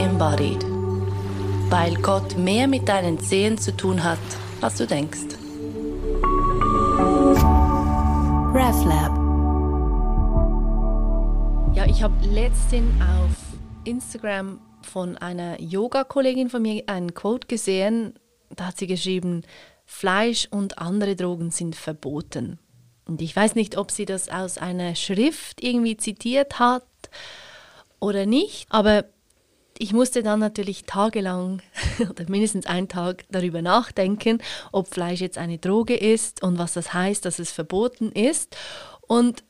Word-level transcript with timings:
embodied. 0.00 0.64
Weil 1.68 1.94
Gott 1.96 2.36
mehr 2.36 2.66
mit 2.66 2.88
deinen 2.88 3.20
Zehen 3.20 3.58
zu 3.58 3.76
tun 3.76 4.02
hat, 4.02 4.18
als 4.60 4.76
du 4.76 4.86
denkst. 4.86 5.36
RefLab. 8.54 9.12
Ja, 11.76 11.84
ich 11.86 12.02
habe 12.02 12.14
letztens 12.26 12.90
auf 13.00 13.36
Instagram 13.84 14.58
von 14.82 15.18
einer 15.18 15.60
Yoga-Kollegin 15.60 16.48
von 16.48 16.62
mir 16.62 16.82
einen 16.86 17.12
Quote 17.14 17.46
gesehen. 17.46 18.14
Da 18.56 18.68
hat 18.68 18.78
sie 18.78 18.86
geschrieben, 18.86 19.42
Fleisch 19.84 20.48
und 20.50 20.78
andere 20.78 21.14
Drogen 21.14 21.50
sind 21.50 21.76
verboten. 21.76 22.58
Und 23.06 23.20
ich 23.20 23.36
weiß 23.36 23.54
nicht, 23.54 23.76
ob 23.76 23.90
sie 23.90 24.06
das 24.06 24.30
aus 24.30 24.56
einer 24.56 24.94
Schrift 24.94 25.62
irgendwie 25.62 25.96
zitiert 25.96 26.58
hat 26.58 26.84
oder 28.00 28.24
nicht, 28.24 28.66
aber 28.70 29.04
ich 29.80 29.94
musste 29.94 30.22
dann 30.22 30.40
natürlich 30.40 30.84
tagelang 30.84 31.62
oder 31.98 32.28
mindestens 32.28 32.66
einen 32.66 32.88
Tag 32.88 33.24
darüber 33.30 33.62
nachdenken, 33.62 34.38
ob 34.72 34.88
Fleisch 34.88 35.20
jetzt 35.20 35.38
eine 35.38 35.58
Droge 35.58 35.96
ist 35.96 36.42
und 36.42 36.58
was 36.58 36.74
das 36.74 36.92
heißt, 36.92 37.24
dass 37.24 37.38
es 37.38 37.50
verboten 37.50 38.12
ist. 38.12 38.56
Und 39.08 39.42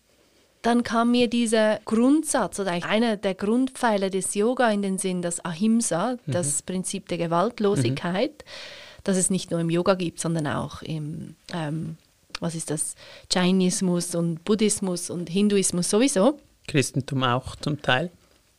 dann 0.62 0.84
kam 0.84 1.10
mir 1.10 1.28
dieser 1.28 1.80
Grundsatz 1.84 2.60
oder 2.60 2.70
einer 2.70 3.16
der 3.16 3.34
Grundpfeiler 3.34 4.08
des 4.08 4.34
Yoga 4.34 4.70
in 4.70 4.82
den 4.82 4.98
Sinn, 4.98 5.20
das 5.20 5.44
Ahimsa, 5.44 6.16
mhm. 6.24 6.32
das 6.32 6.62
Prinzip 6.62 7.08
der 7.08 7.18
Gewaltlosigkeit, 7.18 8.30
mhm. 8.30 9.00
das 9.02 9.16
es 9.16 9.30
nicht 9.30 9.50
nur 9.50 9.58
im 9.58 9.68
Yoga 9.70 9.94
gibt, 9.94 10.20
sondern 10.20 10.46
auch 10.46 10.82
im, 10.82 11.34
ähm, 11.52 11.96
was 12.38 12.54
ist 12.54 12.70
das, 12.70 12.94
Jainismus 13.32 14.14
und 14.14 14.44
Buddhismus 14.44 15.10
und 15.10 15.28
Hinduismus 15.28 15.90
sowieso. 15.90 16.38
Christentum 16.68 17.24
auch 17.24 17.56
zum 17.56 17.82
Teil. 17.82 18.12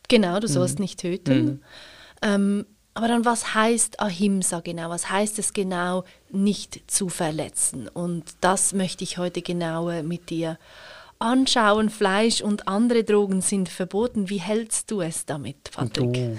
Genau, 0.08 0.40
du 0.40 0.48
sollst 0.48 0.78
mhm. 0.78 0.82
nicht 0.82 1.00
töten. 1.00 1.44
Mhm. 1.44 1.60
Ähm, 2.22 2.66
aber 2.94 3.08
dann, 3.08 3.24
was 3.24 3.54
heißt 3.54 4.00
Ahimsa 4.00 4.60
genau? 4.60 4.90
Was 4.90 5.10
heißt 5.10 5.38
es 5.38 5.54
genau, 5.54 6.04
nicht 6.30 6.90
zu 6.90 7.08
verletzen? 7.08 7.88
Und 7.88 8.24
das 8.42 8.74
möchte 8.74 9.02
ich 9.04 9.16
heute 9.16 9.40
genauer 9.40 10.02
mit 10.02 10.28
dir 10.28 10.58
anschauen. 11.18 11.88
Fleisch 11.88 12.42
und 12.42 12.68
andere 12.68 13.04
Drogen 13.04 13.40
sind 13.40 13.70
verboten. 13.70 14.28
Wie 14.28 14.40
hältst 14.40 14.90
du 14.90 15.00
es 15.00 15.24
damit, 15.24 15.70
Patrick? 15.72 16.12
Du, 16.12 16.38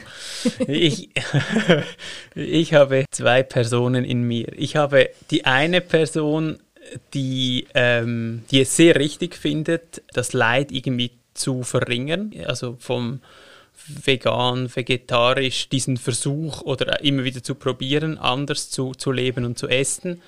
ich, 0.67 1.09
ich 2.35 2.73
habe 2.75 3.05
zwei 3.09 3.41
Personen 3.41 4.05
in 4.05 4.21
mir. 4.23 4.47
Ich 4.55 4.75
habe 4.75 5.09
die 5.31 5.45
eine 5.45 5.81
Person, 5.81 6.59
die, 7.15 7.65
ähm, 7.73 8.43
die 8.51 8.61
es 8.61 8.75
sehr 8.75 8.97
richtig 8.97 9.35
findet, 9.35 10.03
das 10.13 10.33
Leid 10.33 10.71
irgendwie 10.71 11.11
zu 11.33 11.63
verringern, 11.63 12.31
also 12.45 12.75
vom 12.79 13.21
vegan, 14.05 14.73
vegetarisch, 14.73 15.69
diesen 15.69 15.97
Versuch 15.97 16.61
oder 16.61 17.01
immer 17.01 17.23
wieder 17.23 17.43
zu 17.43 17.55
probieren, 17.55 18.17
anders 18.17 18.69
zu, 18.69 18.93
zu 18.93 19.11
leben 19.11 19.45
und 19.45 19.57
zu 19.57 19.67
essen, 19.67 20.21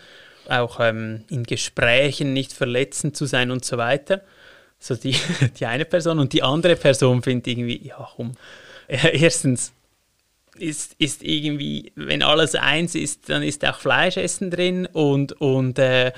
auch 0.49 0.79
ähm, 0.79 1.23
in 1.29 1.43
Gesprächen 1.43 2.33
nicht 2.33 2.53
verletzend 2.53 3.15
zu 3.15 3.25
sein 3.25 3.51
und 3.51 3.65
so 3.65 3.77
weiter. 3.77 4.21
So 4.79 4.95
die, 4.95 5.15
die 5.59 5.65
eine 5.65 5.85
Person 5.85 6.19
und 6.19 6.33
die 6.33 6.43
andere 6.43 6.75
Person 6.75 7.21
findet 7.21 7.47
irgendwie, 7.47 7.87
ja, 7.87 8.09
um, 8.17 8.33
erstens 8.87 9.71
ist, 10.57 10.95
ist 10.99 11.23
irgendwie, 11.23 11.91
wenn 11.95 12.23
alles 12.23 12.55
eins 12.55 12.95
ist, 12.95 13.29
dann 13.29 13.43
ist 13.43 13.65
auch 13.65 13.79
Fleischessen 13.79 14.51
drin 14.51 14.85
und, 14.85 15.33
und 15.33 15.79
äh, 15.79 16.13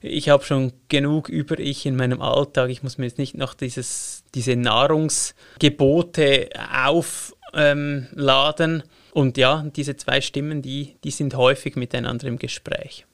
ich 0.00 0.28
habe 0.28 0.44
schon 0.44 0.72
genug 0.88 1.28
über 1.28 1.58
ich 1.58 1.84
in 1.84 1.96
meinem 1.96 2.22
Alltag. 2.22 2.70
Ich 2.70 2.82
muss 2.82 2.98
mir 2.98 3.06
jetzt 3.06 3.18
nicht 3.18 3.36
noch 3.36 3.54
dieses, 3.54 4.24
diese 4.34 4.56
Nahrungsgebote 4.56 6.48
aufladen. 6.74 7.34
Ähm, 7.54 8.82
und 9.12 9.36
ja, 9.36 9.66
diese 9.74 9.96
zwei 9.96 10.20
Stimmen, 10.20 10.62
die, 10.62 10.96
die 11.04 11.10
sind 11.10 11.34
häufig 11.34 11.76
miteinander 11.76 12.28
im 12.28 12.38
Gespräch. 12.38 13.06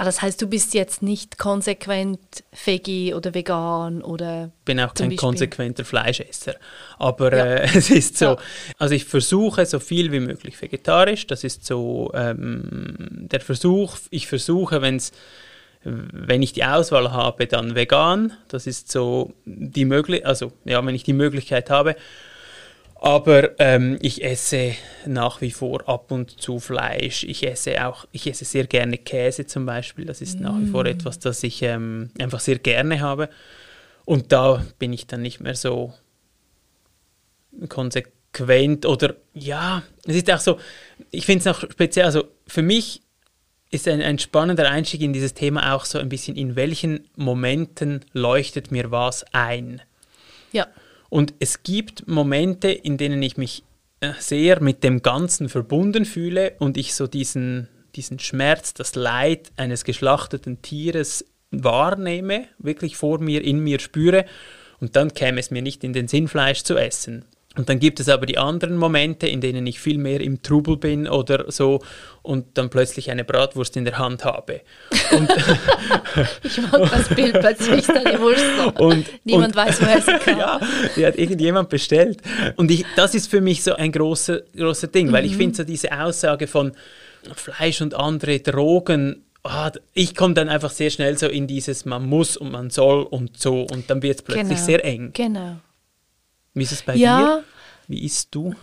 Ah, 0.00 0.04
das 0.04 0.22
heißt, 0.22 0.40
du 0.40 0.46
bist 0.46 0.72
jetzt 0.72 1.02
nicht 1.02 1.36
konsequent 1.36 2.18
Veggie 2.64 3.12
oder 3.12 3.34
vegan 3.34 4.00
oder. 4.00 4.50
Ich 4.60 4.64
bin 4.64 4.80
auch 4.80 4.94
kein 4.94 5.10
Beispiel. 5.10 5.16
konsequenter 5.18 5.84
Fleischesser. 5.84 6.54
Aber 6.98 7.36
ja. 7.36 7.44
äh, 7.44 7.68
es 7.76 7.90
ist 7.90 8.16
so, 8.16 8.24
ja. 8.24 8.36
also 8.78 8.94
ich 8.94 9.04
versuche 9.04 9.66
so 9.66 9.78
viel 9.78 10.10
wie 10.10 10.20
möglich 10.20 10.58
vegetarisch. 10.62 11.26
Das 11.26 11.44
ist 11.44 11.66
so 11.66 12.10
ähm, 12.14 13.28
der 13.30 13.42
Versuch. 13.42 13.98
Ich 14.08 14.26
versuche, 14.26 14.80
wenn's, 14.80 15.12
wenn 15.82 16.40
ich 16.40 16.54
die 16.54 16.64
Auswahl 16.64 17.12
habe, 17.12 17.46
dann 17.46 17.74
vegan. 17.74 18.32
Das 18.48 18.66
ist 18.66 18.90
so 18.90 19.34
die 19.44 19.84
Möglichkeit, 19.84 20.26
also 20.26 20.50
ja, 20.64 20.82
wenn 20.86 20.94
ich 20.94 21.02
die 21.04 21.12
Möglichkeit 21.12 21.68
habe. 21.68 21.94
Aber 23.02 23.58
ähm, 23.58 23.98
ich 24.02 24.22
esse 24.22 24.74
nach 25.06 25.40
wie 25.40 25.52
vor 25.52 25.88
ab 25.88 26.12
und 26.12 26.38
zu 26.38 26.58
Fleisch. 26.58 27.24
Ich 27.24 27.46
esse 27.46 27.86
auch, 27.86 28.06
ich 28.12 28.26
esse 28.26 28.44
sehr 28.44 28.66
gerne 28.66 28.98
Käse 28.98 29.46
zum 29.46 29.64
Beispiel. 29.64 30.04
Das 30.04 30.20
ist 30.20 30.38
mm. 30.38 30.42
nach 30.42 30.60
wie 30.60 30.66
vor 30.66 30.84
mm. 30.84 30.88
etwas, 30.88 31.18
das 31.18 31.42
ich 31.42 31.62
ähm, 31.62 32.10
einfach 32.18 32.40
sehr 32.40 32.58
gerne 32.58 33.00
habe. 33.00 33.30
Und 34.04 34.32
da 34.32 34.62
bin 34.78 34.92
ich 34.92 35.06
dann 35.06 35.22
nicht 35.22 35.40
mehr 35.40 35.54
so 35.54 35.94
konsequent 37.70 38.84
oder 38.84 39.16
ja, 39.32 39.82
es 40.04 40.16
ist 40.16 40.30
auch 40.30 40.40
so, 40.40 40.58
ich 41.10 41.24
finde 41.24 41.48
es 41.48 41.56
auch 41.56 41.70
speziell, 41.70 42.04
also 42.04 42.24
für 42.46 42.62
mich 42.62 43.00
ist 43.70 43.88
ein, 43.88 44.02
ein 44.02 44.18
spannender 44.18 44.70
Einstieg 44.70 45.00
in 45.00 45.14
dieses 45.14 45.32
Thema 45.32 45.74
auch 45.74 45.86
so 45.86 45.98
ein 45.98 46.10
bisschen, 46.10 46.36
in 46.36 46.54
welchen 46.54 47.08
Momenten 47.16 48.04
leuchtet 48.12 48.70
mir 48.70 48.90
was 48.90 49.24
ein. 49.32 49.80
Ja. 50.52 50.66
Und 51.10 51.34
es 51.40 51.62
gibt 51.62 52.08
Momente, 52.08 52.68
in 52.70 52.96
denen 52.96 53.22
ich 53.22 53.36
mich 53.36 53.64
äh, 54.00 54.12
sehr 54.18 54.62
mit 54.62 54.82
dem 54.82 55.02
Ganzen 55.02 55.50
verbunden 55.50 56.06
fühle 56.06 56.54
und 56.58 56.78
ich 56.78 56.94
so 56.94 57.06
diesen, 57.06 57.68
diesen 57.94 58.18
Schmerz, 58.18 58.72
das 58.72 58.94
Leid 58.94 59.52
eines 59.56 59.84
geschlachteten 59.84 60.62
Tieres 60.62 61.26
wahrnehme, 61.50 62.46
wirklich 62.58 62.96
vor 62.96 63.20
mir, 63.20 63.44
in 63.44 63.58
mir 63.60 63.80
spüre. 63.80 64.24
Und 64.78 64.96
dann 64.96 65.12
käme 65.12 65.40
es 65.40 65.50
mir 65.50 65.60
nicht 65.60 65.84
in 65.84 65.92
den 65.92 66.08
Sinn, 66.08 66.28
Fleisch 66.28 66.62
zu 66.62 66.78
essen. 66.78 67.24
Und 67.56 67.68
dann 67.68 67.80
gibt 67.80 67.98
es 67.98 68.08
aber 68.08 68.26
die 68.26 68.38
anderen 68.38 68.76
Momente, 68.76 69.26
in 69.26 69.40
denen 69.40 69.66
ich 69.66 69.80
viel 69.80 69.98
mehr 69.98 70.20
im 70.20 70.40
Trubel 70.40 70.76
bin 70.76 71.08
oder 71.08 71.50
so 71.50 71.82
und 72.22 72.56
dann 72.56 72.70
plötzlich 72.70 73.10
eine 73.10 73.24
Bratwurst 73.24 73.76
in 73.76 73.84
der 73.84 73.98
Hand 73.98 74.24
habe. 74.24 74.60
ich 76.44 76.62
mag 76.70 76.90
das 76.92 77.08
Bild 77.08 77.40
plötzlich 77.40 77.86
die 77.86 78.20
Wurst. 78.20 78.44
Und, 78.78 79.06
Niemand 79.24 79.48
und, 79.48 79.56
weiß, 79.56 79.80
woher 79.82 80.00
sie 80.00 80.12
kam. 80.24 80.38
Ja, 80.38 80.60
die 80.96 81.06
hat 81.06 81.16
irgendjemand 81.16 81.68
bestellt. 81.70 82.20
Und 82.56 82.70
ich, 82.70 82.84
das 82.94 83.14
ist 83.14 83.28
für 83.28 83.40
mich 83.40 83.64
so 83.64 83.74
ein 83.74 83.90
großer 83.90 84.42
großer 84.56 84.86
Ding, 84.86 85.08
mhm. 85.08 85.12
weil 85.12 85.24
ich 85.24 85.32
mhm. 85.32 85.38
finde 85.38 85.56
so 85.56 85.64
diese 85.64 85.98
Aussage 85.98 86.46
von 86.46 86.72
Fleisch 87.34 87.80
und 87.80 87.94
andere 87.94 88.38
Drogen, 88.40 89.24
oh, 89.42 89.68
ich 89.92 90.14
komme 90.14 90.34
dann 90.34 90.48
einfach 90.48 90.70
sehr 90.70 90.90
schnell 90.90 91.18
so 91.18 91.26
in 91.26 91.46
dieses 91.46 91.84
man 91.84 92.06
muss 92.06 92.36
und 92.36 92.52
man 92.52 92.70
soll 92.70 93.02
und 93.02 93.38
so 93.38 93.62
und 93.62 93.90
dann 93.90 94.02
wird 94.02 94.18
es 94.18 94.22
plötzlich 94.22 94.48
genau. 94.48 94.64
sehr 94.64 94.84
eng. 94.84 95.10
Genau. 95.14 95.56
Wie 96.54 96.62
ist 96.62 96.72
es 96.72 96.82
bei 96.82 96.94
ja. 96.94 97.18
dir? 97.18 97.44
Wie 97.88 98.04
isst 98.04 98.34
du? 98.34 98.54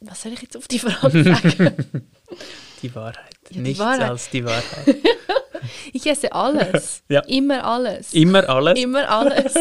Was 0.00 0.22
soll 0.22 0.32
ich 0.32 0.42
jetzt 0.42 0.56
auf 0.56 0.68
die 0.68 0.78
Frage 0.78 1.24
sagen? 1.24 1.74
die 2.82 2.94
Wahrheit. 2.94 3.16
Ja, 3.16 3.50
die 3.50 3.58
Nichts 3.60 3.78
Wahrheit. 3.78 4.02
als 4.02 4.30
die 4.30 4.44
Wahrheit. 4.44 4.96
ich 5.92 6.06
esse 6.06 6.32
alles. 6.32 7.02
ja. 7.08 7.20
Immer 7.20 7.64
alles. 7.64 8.12
Immer 8.12 8.48
alles? 8.48 8.78
Immer 8.78 9.08
alles. 9.08 9.54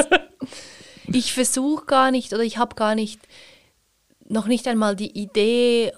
Ich 1.07 1.33
versuche 1.33 1.85
gar 1.85 2.11
nicht 2.11 2.33
oder 2.33 2.43
ich 2.43 2.57
habe 2.57 2.75
gar 2.75 2.95
nicht, 2.95 3.21
noch 4.27 4.47
nicht 4.47 4.67
einmal 4.67 4.95
die 4.95 5.17
Idee, 5.17 5.93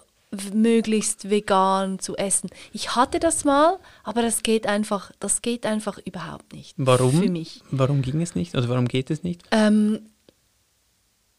möglichst 0.54 1.30
vegan 1.30 2.00
zu 2.00 2.16
essen. 2.18 2.50
Ich 2.74 2.96
hatte 2.96 3.20
das 3.20 3.46
mal, 3.46 3.80
aber 4.04 4.22
das 4.22 4.44
geht 4.44 4.68
einfach, 4.68 5.12
das 5.20 5.42
geht 5.42 5.66
einfach 5.66 6.00
überhaupt 6.06 6.54
nicht. 6.54 6.76
Warum? 6.78 7.22
Für 7.22 7.30
mich. 7.30 7.62
Warum 7.72 8.02
ging 8.02 8.22
es 8.22 8.36
nicht? 8.36 8.56
Also 8.56 8.68
warum 8.70 8.88
geht 8.88 9.10
es 9.10 9.24
nicht? 9.24 9.44
Ähm, 9.52 10.10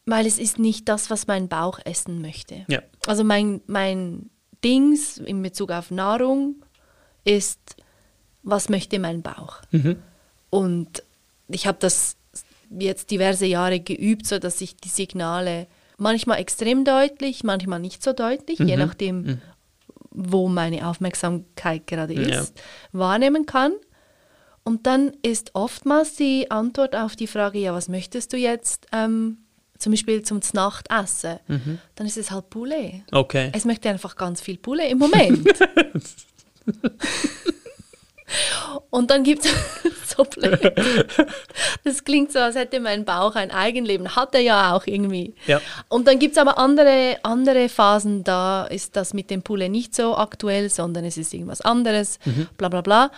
weil 0.09 0.25
es 0.25 0.39
ist 0.39 0.59
nicht 0.59 0.89
das, 0.89 1.09
was 1.09 1.27
mein 1.27 1.47
Bauch 1.47 1.79
essen 1.85 2.21
möchte. 2.21 2.65
Ja. 2.67 2.81
Also 3.05 3.23
mein, 3.23 3.61
mein 3.67 4.29
Dings 4.63 5.17
in 5.17 5.41
Bezug 5.41 5.71
auf 5.71 5.91
Nahrung 5.91 6.55
ist, 7.23 7.59
was 8.43 8.69
möchte 8.69 8.99
mein 8.99 9.21
Bauch? 9.21 9.61
Mhm. 9.71 9.97
Und 10.49 11.03
ich 11.47 11.67
habe 11.67 11.77
das 11.79 12.15
jetzt 12.69 13.11
diverse 13.11 13.45
Jahre 13.45 13.79
geübt, 13.79 14.25
so 14.25 14.39
dass 14.39 14.61
ich 14.61 14.77
die 14.77 14.89
Signale 14.89 15.67
manchmal 15.97 16.39
extrem 16.39 16.85
deutlich, 16.85 17.43
manchmal 17.43 17.79
nicht 17.79 18.03
so 18.03 18.13
deutlich, 18.13 18.59
mhm. 18.59 18.67
je 18.67 18.77
nachdem, 18.77 19.21
mhm. 19.21 19.41
wo 20.11 20.47
meine 20.47 20.87
Aufmerksamkeit 20.87 21.87
gerade 21.87 22.13
ist, 22.13 22.29
ja. 22.55 22.63
wahrnehmen 22.93 23.45
kann. 23.45 23.73
Und 24.63 24.87
dann 24.87 25.11
ist 25.21 25.51
oftmals 25.55 26.15
die 26.15 26.51
Antwort 26.51 26.95
auf 26.95 27.15
die 27.15 27.27
Frage, 27.27 27.59
ja, 27.59 27.73
was 27.73 27.89
möchtest 27.89 28.33
du 28.33 28.37
jetzt? 28.37 28.87
Ähm, 28.91 29.39
zum 29.79 29.93
Beispiel 29.93 30.21
zum 30.21 30.41
Nachtessen, 30.53 31.39
mhm. 31.47 31.79
dann 31.95 32.05
ist 32.05 32.17
es 32.17 32.29
halt 32.31 32.49
Poulet. 32.49 33.01
Okay. 33.11 33.49
Es 33.53 33.65
möchte 33.65 33.89
einfach 33.89 34.15
ganz 34.15 34.41
viel 34.41 34.57
Poulet 34.57 34.91
im 34.91 34.99
Moment. 34.99 35.47
Und 38.89 39.09
dann 39.09 39.23
gibt 39.23 39.45
es 39.45 39.51
so 40.15 40.23
blöd. 40.23 40.73
Das 41.83 42.03
klingt 42.03 42.31
so, 42.31 42.39
als 42.39 42.55
hätte 42.55 42.79
mein 42.79 43.05
Bauch 43.05 43.35
ein 43.35 43.51
Eigenleben. 43.51 44.15
Hat 44.15 44.35
er 44.35 44.41
ja 44.41 44.75
auch 44.75 44.85
irgendwie. 44.85 45.33
Ja. 45.47 45.61
Und 45.87 46.07
dann 46.07 46.19
gibt 46.19 46.33
es 46.33 46.37
aber 46.37 46.57
andere, 46.57 47.17
andere 47.23 47.69
Phasen, 47.69 48.23
da 48.23 48.65
ist 48.65 48.95
das 48.95 49.13
mit 49.13 49.29
dem 49.31 49.41
Pulle 49.41 49.69
nicht 49.69 49.95
so 49.95 50.15
aktuell, 50.15 50.69
sondern 50.69 51.05
es 51.05 51.17
ist 51.17 51.33
irgendwas 51.33 51.61
anderes, 51.61 52.19
bla 52.57 52.69
bla 52.69 52.81
bla. 52.81 53.11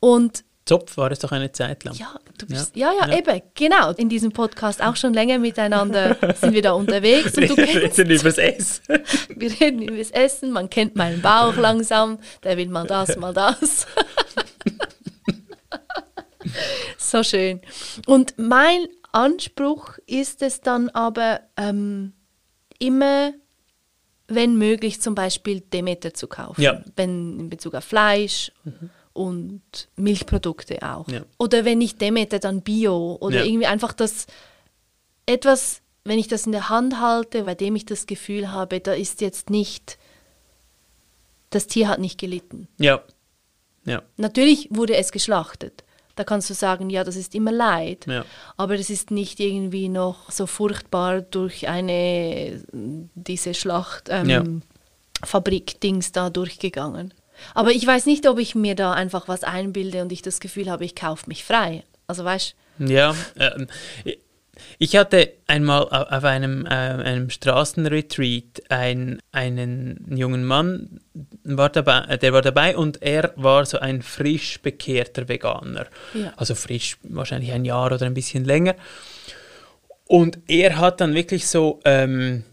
Und 0.00 0.43
Zopf 0.66 0.96
war 0.96 1.10
es 1.10 1.18
doch 1.18 1.30
eine 1.30 1.52
Zeit 1.52 1.84
lang. 1.84 1.94
ja, 1.94 2.14
du 2.38 2.46
bist, 2.46 2.74
ja. 2.74 2.90
Ja, 2.92 3.14
eben, 3.14 3.42
genau. 3.54 3.90
In 3.92 4.08
diesem 4.08 4.32
Podcast 4.32 4.82
auch 4.82 4.96
schon 4.96 5.12
länger 5.12 5.38
miteinander 5.38 6.16
sind 6.40 6.54
wir 6.54 6.62
da 6.62 6.72
unterwegs. 6.72 7.36
Und 7.36 7.50
du 7.50 7.56
Wir 7.56 7.66
reden 7.82 8.10
übers 8.10 8.38
Essen. 8.38 8.82
wir 9.28 9.60
reden 9.60 9.82
über 9.82 9.98
das 9.98 10.10
Essen, 10.10 10.52
man 10.52 10.70
kennt 10.70 10.96
meinen 10.96 11.20
Bauch 11.20 11.56
langsam, 11.56 12.18
der 12.42 12.56
will 12.56 12.68
mal 12.68 12.86
das, 12.86 13.16
mal 13.16 13.34
das. 13.34 13.86
so 16.96 17.22
schön. 17.22 17.60
Und 18.06 18.34
mein 18.38 18.86
Anspruch 19.12 19.98
ist 20.06 20.40
es 20.40 20.62
dann 20.62 20.88
aber 20.88 21.40
ähm, 21.58 22.14
immer, 22.78 23.32
wenn 24.28 24.56
möglich, 24.56 25.02
zum 25.02 25.14
Beispiel 25.14 25.60
Demeter 25.60 26.14
zu 26.14 26.26
kaufen. 26.26 26.62
Ja. 26.62 26.82
Wenn 26.96 27.38
in 27.38 27.50
Bezug 27.50 27.74
auf 27.74 27.84
Fleisch 27.84 28.50
und 29.14 29.62
Milchprodukte 29.96 30.82
auch. 30.82 31.08
Ja. 31.08 31.22
Oder 31.38 31.64
wenn 31.64 31.78
nicht 31.78 32.00
Demeter, 32.00 32.38
dann 32.38 32.60
Bio. 32.60 33.16
Oder 33.20 33.38
Ja. 33.38 33.44
irgendwie 33.44 33.66
einfach 33.66 33.92
das 33.94 34.26
etwas, 35.26 35.80
wenn 36.04 36.18
ich 36.18 36.28
das 36.28 36.44
in 36.46 36.52
der 36.52 36.68
Hand 36.68 37.00
halte, 37.00 37.44
bei 37.44 37.54
dem 37.54 37.76
ich 37.76 37.86
das 37.86 38.06
Gefühl 38.06 38.52
habe, 38.52 38.80
da 38.80 38.92
ist 38.92 39.22
jetzt 39.22 39.48
nicht, 39.48 39.96
das 41.50 41.66
Tier 41.66 41.88
hat 41.88 42.00
nicht 42.00 42.18
gelitten. 42.20 42.68
Ja. 42.78 43.00
Ja. 43.86 44.02
Natürlich 44.16 44.68
wurde 44.70 44.96
es 44.96 45.12
geschlachtet. 45.12 45.84
Da 46.16 46.24
kannst 46.24 46.48
du 46.48 46.54
sagen, 46.54 46.90
ja, 46.90 47.02
das 47.04 47.16
ist 47.16 47.34
immer 47.34 47.50
Leid. 47.52 48.06
Ja. 48.06 48.24
Aber 48.56 48.74
es 48.74 48.88
ist 48.90 49.10
nicht 49.10 49.40
irgendwie 49.40 49.88
noch 49.88 50.30
so 50.30 50.46
furchtbar 50.46 51.22
durch 51.22 51.68
eine, 51.68 52.62
diese 52.72 53.54
Schlacht, 53.54 54.08
ähm, 54.10 54.28
Ja. 54.28 54.44
Fabrik-Dings 55.24 56.12
da 56.12 56.30
durchgegangen. 56.30 57.14
Aber 57.52 57.70
ich 57.72 57.86
weiß 57.86 58.06
nicht, 58.06 58.26
ob 58.28 58.38
ich 58.38 58.54
mir 58.54 58.74
da 58.74 58.92
einfach 58.92 59.28
was 59.28 59.44
einbilde 59.44 60.02
und 60.02 60.12
ich 60.12 60.22
das 60.22 60.40
Gefühl 60.40 60.70
habe, 60.70 60.84
ich 60.84 60.94
kaufe 60.94 61.24
mich 61.28 61.44
frei. 61.44 61.82
Also 62.06 62.24
weißt 62.24 62.54
Ja, 62.78 63.14
ähm, 63.38 63.66
ich 64.78 64.96
hatte 64.96 65.32
einmal 65.46 65.82
au- 65.84 66.16
auf 66.16 66.24
einem, 66.24 66.64
äh, 66.66 66.68
einem 66.70 67.28
Straßenretreat 67.30 68.62
ein, 68.68 69.20
einen 69.32 70.06
jungen 70.16 70.44
Mann, 70.44 71.00
war 71.44 71.70
dabei, 71.70 72.04
äh, 72.08 72.18
der 72.18 72.32
war 72.32 72.42
dabei 72.42 72.76
und 72.76 73.02
er 73.02 73.32
war 73.36 73.66
so 73.66 73.78
ein 73.78 74.02
frisch 74.02 74.60
bekehrter 74.62 75.28
Veganer. 75.28 75.86
Ja. 76.14 76.32
Also 76.36 76.54
frisch, 76.54 76.98
wahrscheinlich 77.02 77.52
ein 77.52 77.64
Jahr 77.64 77.92
oder 77.92 78.06
ein 78.06 78.14
bisschen 78.14 78.44
länger. 78.44 78.74
Und 80.06 80.38
er 80.46 80.78
hat 80.78 81.00
dann 81.00 81.14
wirklich 81.14 81.46
so 81.48 81.80
ähm, 81.84 82.44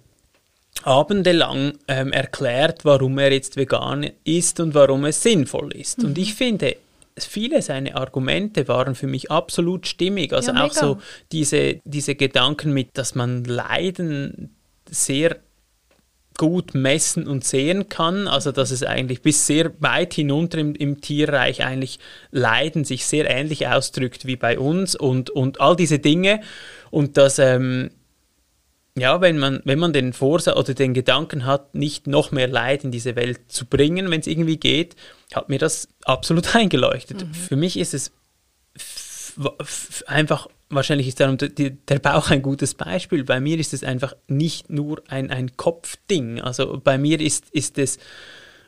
abendelang 0.83 1.73
ähm, 1.87 2.11
erklärt, 2.11 2.85
warum 2.85 3.17
er 3.17 3.31
jetzt 3.31 3.55
vegan 3.57 4.09
ist 4.23 4.59
und 4.59 4.73
warum 4.73 5.05
es 5.05 5.21
sinnvoll 5.21 5.73
ist. 5.73 6.03
Und 6.03 6.17
Mhm. 6.17 6.23
ich 6.23 6.33
finde, 6.33 6.75
viele 7.17 7.61
seiner 7.61 7.95
Argumente 7.95 8.67
waren 8.67 8.95
für 8.95 9.07
mich 9.07 9.29
absolut 9.31 9.87
stimmig. 9.87 10.33
Also 10.33 10.51
Ja, 10.53 10.65
auch 10.65 10.73
so 10.73 10.97
diese, 11.31 11.81
diese 11.83 12.15
Gedanken 12.15 12.73
mit, 12.73 12.89
dass 12.93 13.15
man 13.15 13.43
Leiden 13.43 14.55
sehr 14.89 15.37
gut 16.37 16.73
messen 16.73 17.27
und 17.27 17.43
sehen 17.43 17.87
kann, 17.87 18.27
also 18.27 18.51
dass 18.51 18.71
es 18.71 18.81
eigentlich 18.83 19.21
bis 19.21 19.45
sehr 19.45 19.71
weit 19.79 20.13
hinunter 20.13 20.57
im, 20.57 20.73
im 20.73 20.99
Tierreich 20.99 21.63
eigentlich 21.63 21.99
Leiden 22.31 22.83
sich 22.83 23.05
sehr 23.05 23.29
ähnlich 23.29 23.67
ausdrückt 23.67 24.25
wie 24.25 24.37
bei 24.37 24.57
uns 24.57 24.95
und, 24.95 25.29
und 25.29 25.61
all 25.61 25.75
diese 25.75 25.99
Dinge 25.99 26.41
und 26.89 27.17
dass 27.17 27.37
ähm, 27.37 27.91
ja, 28.97 29.21
wenn 29.21 29.37
man, 29.37 29.61
wenn 29.63 29.79
man 29.79 29.93
den 29.93 30.13
Vorsatz 30.13 30.57
oder 30.57 30.73
den 30.73 30.93
Gedanken 30.93 31.45
hat, 31.45 31.75
nicht 31.75 32.07
noch 32.07 32.31
mehr 32.31 32.47
Leid 32.47 32.83
in 32.83 32.91
diese 32.91 33.15
Welt 33.15 33.39
zu 33.47 33.65
bringen, 33.65 34.11
wenn 34.11 34.19
es 34.19 34.27
irgendwie 34.27 34.57
geht, 34.57 34.95
hat 35.33 35.49
mir 35.49 35.59
das 35.59 35.87
absolut 36.03 36.55
eingeleuchtet. 36.55 37.25
Für 37.33 37.55
mich 37.55 37.77
ist 37.77 37.93
es 37.93 38.11
einfach, 40.07 40.47
wahrscheinlich 40.69 41.07
ist 41.07 41.19
darum 41.21 41.37
die, 41.37 41.71
der 41.71 41.99
Bauch 41.99 42.31
ein 42.31 42.41
gutes 42.41 42.73
Beispiel. 42.73 43.23
Bei 43.23 43.39
mir 43.39 43.59
ist 43.59 43.73
es 43.73 43.83
einfach 43.83 44.13
nicht 44.27 44.69
nur 44.69 45.01
ein, 45.07 45.31
ein 45.31 45.55
Kopfding. 45.55 46.41
Also 46.41 46.79
bei 46.83 46.97
mir 46.97 47.21
ist, 47.21 47.49
ist 47.51 47.77
es 47.77 47.97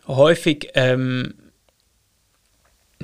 häufig, 0.07 0.69
ähm, 0.75 1.33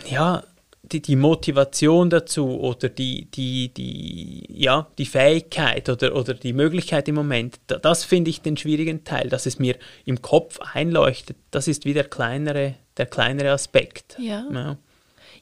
ja, 0.09 0.43
die, 0.91 1.01
die 1.01 1.15
Motivation 1.15 2.09
dazu 2.09 2.59
oder 2.59 2.89
die, 2.89 3.25
die, 3.31 3.73
die, 3.73 4.45
ja, 4.49 4.87
die 4.97 5.05
Fähigkeit 5.05 5.89
oder, 5.89 6.15
oder 6.15 6.33
die 6.33 6.53
Möglichkeit 6.53 7.07
im 7.07 7.15
Moment, 7.15 7.59
da, 7.67 7.77
das 7.77 8.03
finde 8.03 8.29
ich 8.29 8.41
den 8.41 8.57
schwierigen 8.57 9.03
Teil, 9.03 9.29
dass 9.29 9.45
es 9.45 9.59
mir 9.59 9.75
im 10.05 10.21
Kopf 10.21 10.59
einleuchtet. 10.73 11.37
Das 11.51 11.67
ist 11.67 11.85
wie 11.85 11.93
der 11.93 12.05
kleinere, 12.05 12.75
der 12.97 13.05
kleinere 13.05 13.51
Aspekt. 13.51 14.17
Ja. 14.19 14.45
Ja. 14.51 14.77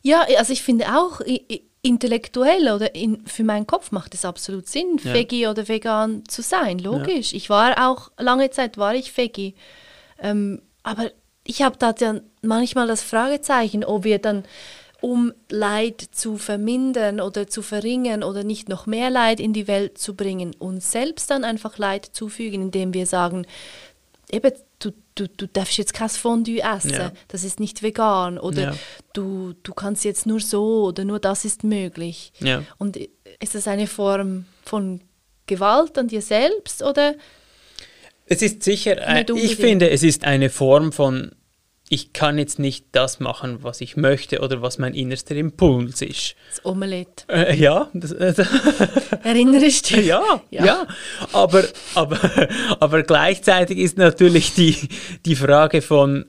Ja, 0.04 0.26
also 0.38 0.54
ich 0.54 0.62
finde 0.62 0.86
auch 0.96 1.22
intellektuell 1.82 2.72
oder 2.72 2.94
in, 2.96 3.26
für 3.26 3.44
meinen 3.44 3.68
Kopf 3.68 3.92
macht 3.92 4.14
es 4.14 4.26
absolut 4.26 4.68
Sinn, 4.68 5.00
Ja. 5.04 5.14
Veggie 5.14 5.48
oder 5.48 5.68
vegan 5.68 6.24
zu 6.28 6.42
sein. 6.42 6.80
Logisch. 6.80 7.34
Ich 7.34 7.50
war 7.50 7.90
auch 7.90 8.12
lange 8.18 8.50
Zeit 8.52 8.78
war 8.78 8.96
ich 8.96 9.16
Veggie, 9.16 9.56
ähm, 10.22 10.62
aber 10.84 11.12
ich 11.44 11.62
habe 11.62 11.78
da 11.78 11.94
dann 11.94 12.22
manchmal 12.42 12.88
das 12.88 13.02
Fragezeichen, 13.02 13.84
ob 13.86 14.04
wir 14.04 14.20
dann 14.20 14.44
um 15.02 15.32
Leid 15.50 16.02
zu 16.12 16.38
vermindern 16.38 17.22
oder 17.22 17.48
zu 17.48 17.62
verringern 17.62 18.24
oder 18.24 18.44
nicht 18.44 18.68
noch 18.70 18.86
mehr 18.88 19.10
Leid 19.10 19.40
in 19.40 19.54
die 19.54 19.68
Welt 19.68 19.98
zu 19.98 20.16
bringen, 20.16 20.56
uns 20.58 20.92
selbst 20.92 21.30
dann 21.30 21.44
einfach 21.44 21.78
Leid 21.78 22.06
zufügen, 22.12 22.62
indem 22.64 22.94
wir 22.94 23.06
sagen, 23.06 23.46
eben, 24.32 24.52
du, 24.80 24.92
du, 25.16 25.28
du 25.28 25.48
darfst 25.48 25.78
jetzt 25.78 25.94
kein 25.94 26.10
Fondue 26.10 26.62
essen, 26.62 26.92
Ja. 26.92 27.12
das 27.28 27.44
ist 27.44 27.60
nicht 27.60 27.84
vegan 27.84 28.38
oder 28.40 28.62
Ja. 28.62 28.76
du, 29.14 29.54
du 29.64 29.74
kannst 29.74 30.04
jetzt 30.04 30.26
nur 30.26 30.40
so 30.40 30.86
oder 30.86 31.06
nur 31.06 31.20
das 31.20 31.46
ist 31.46 31.64
möglich. 31.64 32.32
Ja. 32.40 32.64
Und 32.78 32.98
ist 33.40 33.56
das 33.56 33.68
eine 33.68 33.88
Form 33.88 34.46
von 34.66 35.02
Gewalt 35.46 35.98
an 35.98 36.08
dir 36.08 36.22
selbst 36.22 36.82
oder? 36.84 37.16
Es 38.26 38.42
ist 38.42 38.64
sicher, 38.64 38.98
ich 39.36 39.56
finde, 39.56 39.90
es 39.90 40.04
ist 40.04 40.26
eine 40.26 40.50
Form 40.50 40.92
von, 40.92 41.32
ich 41.90 42.12
kann 42.12 42.38
jetzt 42.38 42.60
nicht 42.60 42.88
das 42.92 43.20
machen, 43.20 43.60
was 43.62 43.80
ich 43.80 43.96
möchte 43.96 44.42
oder 44.42 44.62
was 44.62 44.78
mein 44.78 44.94
innerster 44.94 45.36
Impuls 45.36 46.02
ist. 46.02 46.36
Das 46.50 46.66
Omelette. 46.66 47.24
Äh, 47.30 47.56
ja, 47.56 47.90
das, 47.94 48.12
äh, 48.12 48.34
Erinnerst 49.24 49.92
du 49.92 49.96
dich? 49.96 50.08
Ja, 50.08 50.42
Ja. 50.50 50.66
ja, 50.66 50.88
Aber, 51.32 51.64
aber, 51.96 52.20
aber 52.80 53.04
gleichzeitig 53.04 53.78
ist 53.78 53.98
natürlich 53.98 54.54
die, 54.54 54.90
die 55.26 55.36
Frage 55.36 55.82
von, 55.82 56.26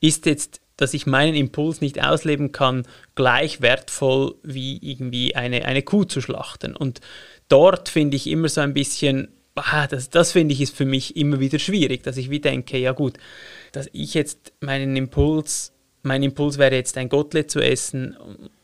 ist 0.00 0.26
jetzt, 0.26 0.60
dass 0.76 0.94
ich 0.94 1.06
meinen 1.06 1.34
Impuls 1.34 1.80
nicht 1.80 2.02
ausleben 2.02 2.52
kann, 2.52 2.86
gleich 3.16 3.60
wertvoll 3.60 4.36
wie 4.44 4.78
irgendwie 4.82 5.34
eine, 5.34 5.64
eine 5.64 5.82
Kuh 5.82 6.04
zu 6.04 6.20
schlachten. 6.20 6.76
Und 6.76 7.00
dort 7.48 7.88
finde 7.88 8.16
ich 8.16 8.28
immer 8.28 8.48
so 8.48 8.60
ein 8.60 8.72
bisschen, 8.72 9.28
ah, 9.56 9.88
das, 9.88 10.10
das 10.10 10.32
finde 10.32 10.54
ich 10.54 10.60
ist 10.60 10.76
für 10.76 10.84
mich 10.84 11.16
immer 11.16 11.40
wieder 11.40 11.58
schwierig, 11.58 12.04
dass 12.04 12.16
ich 12.16 12.30
wie 12.30 12.40
denke, 12.40 12.78
ja 12.78 12.92
gut, 12.92 13.18
dass 13.72 13.88
ich 13.92 14.14
jetzt 14.14 14.52
meinen 14.60 14.96
Impuls, 14.96 15.72
mein 16.02 16.22
Impuls 16.22 16.58
wäre 16.58 16.74
jetzt 16.74 16.96
ein 16.98 17.08
Gottlet 17.08 17.50
zu 17.50 17.60
essen 17.60 18.16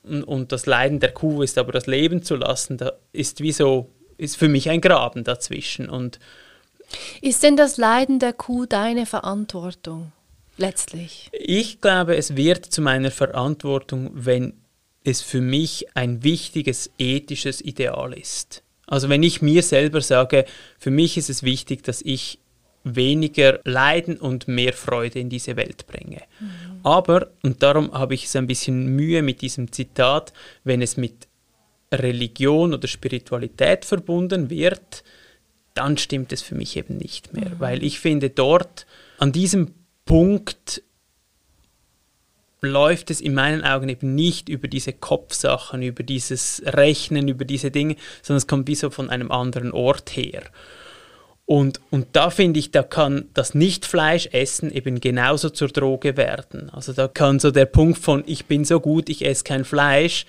und, 0.03 0.23
und 0.25 0.53
das 0.53 0.67
Leiden 0.67 1.01
der 1.01 1.13
Kuh 1.13 1.43
ist 1.43 1.59
aber 1.59 1.73
das 1.73 1.87
Leben 1.87 2.23
zu 2.23 2.37
lassen, 2.37 2.79
da 2.79 2.93
ist 3.13 3.41
wie 3.41 3.53
so, 3.53 3.91
ist 4.17 4.37
für 4.37 4.49
mich 4.49 4.69
ein 4.71 4.81
Graben 4.81 5.25
dazwischen 5.25 5.89
und 5.89 6.19
Ist 7.21 7.43
denn 7.43 7.57
das 7.57 7.77
Leiden 7.77 8.19
der 8.19 8.33
Kuh 8.33 8.67
deine 8.67 9.07
Verantwortung? 9.07 10.13
Letztlich. 10.57 11.31
Ich 11.33 11.81
glaube, 11.81 12.17
es 12.17 12.35
wird 12.35 12.67
zu 12.67 12.83
meiner 12.83 13.13
Verantwortung, 13.13 14.11
wenn 14.13 14.55
es 15.05 15.23
für 15.23 15.41
mich 15.41 15.87
ein 15.95 16.25
wichtiges 16.25 16.91
ethisches 16.99 17.61
Ideal 17.61 18.13
ist. 18.13 18.65
Also 18.87 19.09
wenn 19.09 19.23
ich 19.23 19.41
mir 19.41 19.63
selber 19.63 20.01
sage, 20.01 20.47
für 20.79 20.91
mich 20.91 21.17
ist 21.17 21.31
es 21.31 21.43
wichtig, 21.43 21.85
dass 21.85 22.03
ich 22.03 22.41
weniger 22.85 23.61
Leiden 23.65 24.17
und 24.17 24.49
mehr 24.49 24.73
Freude 24.73 25.19
in 25.19 25.29
diese 25.29 25.57
Welt 25.57 25.87
bringe. 25.87 26.23
Aber, 26.83 27.29
und 27.43 27.63
darum 27.63 27.93
habe 27.93 28.15
ich 28.15 28.31
so 28.31 28.39
ein 28.39 28.47
bisschen 28.47 28.87
Mühe 28.95 29.23
mit 29.23 29.43
diesem 29.43 29.73
Zitat, 29.73 30.33
wenn 30.65 30.83
es 30.83 30.97
mit 30.97 31.29
Religion 31.93 32.75
oder 32.75 32.87
Spiritualität 32.87 33.85
verbunden 33.85 34.51
wird, 34.51 35.05
dann 35.75 35.97
stimmt 35.97 36.33
es 36.33 36.43
für 36.43 36.55
mich 36.55 36.77
eben 36.77 36.97
nicht 36.97 37.33
mehr. 37.33 37.53
Weil 37.59 37.83
ich 37.83 38.01
finde, 38.01 38.31
dort 38.31 38.87
an 39.19 39.33
diesem 39.33 39.75
Punkt 40.05 40.83
läuft 42.61 43.11
es 43.11 43.21
in 43.21 43.35
meinen 43.35 43.63
Augen 43.63 43.89
eben 43.89 44.15
nicht 44.15 44.49
über 44.49 44.69
diese 44.69 44.93
Kopfsachen, 44.93 45.83
über 45.83 46.03
dieses 46.03 46.63
Rechnen, 46.65 47.29
über 47.29 47.45
diese 47.45 47.71
Dinge, 47.71 47.97
sondern 48.23 48.39
es 48.39 48.47
kommt 48.47 48.67
wie 48.67 48.75
so 48.75 48.91
von 48.91 49.11
einem 49.11 49.31
anderen 49.31 49.73
Ort 49.73 50.17
her. 50.17 50.43
Und, 51.51 51.81
und 51.89 52.09
da 52.13 52.29
finde 52.29 52.61
ich, 52.61 52.73
da 52.73 52.83
kann 52.83 53.31
das 53.33 53.55
Nicht-Fleisch-Essen 53.55 54.71
eben 54.71 55.01
genauso 55.01 55.49
zur 55.49 55.69
Droge 55.69 56.19
werden. 56.19 56.69
Also 56.75 56.93
da 56.93 57.09
kann 57.09 57.41
so 57.41 57.51
der 57.51 57.65
Punkt 57.65 57.99
von, 57.99 58.23
ich 58.27 58.45
bin 58.45 58.67
so 58.67 58.81
gut, 58.81 59.09
ich 59.09 59.25
esse 59.25 59.45
kein 59.45 59.65
Fleisch, 59.65 60.27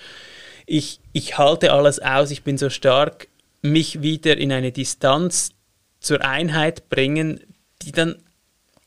ich, 0.65 1.01
ich 1.11 1.37
halte 1.37 1.73
alles 1.73 1.99
aus, 1.99 2.31
ich 2.31 2.43
bin 2.43 2.57
so 2.57 2.69
stark, 2.69 3.27
mich 3.61 4.01
wieder 4.01 4.37
in 4.37 4.53
eine 4.53 4.71
Distanz 4.71 5.49
zur 5.99 6.23
Einheit 6.23 6.87
bringen, 6.87 7.41
die 7.81 7.91
dann 7.91 8.23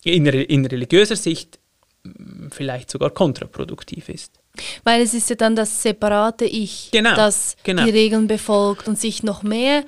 in, 0.02 0.24
in 0.24 0.64
religiöser 0.64 1.16
Sicht 1.16 1.58
hm, 2.02 2.48
vielleicht 2.50 2.90
sogar 2.90 3.10
kontraproduktiv 3.10 4.08
ist. 4.08 4.40
Weil 4.84 5.02
es 5.02 5.12
ist 5.12 5.28
ja 5.28 5.36
dann 5.36 5.54
das 5.54 5.82
separate 5.82 6.46
Ich, 6.46 6.88
Genau, 6.92 7.14
das 7.14 7.56
genau. 7.62 7.84
die 7.84 7.90
Regeln 7.90 8.26
befolgt 8.26 8.88
und 8.88 8.98
sich 8.98 9.22
noch 9.22 9.42
mehr 9.42 9.84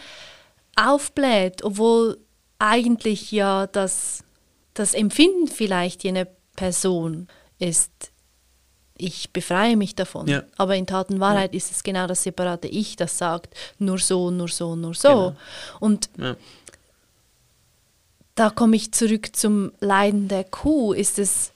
aufbläht, 0.76 1.64
obwohl 1.64 2.18
eigentlich 2.64 3.30
ja 3.30 3.66
das, 3.66 4.24
das 4.72 4.94
Empfinden 4.94 5.48
vielleicht 5.48 6.02
jener 6.02 6.26
Person 6.56 7.28
ist, 7.58 7.90
ich 8.96 9.30
befreie 9.32 9.76
mich 9.76 9.94
davon. 9.94 10.28
Ja. 10.28 10.44
Aber 10.56 10.76
in 10.76 10.86
Tat 10.86 11.10
und 11.10 11.20
Wahrheit 11.20 11.54
ist 11.54 11.70
es 11.70 11.82
genau 11.82 12.06
das 12.06 12.22
separate 12.22 12.68
Ich, 12.68 12.96
das 12.96 13.18
sagt, 13.18 13.54
nur 13.78 13.98
so, 13.98 14.30
nur 14.30 14.48
so, 14.48 14.76
nur 14.76 14.94
so. 14.94 15.08
Genau. 15.08 15.36
Und 15.80 16.08
Ja. 16.16 16.36
da 18.34 18.50
komme 18.50 18.76
ich 18.76 18.92
zurück 18.92 19.34
zum 19.36 19.72
Leiden 19.80 20.28
der 20.28 20.44
Kuh. 20.44 20.92
Ist 20.92 21.18
es, 21.18 21.52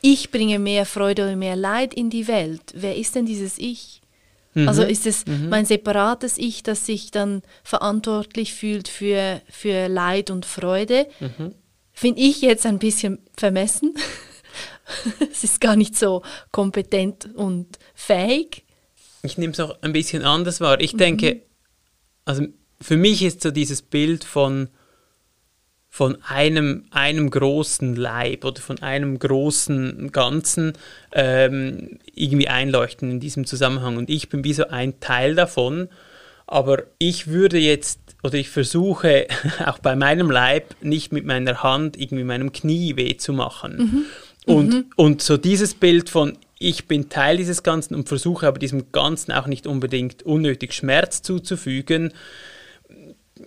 ich 0.00 0.30
bringe 0.30 0.58
mehr 0.58 0.86
Freude 0.86 1.24
oder 1.24 1.36
mehr 1.36 1.56
Leid 1.56 1.92
in 1.94 2.10
die 2.10 2.26
Welt? 2.28 2.72
Wer 2.74 2.96
ist 2.96 3.14
denn 3.16 3.26
dieses 3.26 3.58
Ich? 3.58 3.97
Also 4.66 4.82
ist 4.82 5.06
es 5.06 5.24
mein 5.26 5.64
separates 5.64 6.38
Ich, 6.38 6.62
das 6.62 6.86
sich 6.86 7.10
dann 7.10 7.42
verantwortlich 7.62 8.54
fühlt 8.54 8.88
für, 8.88 9.42
für 9.48 9.88
Leid 9.88 10.30
und 10.30 10.46
Freude? 10.46 11.06
Finde 11.92 12.20
ich 12.20 12.40
jetzt 12.40 12.64
ein 12.64 12.78
bisschen 12.78 13.18
vermessen. 13.36 13.94
es 15.32 15.44
ist 15.44 15.60
gar 15.60 15.76
nicht 15.76 15.96
so 15.96 16.22
kompetent 16.52 17.28
und 17.34 17.78
fähig. 17.94 18.64
Ich 19.22 19.36
nehme 19.36 19.52
es 19.52 19.60
auch 19.60 19.82
ein 19.82 19.92
bisschen 19.92 20.22
anders 20.22 20.60
wahr. 20.60 20.80
Ich 20.80 20.96
denke, 20.96 21.42
also 22.24 22.46
für 22.80 22.96
mich 22.96 23.22
ist 23.22 23.42
so 23.42 23.50
dieses 23.50 23.82
Bild 23.82 24.24
von, 24.24 24.68
von 25.88 26.18
einem, 26.28 26.84
einem 26.90 27.30
großen 27.30 27.96
Leib 27.96 28.44
oder 28.44 28.60
von 28.60 28.80
einem 28.82 29.18
großen 29.18 30.12
Ganzen 30.12 30.74
ähm, 31.12 31.98
irgendwie 32.14 32.48
einleuchten 32.48 33.10
in 33.10 33.20
diesem 33.20 33.46
Zusammenhang. 33.46 33.96
Und 33.96 34.10
ich 34.10 34.28
bin 34.28 34.44
wie 34.44 34.52
so 34.52 34.68
ein 34.68 35.00
Teil 35.00 35.34
davon. 35.34 35.88
Aber 36.46 36.84
ich 36.98 37.26
würde 37.26 37.58
jetzt 37.58 38.00
oder 38.22 38.34
ich 38.34 38.48
versuche 38.48 39.26
auch 39.66 39.78
bei 39.78 39.96
meinem 39.96 40.30
Leib 40.30 40.74
nicht 40.80 41.12
mit 41.12 41.24
meiner 41.24 41.62
Hand 41.62 41.98
irgendwie 41.98 42.24
meinem 42.24 42.52
Knie 42.52 42.96
weh 42.96 43.16
zu 43.16 43.32
machen. 43.32 44.06
Und, 44.46 44.86
und 44.96 45.22
so 45.22 45.36
dieses 45.36 45.74
Bild 45.74 46.08
von 46.08 46.38
ich 46.58 46.88
bin 46.88 47.08
Teil 47.08 47.36
dieses 47.36 47.62
Ganzen 47.62 47.94
und 47.94 48.08
versuche 48.08 48.46
aber 48.46 48.58
diesem 48.58 48.90
Ganzen 48.90 49.32
auch 49.32 49.46
nicht 49.46 49.66
unbedingt 49.66 50.24
unnötig 50.24 50.72
Schmerz 50.72 51.22
zuzufügen. 51.22 52.12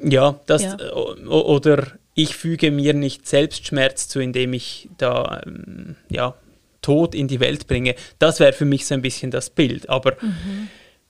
Ja, 0.01 0.39
das 0.45 0.63
Ja. 0.63 0.77
oder 0.93 1.87
ich 2.13 2.35
füge 2.35 2.71
mir 2.71 2.93
nicht 2.93 3.27
selbst 3.27 3.65
Schmerz 3.65 4.07
zu, 4.07 4.19
indem 4.19 4.53
ich 4.53 4.89
da 4.97 5.41
ähm, 5.45 5.95
ja, 6.09 6.35
Tod 6.81 7.15
in 7.15 7.27
die 7.27 7.39
Welt 7.39 7.67
bringe. 7.67 7.95
Das 8.19 8.39
wäre 8.39 8.53
für 8.53 8.65
mich 8.65 8.85
so 8.85 8.93
ein 8.93 9.01
bisschen 9.01 9.31
das 9.31 9.49
Bild. 9.49 9.89
Aber 9.89 10.17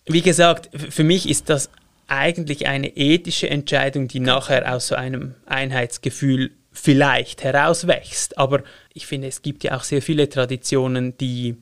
wie 0.05 0.21
gesagt, 0.21 0.69
für 0.73 1.03
mich 1.03 1.29
ist 1.29 1.49
das 1.49 1.69
eigentlich 2.07 2.67
eine 2.67 2.95
ethische 2.97 3.49
Entscheidung, 3.49 4.07
die 4.07 4.19
nachher 4.19 4.73
aus 4.73 4.87
so 4.87 4.95
einem 4.95 5.35
Einheitsgefühl 5.45 6.51
vielleicht 6.71 7.43
herauswächst. 7.43 8.37
Aber 8.37 8.63
ich 8.93 9.07
finde, 9.07 9.27
es 9.27 9.41
gibt 9.41 9.63
ja 9.63 9.77
auch 9.77 9.83
sehr 9.83 10.01
viele 10.01 10.29
Traditionen, 10.29 11.17
die 11.17 11.55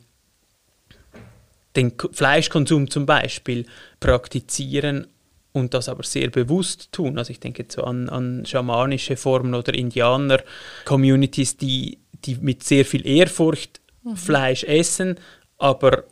den 1.76 1.94
Fleischkonsum 2.12 2.90
zum 2.90 3.06
Beispiel 3.06 3.66
praktizieren 4.00 5.08
und 5.52 5.74
das 5.74 5.90
aber 5.90 6.04
sehr 6.04 6.30
bewusst 6.30 6.92
tun. 6.92 7.18
Also 7.18 7.32
ich 7.32 7.40
denke 7.40 7.64
jetzt 7.64 7.76
so 7.76 7.84
an, 7.84 8.10
an 8.10 8.46
schamanische 8.46 9.18
Formen 9.18 9.54
oder 9.56 9.74
Indianer-Communities, 9.74 11.58
die, 11.58 12.00
die 12.26 12.36
mit 12.36 12.64
sehr 12.64 12.86
viel 12.86 13.06
Ehrfurcht 13.06 13.82
Fleisch 14.16 14.64
essen, 14.64 15.20
aber 15.58 16.06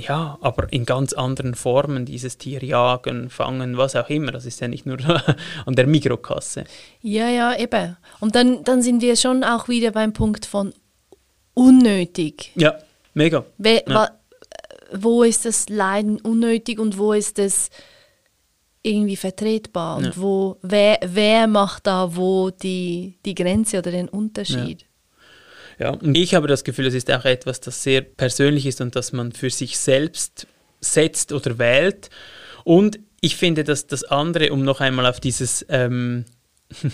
ja, 0.00 0.38
aber 0.40 0.72
in 0.72 0.86
ganz 0.86 1.12
anderen 1.12 1.54
Formen 1.54 2.06
dieses 2.06 2.38
Tier 2.38 2.62
jagen, 2.62 3.30
fangen, 3.30 3.76
was 3.76 3.96
auch 3.96 4.08
immer. 4.08 4.30
Das 4.30 4.46
ist 4.46 4.60
ja 4.60 4.68
nicht 4.68 4.86
nur 4.86 4.98
an 5.66 5.74
der 5.74 5.86
Mikrokasse. 5.88 6.64
Ja, 7.02 7.28
ja, 7.28 7.58
eben. 7.58 7.96
Und 8.20 8.36
dann, 8.36 8.62
dann 8.62 8.80
sind 8.80 9.02
wir 9.02 9.16
schon 9.16 9.42
auch 9.42 9.68
wieder 9.68 9.90
beim 9.90 10.12
Punkt 10.12 10.46
von 10.46 10.72
unnötig. 11.54 12.52
Ja, 12.54 12.78
mega. 13.14 13.44
We 13.58 13.82
Ja. 13.88 14.10
Wo 14.92 15.22
ist 15.22 15.44
das 15.44 15.68
Leiden 15.68 16.20
unnötig 16.20 16.78
und 16.78 16.98
wo 16.98 17.12
ist 17.12 17.38
es 17.38 17.70
irgendwie 18.82 19.16
vertretbar? 19.16 19.96
Und 19.98 20.04
Ja. 20.04 20.12
wo, 20.16 20.56
wer, 20.62 20.98
wer 21.04 21.46
macht 21.46 21.86
da 21.86 22.16
wo 22.16 22.50
die, 22.50 23.18
die 23.24 23.34
Grenze 23.34 23.78
oder 23.78 23.90
den 23.90 24.08
Unterschied? 24.08 24.84
Ja, 25.78 25.90
und 25.90 26.16
ich 26.16 26.34
habe 26.34 26.48
das 26.48 26.64
Gefühl, 26.64 26.86
es 26.86 26.94
ist 26.94 27.10
auch 27.10 27.24
etwas, 27.24 27.60
das 27.60 27.82
sehr 27.82 28.00
persönlich 28.00 28.66
ist 28.66 28.80
und 28.80 28.96
das 28.96 29.12
man 29.12 29.32
für 29.32 29.50
sich 29.50 29.78
selbst 29.78 30.46
setzt 30.80 31.32
oder 31.32 31.58
wählt. 31.58 32.10
Und 32.64 32.98
ich 33.20 33.36
finde, 33.36 33.64
dass 33.64 33.86
das 33.86 34.04
andere, 34.04 34.52
um 34.52 34.62
noch 34.64 34.80
einmal 34.80 35.06
auf 35.06 35.20
dieses 35.20 35.64
ähm, 35.68 36.24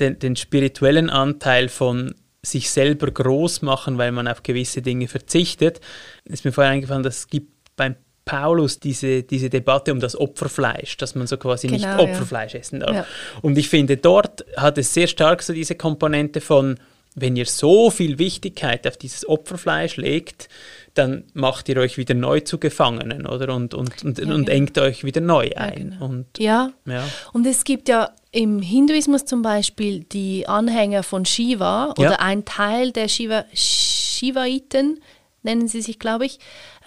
den, 0.00 0.18
den 0.18 0.36
spirituellen 0.36 1.10
Anteil 1.10 1.68
von 1.68 2.14
sich 2.42 2.70
selber 2.70 3.10
groß 3.10 3.62
machen, 3.62 3.98
weil 3.98 4.12
man 4.12 4.28
auf 4.28 4.42
gewisse 4.42 4.80
Dinge 4.82 5.08
verzichtet, 5.08 5.80
ist 6.24 6.44
mir 6.44 6.52
vorher 6.52 6.72
eingefallen, 6.72 7.02
dass 7.02 7.18
es 7.18 7.26
gibt 7.28 7.52
beim 7.76 7.96
Paulus 8.24 8.78
diese, 8.78 9.22
diese 9.22 9.48
Debatte 9.48 9.90
um 9.90 10.00
das 10.00 10.14
Opferfleisch, 10.14 10.98
dass 10.98 11.14
man 11.14 11.26
so 11.26 11.38
quasi 11.38 11.66
nicht 11.66 11.84
Genau, 11.84 12.04
ja. 12.04 12.10
Opferfleisch 12.10 12.54
essen 12.54 12.80
darf. 12.80 12.94
Ja. 12.94 13.06
Und 13.40 13.56
ich 13.56 13.68
finde, 13.70 13.96
dort 13.96 14.44
hat 14.56 14.76
es 14.76 14.92
sehr 14.92 15.06
stark 15.06 15.42
so 15.42 15.52
diese 15.54 15.74
Komponente 15.76 16.42
von, 16.42 16.78
wenn 17.14 17.36
ihr 17.36 17.46
so 17.46 17.90
viel 17.90 18.18
Wichtigkeit 18.18 18.86
auf 18.86 18.98
dieses 18.98 19.26
Opferfleisch 19.26 19.96
legt, 19.96 20.48
dann 20.94 21.24
macht 21.32 21.68
ihr 21.70 21.78
euch 21.78 21.96
wieder 21.96 22.14
neu 22.14 22.40
zu 22.40 22.58
Gefangenen, 22.58 23.26
oder? 23.26 23.54
Und, 23.54 23.72
und, 23.72 24.04
und, 24.04 24.18
Ja, 24.18 24.34
und 24.34 24.48
engt 24.48 24.76
euch 24.78 25.04
wieder 25.04 25.22
neu 25.22 25.50
ein. 25.56 25.92
genau. 25.92 26.04
Und 26.04 26.26
Ja. 26.38 26.70
ja. 26.84 27.04
Und 27.32 27.46
es 27.46 27.64
gibt 27.64 27.88
ja 27.88 28.10
im 28.38 28.62
Hinduismus 28.62 29.24
zum 29.24 29.42
Beispiel 29.42 30.04
die 30.04 30.46
Anhänger 30.46 31.02
von 31.02 31.24
Shiva 31.24 31.92
Ja. 31.98 32.06
oder 32.06 32.20
ein 32.20 32.44
Teil 32.44 32.92
der 32.92 33.08
Shiva, 33.08 33.44
Shivaiten, 33.52 35.00
nennen 35.42 35.66
sie 35.66 35.82
sich, 35.82 35.98
glaube 35.98 36.26
ich, 36.26 36.38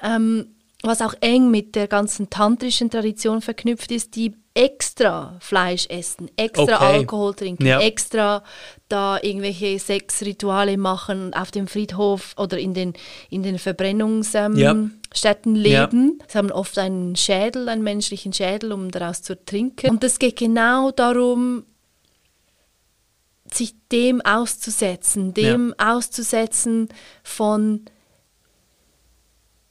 ähm, 0.02 0.56
was 0.82 1.02
auch 1.02 1.14
eng 1.20 1.52
mit 1.52 1.76
der 1.76 1.90
ganzen 1.90 2.30
tantrischen 2.30 2.90
Tradition 2.90 3.42
verknüpft 3.42 3.92
ist, 3.92 4.16
die 4.16 4.34
extra 4.54 5.38
Fleisch 5.40 5.88
essen, 5.88 6.30
extra 6.36 6.76
Okay. 6.76 6.98
Alkohol 6.98 7.34
trinken, 7.34 7.66
Ja. 7.66 7.80
extra 7.80 8.44
da 8.90 9.18
irgendwelche 9.22 9.80
Sexrituale 9.80 10.78
machen 10.78 11.34
auf 11.34 11.52
dem 11.52 11.68
Friedhof 11.68 12.34
oder 12.38 12.58
in 12.58 12.74
den, 12.74 12.94
in 13.30 13.44
den 13.44 13.60
Verbrennungsstätten 13.60 14.58
Ja. 14.58 14.72
ähm, 14.72 15.00
Städten 15.14 15.56
leben. 15.56 16.20
Sie 16.28 16.38
haben 16.38 16.52
oft 16.52 16.78
einen 16.78 17.16
Schädel, 17.16 17.70
einen 17.70 17.84
menschlichen 17.84 18.34
Schädel, 18.34 18.72
um 18.74 18.92
daraus 18.92 19.22
zu 19.22 19.36
trinken. 19.46 19.90
Und 19.90 20.04
es 20.04 20.20
geht 20.20 20.38
genau 20.38 20.92
darum, 20.92 21.64
sich 23.54 23.74
dem 23.92 24.22
auszusetzen, 24.22 25.34
dem 25.34 25.74
auszusetzen 25.78 26.90
von 27.24 27.86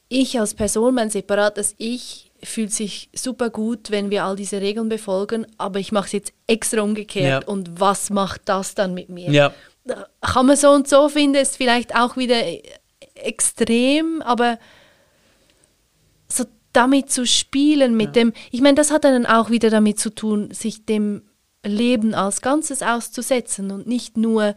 ich 0.08 0.38
als 0.40 0.54
Person, 0.54 0.94
mein 0.94 1.08
separates 1.10 1.75
Ich, 1.78 2.29
fühlt 2.42 2.73
sich 2.73 3.09
super 3.14 3.50
gut, 3.50 3.90
wenn 3.90 4.11
wir 4.11 4.25
all 4.25 4.37
diese 4.37 4.61
Regeln 4.61 4.88
befolgen, 4.88 5.47
aber 5.59 5.78
ich 5.78 5.92
mache 5.92 6.06
es 6.06 6.12
jetzt 6.12 6.32
extra 6.47 6.82
umgekehrt. 6.82 7.44
Ja. 7.44 7.49
Und 7.49 7.80
was 7.80 8.11
macht 8.11 8.42
das 8.47 8.75
dann 8.75 8.94
mit 8.94 9.09
mir? 9.09 9.30
Ja, 9.30 9.52
kann 10.20 10.47
man 10.47 10.56
so 10.56 10.70
und 10.70 10.88
so 10.88 11.09
finden, 11.09 11.37
ist 11.37 11.56
vielleicht 11.56 11.94
auch 11.97 12.16
wieder 12.16 12.47
e- 12.47 12.62
extrem, 13.14 14.23
aber 14.23 14.59
so 16.28 16.44
damit 16.73 17.11
zu 17.11 17.26
spielen, 17.26 17.97
mit 17.97 18.14
dem, 18.16 18.32
ich 18.52 18.61
meine, 18.61 18.76
das 18.76 18.90
hat 18.90 19.04
dann 19.04 19.26
auch 19.26 19.50
wieder 19.50 19.70
damit 19.70 19.99
zu 19.99 20.11
tun, 20.14 20.50
sich 20.52 20.87
dem 20.87 21.23
Leben 21.64 22.14
als 22.14 22.40
Ganzes 22.40 22.82
auszusetzen 22.82 23.70
und 23.70 23.87
nicht 23.87 24.16
nur 24.16 24.54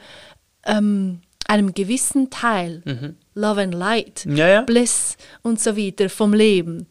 ähm, 0.65 1.21
einem 1.47 1.73
gewissen 1.73 2.29
Teil, 2.29 3.15
Love 3.33 3.61
and 3.61 3.73
Light, 3.73 4.25
Mhm. 4.25 4.35
Ja, 4.37 4.47
ja. 4.47 4.61
Bliss 4.61 5.17
und 5.41 5.59
so 5.59 5.75
weiter 5.75 6.09
vom 6.09 6.33
Leben, 6.33 6.87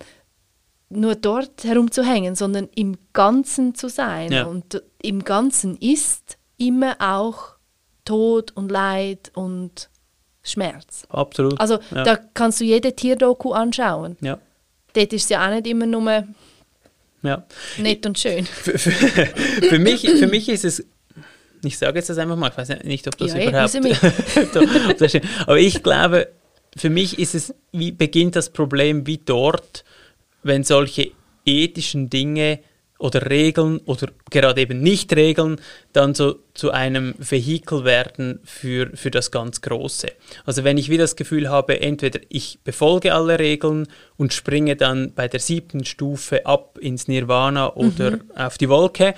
nur 0.93 1.15
dort 1.15 1.65
herumzuhängen, 1.65 2.35
sondern 2.35 2.69
im 2.75 2.97
Ganzen 3.13 3.75
zu 3.75 3.89
sein. 3.89 4.33
Ja. 4.33 4.45
Und 4.45 4.83
im 5.03 5.25
Ganzen 5.25 5.77
ist 5.79 6.37
immer 6.57 6.97
auch 7.01 7.57
Tod 8.05 8.53
und 8.53 8.71
Leid 8.71 9.31
und 9.35 9.89
Schmerz. 10.43 11.05
absolut. 11.09 11.61
Also 11.61 11.79
ja. 11.95 12.03
da 12.03 12.17
kannst 12.35 12.61
du 12.61 12.65
jede 12.65 12.95
Tierdoku 12.95 13.53
anschauen. 13.53 14.17
ja. 14.21 14.39
Dort 14.95 15.13
ist 15.15 15.23
es 15.23 15.29
ja 15.31 15.47
auch 15.47 15.51
nicht 15.55 15.67
immer 15.67 15.87
nur 15.87 16.25
Ja. 17.23 17.47
Nett 17.79 18.05
und 18.05 18.19
schön. 18.19 18.45
Für, 18.47 18.79
für, 18.79 18.91
für, 18.91 19.79
mich, 19.79 20.03
für 20.03 20.27
mich 20.27 20.49
ist 20.51 20.65
es, 20.65 20.85
ich 21.65 21.79
sage 21.79 21.99
jetzt 21.99 22.11
das 22.11 22.19
einfach 22.19 22.37
mal, 22.37 22.51
ich 22.51 22.59
weiß 22.59 22.85
nicht, 22.85 23.07
ob 23.07 23.17
das 23.17 23.33
Ja, 23.33 23.49
überhaupt, 23.49 23.71
stimmt. 25.09 25.25
aber 25.47 25.59
ich 25.59 25.83
glaube, 25.83 26.29
für 26.77 26.91
mich 26.91 27.19
ist 27.19 27.35
es, 27.35 27.55
wie 27.73 27.93
beginnt 27.93 28.37
das 28.37 28.51
Problem 28.51 29.07
wie 29.07 29.19
dort, 29.19 29.85
wenn 30.43 30.65
solche 30.65 31.13
ethischen 31.45 32.11
Dinge 32.11 32.61
oder 33.03 33.29
Regeln 33.29 33.79
oder 33.85 34.09
gerade 34.31 34.61
eben 34.61 34.81
Nicht-Regeln 34.81 35.61
dann 35.93 36.15
so 36.15 36.37
zu 36.55 36.71
einem 36.71 37.15
Vehikel 37.19 37.85
werden 37.85 38.39
für, 38.45 38.91
für 38.95 39.11
das 39.11 39.33
ganz 39.33 39.61
Große. 39.61 40.07
Also 40.47 40.63
wenn 40.63 40.79
ich 40.79 40.89
wieder 40.89 41.03
das 41.03 41.17
Gefühl 41.17 41.51
habe, 41.51 41.81
entweder 41.81 42.21
ich 42.29 42.61
befolge 42.63 43.13
alle 43.13 43.41
Regeln 43.41 43.89
und 44.17 44.33
springe 44.33 44.77
dann 44.77 45.15
bei 45.15 45.27
der 45.27 45.41
siebten 45.41 45.85
Stufe 45.85 46.47
ab 46.47 46.79
ins 46.81 47.09
Nirvana 47.09 47.75
oder 47.75 48.21
auf 48.37 48.57
die 48.57 48.69
Wolke, 48.69 49.15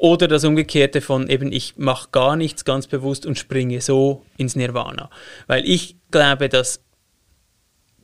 oder 0.00 0.28
das 0.28 0.44
Umgekehrte 0.44 1.02
von 1.02 1.28
eben, 1.28 1.52
ich 1.52 1.74
mache 1.76 2.08
gar 2.10 2.34
nichts 2.34 2.64
ganz 2.64 2.86
bewusst 2.86 3.26
und 3.26 3.38
springe 3.38 3.82
so 3.82 4.24
ins 4.38 4.56
Nirvana. 4.56 5.10
Weil 5.46 5.68
ich 5.68 5.96
glaube, 6.10 6.48
dass 6.48 6.80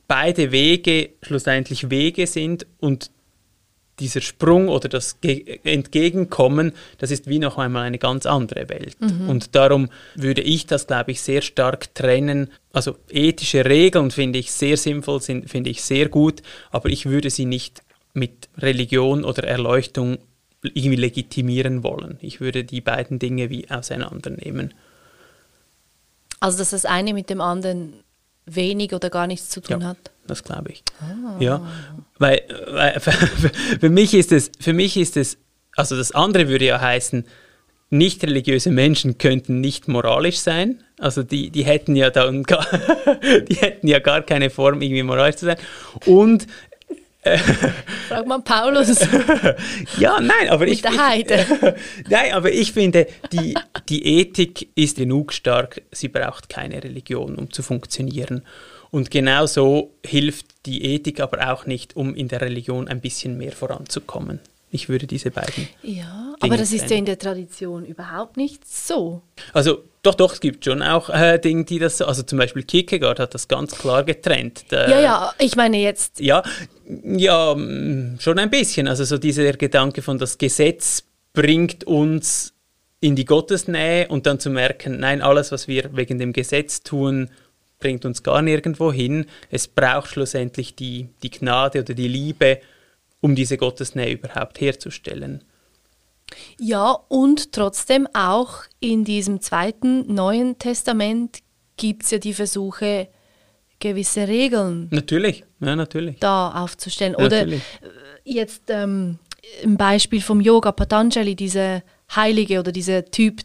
beide 0.07 0.51
Wege 0.51 1.11
schlussendlich 1.21 1.89
Wege 1.89 2.27
sind 2.27 2.65
und 2.79 3.11
dieser 3.99 4.21
Sprung 4.21 4.67
oder 4.69 4.89
das 4.89 5.21
Ge 5.21 5.59
Entgegenkommen, 5.63 6.73
das 6.99 7.09
ist 7.09 7.27
wie 7.27 7.39
noch 7.39 7.57
einmal 7.57 7.83
eine 7.83 7.97
ganz 7.97 8.25
andere 8.27 8.69
Welt. 8.69 8.95
Und 9.27 9.55
darum 9.55 9.89
würde 10.15 10.41
ich 10.41 10.67
das, 10.67 10.85
glaube 10.85 11.11
ich, 11.11 11.21
sehr 11.21 11.41
stark 11.41 11.95
trennen. 11.95 12.51
Also 12.71 12.95
ethische 13.09 13.65
Regeln 13.65 14.11
finde 14.11 14.37
ich 14.37 14.51
sehr 14.51 14.77
sinnvoll, 14.77 15.21
finde 15.21 15.69
ich 15.69 15.81
sehr 15.81 16.09
gut, 16.09 16.43
aber 16.69 16.89
ich 16.89 17.07
würde 17.07 17.31
sie 17.31 17.45
nicht 17.45 17.81
mit 18.13 18.49
Religion 18.57 19.23
oder 19.23 19.43
Erleuchtung 19.45 20.19
irgendwie 20.61 20.95
legitimieren 20.95 21.83
wollen. 21.83 22.17
Ich 22.21 22.39
würde 22.39 22.63
die 22.63 22.81
beiden 22.81 23.19
Dinge 23.19 23.49
wie 23.49 23.69
auseinandernehmen. 23.69 24.73
Also, 26.39 26.59
dass 26.59 26.71
das 26.71 26.85
eine 26.85 27.13
mit 27.13 27.29
dem 27.29 27.41
anderen 27.41 28.03
wenig 28.47 28.93
oder 28.93 29.09
gar 29.09 29.27
nichts 29.27 29.49
zu 29.49 29.61
tun 29.61 29.81
Ja. 29.81 29.87
hat. 29.89 29.97
Das 30.25 30.43
glaube 30.43 30.71
ich. 30.71 30.83
Ja, 31.39 31.61
weil, 32.17 32.41
weil 32.69 32.99
für, 32.99 33.11
für 33.79 33.89
mich 33.89 34.13
ist 34.13 34.31
es, 34.31 34.51
für 34.59 34.73
mich 34.73 34.97
ist 34.97 35.15
es, 35.17 35.37
also 35.75 35.95
das 35.95 36.11
andere 36.11 36.49
würde 36.49 36.65
ja 36.65 36.81
heißen, 36.81 37.25
nicht 37.89 38.21
religiöse 38.23 38.69
Menschen 38.69 39.17
könnten 39.17 39.61
nicht 39.61 39.87
moralisch 39.87 40.39
sein. 40.39 40.83
Also 40.99 41.23
die, 41.23 41.51
die 41.51 41.63
hätten 41.63 41.95
ja 41.95 42.09
dann 42.09 42.43
gar, 42.43 42.65
die 43.49 43.55
hätten 43.55 43.87
ja 43.87 43.99
gar 43.99 44.21
keine 44.23 44.49
Form, 44.49 44.81
irgendwie 44.81 45.03
moralisch 45.03 45.37
zu 45.37 45.45
sein. 45.45 45.57
Und 46.05 46.47
Frag 48.07 48.25
mal 48.27 48.41
Paulus. 48.41 48.99
ja, 49.99 50.19
nein, 50.19 50.49
aber 50.49 50.65
Mit 50.65 50.73
ich. 50.73 50.81
der 50.81 50.97
Heide. 50.97 51.75
nein, 52.09 52.33
aber 52.33 52.51
ich 52.51 52.71
finde, 52.71 53.07
die, 53.31 53.55
die 53.89 54.19
Ethik 54.19 54.69
ist 54.75 54.97
genug 54.97 55.33
stark, 55.33 55.81
sie 55.91 56.07
braucht 56.07 56.49
keine 56.49 56.83
Religion, 56.83 57.35
um 57.35 57.51
zu 57.51 57.63
funktionieren. 57.63 58.43
Und 58.89 59.11
genauso 59.11 59.91
hilft 60.05 60.65
die 60.65 60.83
Ethik 60.83 61.19
aber 61.19 61.51
auch 61.51 61.65
nicht, 61.65 61.95
um 61.95 62.15
in 62.15 62.27
der 62.29 62.41
Religion 62.41 62.87
ein 62.87 63.01
bisschen 63.01 63.37
mehr 63.37 63.51
voranzukommen. 63.51 64.39
Ich 64.71 64.89
würde 64.89 65.07
diese 65.07 65.31
beiden. 65.31 65.67
Ja, 65.81 66.35
Dinge 66.41 66.53
aber 66.53 66.57
das 66.57 66.71
ist 66.71 66.81
ja 66.81 66.87
trennen. 66.87 66.99
in 66.99 67.05
der 67.05 67.19
Tradition 67.19 67.85
überhaupt 67.85 68.37
nicht 68.37 68.67
so. 68.67 69.21
Also 69.53 69.83
doch, 70.07 70.15
doch, 70.15 70.33
es 70.33 70.39
gibt 70.39 70.63
schon 70.65 70.81
auch 70.81 71.09
äh, 71.09 71.37
Dinge, 71.37 71.65
die 71.65 71.79
das 71.79 71.97
so, 71.97 72.05
also 72.05 72.23
zum 72.23 72.37
Beispiel 72.39 72.63
Kierkegaard 72.63 73.19
hat 73.19 73.33
das 73.33 73.47
ganz 73.47 73.75
klar 73.77 74.03
getrennt. 74.03 74.71
Der- 74.71 74.89
Ja, 74.89 74.99
ja, 75.01 75.33
ich 75.39 75.55
meine 75.55 75.77
jetzt, 75.77 76.19
Ja, 76.19 76.43
ja, 77.03 77.53
mm, 77.55 78.17
schon 78.19 78.39
ein 78.39 78.49
bisschen. 78.49 78.87
Also 78.87 79.03
so 79.03 79.17
dieser 79.17 79.51
Gedanke 79.53 80.01
von 80.01 80.17
das 80.17 80.37
Gesetz 80.37 81.03
bringt 81.33 81.83
uns 81.83 82.53
in 83.01 83.15
die 83.15 83.25
Gottesnähe 83.25 84.07
und 84.07 84.25
dann 84.25 84.39
zu 84.39 84.49
merken, 84.49 84.99
nein, 84.99 85.21
alles, 85.21 85.51
was 85.51 85.67
wir 85.67 85.89
wegen 85.95 86.17
dem 86.19 86.31
Gesetz 86.33 86.81
tun, 86.83 87.29
bringt 87.79 88.05
uns 88.05 88.23
gar 88.23 88.41
nirgendwo 88.41 88.91
hin. 88.91 89.25
Es 89.51 89.67
braucht 89.67 90.09
schlussendlich 90.09 90.75
die, 90.75 91.09
die 91.21 91.29
Gnade 91.29 91.79
oder 91.81 91.93
die 91.93 92.07
Liebe, 92.07 92.59
um 93.19 93.35
diese 93.35 93.57
Gottesnähe 93.57 94.13
überhaupt 94.13 94.61
herzustellen. 94.61 95.43
Ja, 96.59 96.91
und 97.07 97.51
trotzdem 97.53 98.07
auch 98.13 98.63
in 98.79 99.03
diesem 99.03 99.41
zweiten 99.41 100.13
Neuen 100.13 100.57
Testament 100.59 101.39
gibt 101.77 102.03
es 102.03 102.11
ja 102.11 102.17
die 102.17 102.33
Versuche, 102.33 103.07
gewisse 103.79 104.27
Regeln 104.27 104.87
Natürlich, 104.91 105.43
ja, 105.59 105.75
natürlich. 105.75 106.17
da 106.19 106.49
aufzustellen. 106.63 107.15
Oder 107.15 107.29
Natürlich. 107.45 107.61
jetzt 108.23 108.63
ähm, 108.69 109.19
im 109.61 109.77
Beispiel 109.77 110.21
vom 110.21 110.41
Yoga 110.41 110.71
Patanjali, 110.71 111.35
dieser 111.35 111.83
Heilige 112.15 112.59
oder 112.59 112.71
dieser 112.71 113.05
Typ, 113.05 113.41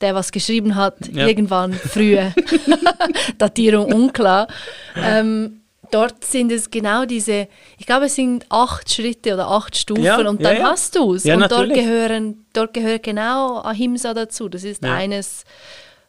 der 0.00 0.14
was 0.14 0.30
geschrieben 0.30 0.76
hat, 0.76 1.08
Ja. 1.12 1.26
irgendwann 1.26 1.72
früher, 1.72 2.32
Datierung 3.38 3.92
unklar. 3.92 4.46
Ähm, 4.94 5.62
dort 5.90 6.24
sind 6.24 6.50
es 6.52 6.70
genau 6.70 7.04
diese, 7.04 7.48
ich 7.78 7.86
glaube, 7.86 8.06
es 8.06 8.14
sind 8.14 8.46
acht 8.50 8.92
Schritte 8.92 9.34
oder 9.34 9.48
acht 9.48 9.76
Stufen 9.76 10.04
Ja, 10.04 10.16
und 10.18 10.40
ja, 10.40 10.50
dann 10.50 10.58
ja. 10.58 10.70
hast 10.70 10.94
du 10.96 11.14
es. 11.14 11.24
Ja, 11.24 11.34
und 11.36 11.50
dort 11.50 11.72
gehören, 11.72 12.46
dort 12.52 12.74
gehört 12.74 13.02
genau 13.02 13.60
Ahimsa 13.62 14.14
dazu. 14.14 14.48
Das 14.48 14.64
ist 14.64 14.82
Ja. 14.82 14.94
eines 14.94 15.44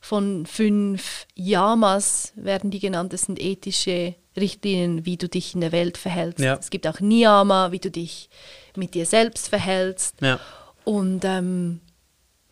von 0.02 0.46
fünf 0.46 1.26
Yamas, 1.36 2.34
werden 2.36 2.72
die 2.72 2.80
genannt. 2.80 3.14
Das 3.14 3.24
sind 3.24 3.40
ethische 3.42 4.16
Richtlinien, 4.38 5.06
wie 5.06 5.18
du 5.18 5.28
dich 5.28 5.56
in 5.56 5.62
der 5.62 5.72
Welt 5.72 5.98
verhältst. 5.98 6.40
Ja. 6.44 6.56
Es 6.56 6.70
gibt 6.70 6.88
auch 6.88 7.00
Niyama, 7.00 7.72
wie 7.72 7.80
du 7.80 7.90
dich 7.92 8.30
mit 8.76 8.94
dir 8.94 9.06
selbst 9.06 9.50
verhältst. 9.50 10.22
Ja. 10.22 10.40
Und 10.86 11.26
ähm, 11.26 11.82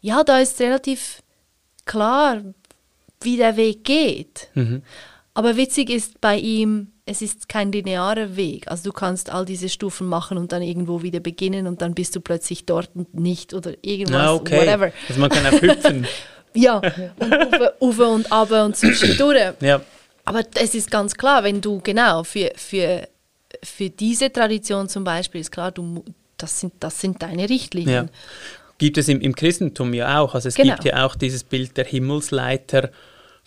ja, 0.01 0.23
da 0.23 0.39
ist 0.39 0.59
relativ 0.59 1.21
klar, 1.85 2.41
wie 3.21 3.37
der 3.37 3.55
Weg 3.55 3.83
geht. 3.83 4.49
Mhm. 4.55 4.81
Aber 5.33 5.55
witzig 5.57 5.89
ist 5.89 6.19
bei 6.21 6.37
ihm, 6.37 6.91
es 7.07 7.21
ist 7.21 7.47
kein 7.49 7.71
linearer 7.71 8.35
Weg. 8.35 8.67
Also 8.67 8.89
du 8.89 8.93
kannst 8.93 9.29
all 9.29 9.45
diese 9.45 9.69
Stufen 9.69 10.07
machen 10.07 10.37
und 10.37 10.51
dann 10.51 10.61
irgendwo 10.63 11.03
wieder 11.03 11.19
beginnen 11.19 11.67
und 11.67 11.81
dann 11.81 11.93
bist 11.93 12.15
du 12.15 12.21
plötzlich 12.21 12.65
dort 12.65 12.89
und 12.95 13.13
nicht 13.13 13.53
oder 13.53 13.73
irgendwas, 13.83 14.21
Ah, 14.21 14.33
okay. 14.33 14.57
whatever. 14.59 14.91
Also 15.07 15.21
man 15.21 15.29
kann 15.29 15.45
auch 15.45 15.61
hüpfen. 15.61 16.07
Ja, 16.57 16.77
und 16.77 17.33
ufe, 17.53 17.73
ufe 17.81 18.05
und 18.07 18.31
aber 18.31 18.63
und 18.63 18.77
zwischendurch. 18.77 19.55
ja. 19.59 19.81
Aber 20.23 20.41
es 20.55 20.73
ist 20.73 20.89
ganz 20.89 21.13
klar, 21.13 21.43
wenn 21.43 21.59
du 21.59 21.81
genau 21.81 22.23
für, 22.23 22.53
für, 22.55 23.09
für 23.61 23.89
diese 23.89 24.31
Tradition 24.31 24.87
zum 24.87 25.03
Beispiel 25.03 25.41
ist 25.41 25.51
klar, 25.51 25.73
du, 25.73 26.05
das, 26.37 26.61
sind, 26.61 26.71
das 26.79 27.01
sind 27.01 27.21
deine 27.21 27.49
Richtlinien. 27.49 28.05
Ja. 28.05 28.11
Gibt 28.77 28.97
es 28.97 29.09
im, 29.09 29.19
im 29.19 29.35
Christentum 29.35 29.93
ja 29.93 30.17
auch. 30.21 30.33
Also 30.33 30.47
es 30.47 30.55
Genau. 30.55 30.75
gibt 30.75 30.85
ja 30.85 31.05
auch 31.05 31.15
dieses 31.15 31.43
Bild 31.43 31.75
der 31.75 31.83
Himmelsleiter 31.83 32.89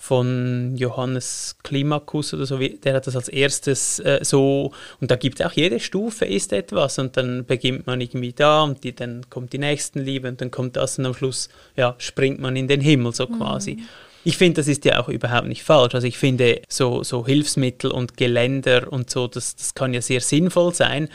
von 0.00 0.76
Johannes 0.76 1.56
Klimakus 1.64 2.32
oder 2.32 2.46
so, 2.46 2.56
der 2.56 2.94
hat 2.94 3.08
das 3.08 3.16
als 3.16 3.28
erstes 3.28 3.98
äh, 3.98 4.20
so, 4.22 4.72
und 5.00 5.11
da 5.11 5.16
gibt 5.16 5.40
es 5.40 5.46
auch 5.46 5.52
jede 5.52 5.80
Stufe 5.80 6.24
ist 6.24 6.52
etwas 6.52 7.00
und 7.00 7.16
dann 7.16 7.44
beginnt 7.44 7.88
man 7.88 8.00
irgendwie 8.00 8.32
da 8.32 8.62
und 8.62 8.84
die, 8.84 8.94
dann 8.94 9.28
kommt 9.28 9.52
die 9.52 9.58
Nächstenliebe 9.58 10.28
und 10.28 10.40
dann 10.40 10.52
kommt 10.52 10.76
das 10.76 10.98
und 10.98 11.06
am 11.06 11.14
Schluss 11.14 11.48
ja, 11.76 11.96
springt 11.98 12.38
man 12.38 12.54
in 12.54 12.68
den 12.68 12.80
Himmel 12.80 13.12
so 13.12 13.26
quasi. 13.26 13.82
Ich 14.22 14.37
finde, 14.37 14.61
das 14.61 14.68
ist 14.68 14.84
ja 14.84 15.00
auch 15.00 15.08
überhaupt 15.08 15.48
nicht 15.48 15.64
falsch. 15.64 15.94
Also 15.94 16.06
ich 16.06 16.16
finde, 16.16 16.62
so, 16.68 17.02
so 17.02 17.26
Hilfsmittel 17.26 17.90
und 17.90 18.16
Geländer 18.16 18.92
und 18.92 19.11
so, 19.11 19.26
das, 19.26 19.56
das 19.56 19.74
kann 19.74 19.94
ja 19.94 20.00
sehr 20.00 20.20
sinnvoll 20.20 20.72
sein. 20.74 21.08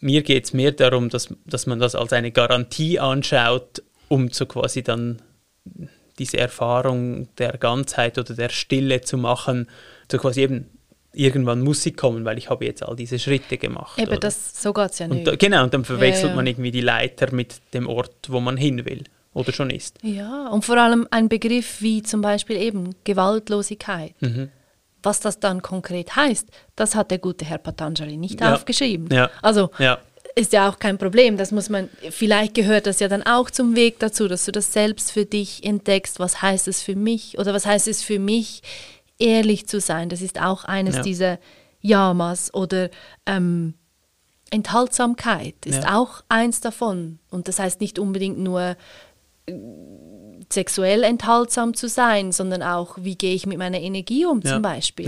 Mir 0.00 0.22
geht 0.22 0.44
es 0.44 0.52
mehr 0.54 0.72
darum, 0.72 1.10
dass, 1.10 1.28
dass 1.44 1.66
man 1.66 1.78
das 1.78 1.94
als 1.94 2.14
eine 2.14 2.32
Garantie 2.32 2.98
anschaut, 2.98 3.82
um 4.08 4.30
so 4.30 4.46
quasi 4.46 4.82
dann 4.82 5.20
diese 6.20 6.36
Erfahrung 6.38 7.28
der 7.38 7.56
Ganzheit 7.58 8.18
oder 8.18 8.34
der 8.34 8.50
Stille 8.50 9.00
zu 9.00 9.16
machen. 9.16 9.66
So 10.12 10.18
quasi 10.18 10.42
eben, 10.42 10.68
irgendwann 11.12 11.62
muss 11.62 11.82
sie 11.82 11.92
kommen, 11.92 12.24
weil 12.24 12.36
ich 12.38 12.50
habe 12.50 12.66
jetzt 12.66 12.82
all 12.84 12.94
diese 12.94 13.18
Schritte 13.18 13.56
gemacht. 13.56 13.98
Eben, 13.98 14.10
oder? 14.10 14.20
das, 14.20 14.62
so 14.62 14.72
geht 14.72 14.90
es 14.90 14.98
ja 15.00 15.06
und 15.06 15.12
nicht. 15.12 15.26
da, 15.26 15.34
genau, 15.34 15.64
und 15.64 15.72
dann 15.74 15.84
verwechselt 15.84 16.30
ja. 16.30 16.36
man 16.36 16.46
irgendwie 16.46 16.70
die 16.70 16.82
Leiter 16.82 17.32
mit 17.34 17.60
dem 17.72 17.88
Ort, 17.88 18.28
wo 18.28 18.38
man 18.38 18.56
hin 18.58 18.84
will 18.84 19.04
oder 19.32 19.52
schon 19.52 19.70
ist. 19.70 19.98
Ja, 20.02 20.48
und 20.48 20.64
vor 20.64 20.76
allem 20.76 21.08
ein 21.10 21.28
Begriff 21.28 21.80
wie 21.80 22.02
zum 22.02 22.20
Beispiel 22.20 22.56
eben 22.58 22.94
Gewaltlosigkeit. 23.04 24.14
Mhm. 24.20 24.50
Was 25.02 25.20
das 25.20 25.40
dann 25.40 25.62
konkret 25.62 26.14
heißt, 26.14 26.48
das 26.76 26.94
hat 26.94 27.10
der 27.10 27.18
gute 27.18 27.46
Herr 27.46 27.56
Patanjali 27.58 28.18
nicht 28.18 28.40
Ja. 28.42 28.54
aufgeschrieben. 28.54 29.08
Ja. 29.10 29.30
Also 29.40 29.70
Ja. 29.78 29.98
Ist 30.36 30.52
ja 30.52 30.68
auch 30.68 30.78
kein 30.78 30.96
Problem. 30.98 31.36
Das 31.36 31.50
muss 31.52 31.68
man, 31.68 31.88
vielleicht 32.10 32.54
gehört 32.54 32.86
das 32.86 33.00
ja 33.00 33.08
dann 33.08 33.22
auch 33.24 33.50
zum 33.50 33.74
Weg 33.76 33.98
dazu, 33.98 34.28
dass 34.28 34.44
du 34.44 34.52
das 34.52 34.72
selbst 34.72 35.12
für 35.12 35.24
dich 35.24 35.64
entdeckst. 35.64 36.18
Was 36.20 36.40
heißt 36.42 36.68
es 36.68 36.82
für 36.82 36.94
mich? 36.96 37.38
Oder 37.38 37.52
was 37.52 37.66
heißt 37.66 37.88
es 37.88 38.02
für 38.02 38.18
mich, 38.18 38.62
ehrlich 39.18 39.66
zu 39.66 39.80
sein? 39.80 40.08
Das 40.08 40.22
ist 40.22 40.40
auch 40.40 40.64
eines 40.64 40.96
Ja. 40.96 41.02
dieser 41.02 41.38
Yamas 41.80 42.52
oder 42.54 42.90
ähm, 43.26 43.74
Enthaltsamkeit 44.50 45.54
ist 45.64 45.84
Ja. 45.84 45.98
auch 45.98 46.22
eins 46.28 46.60
davon. 46.60 47.18
Und 47.30 47.48
das 47.48 47.58
heißt 47.58 47.80
nicht 47.80 47.98
unbedingt 47.98 48.38
nur 48.38 48.76
äh, 49.46 49.52
sexuell 50.52 51.04
enthaltsam 51.04 51.74
zu 51.74 51.88
sein, 51.88 52.32
sondern 52.32 52.62
auch, 52.62 52.96
wie 53.00 53.14
gehe 53.16 53.34
ich 53.34 53.46
mit 53.46 53.58
meiner 53.58 53.80
Energie 53.80 54.26
um 54.26 54.40
Ja. 54.42 54.54
zum 54.54 54.62
Beispiel. 54.62 55.06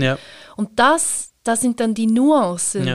Und 0.55 0.69
das, 0.79 1.31
das 1.43 1.61
sind 1.61 1.79
dann 1.79 1.93
die 1.93 2.07
Nuancen. 2.07 2.85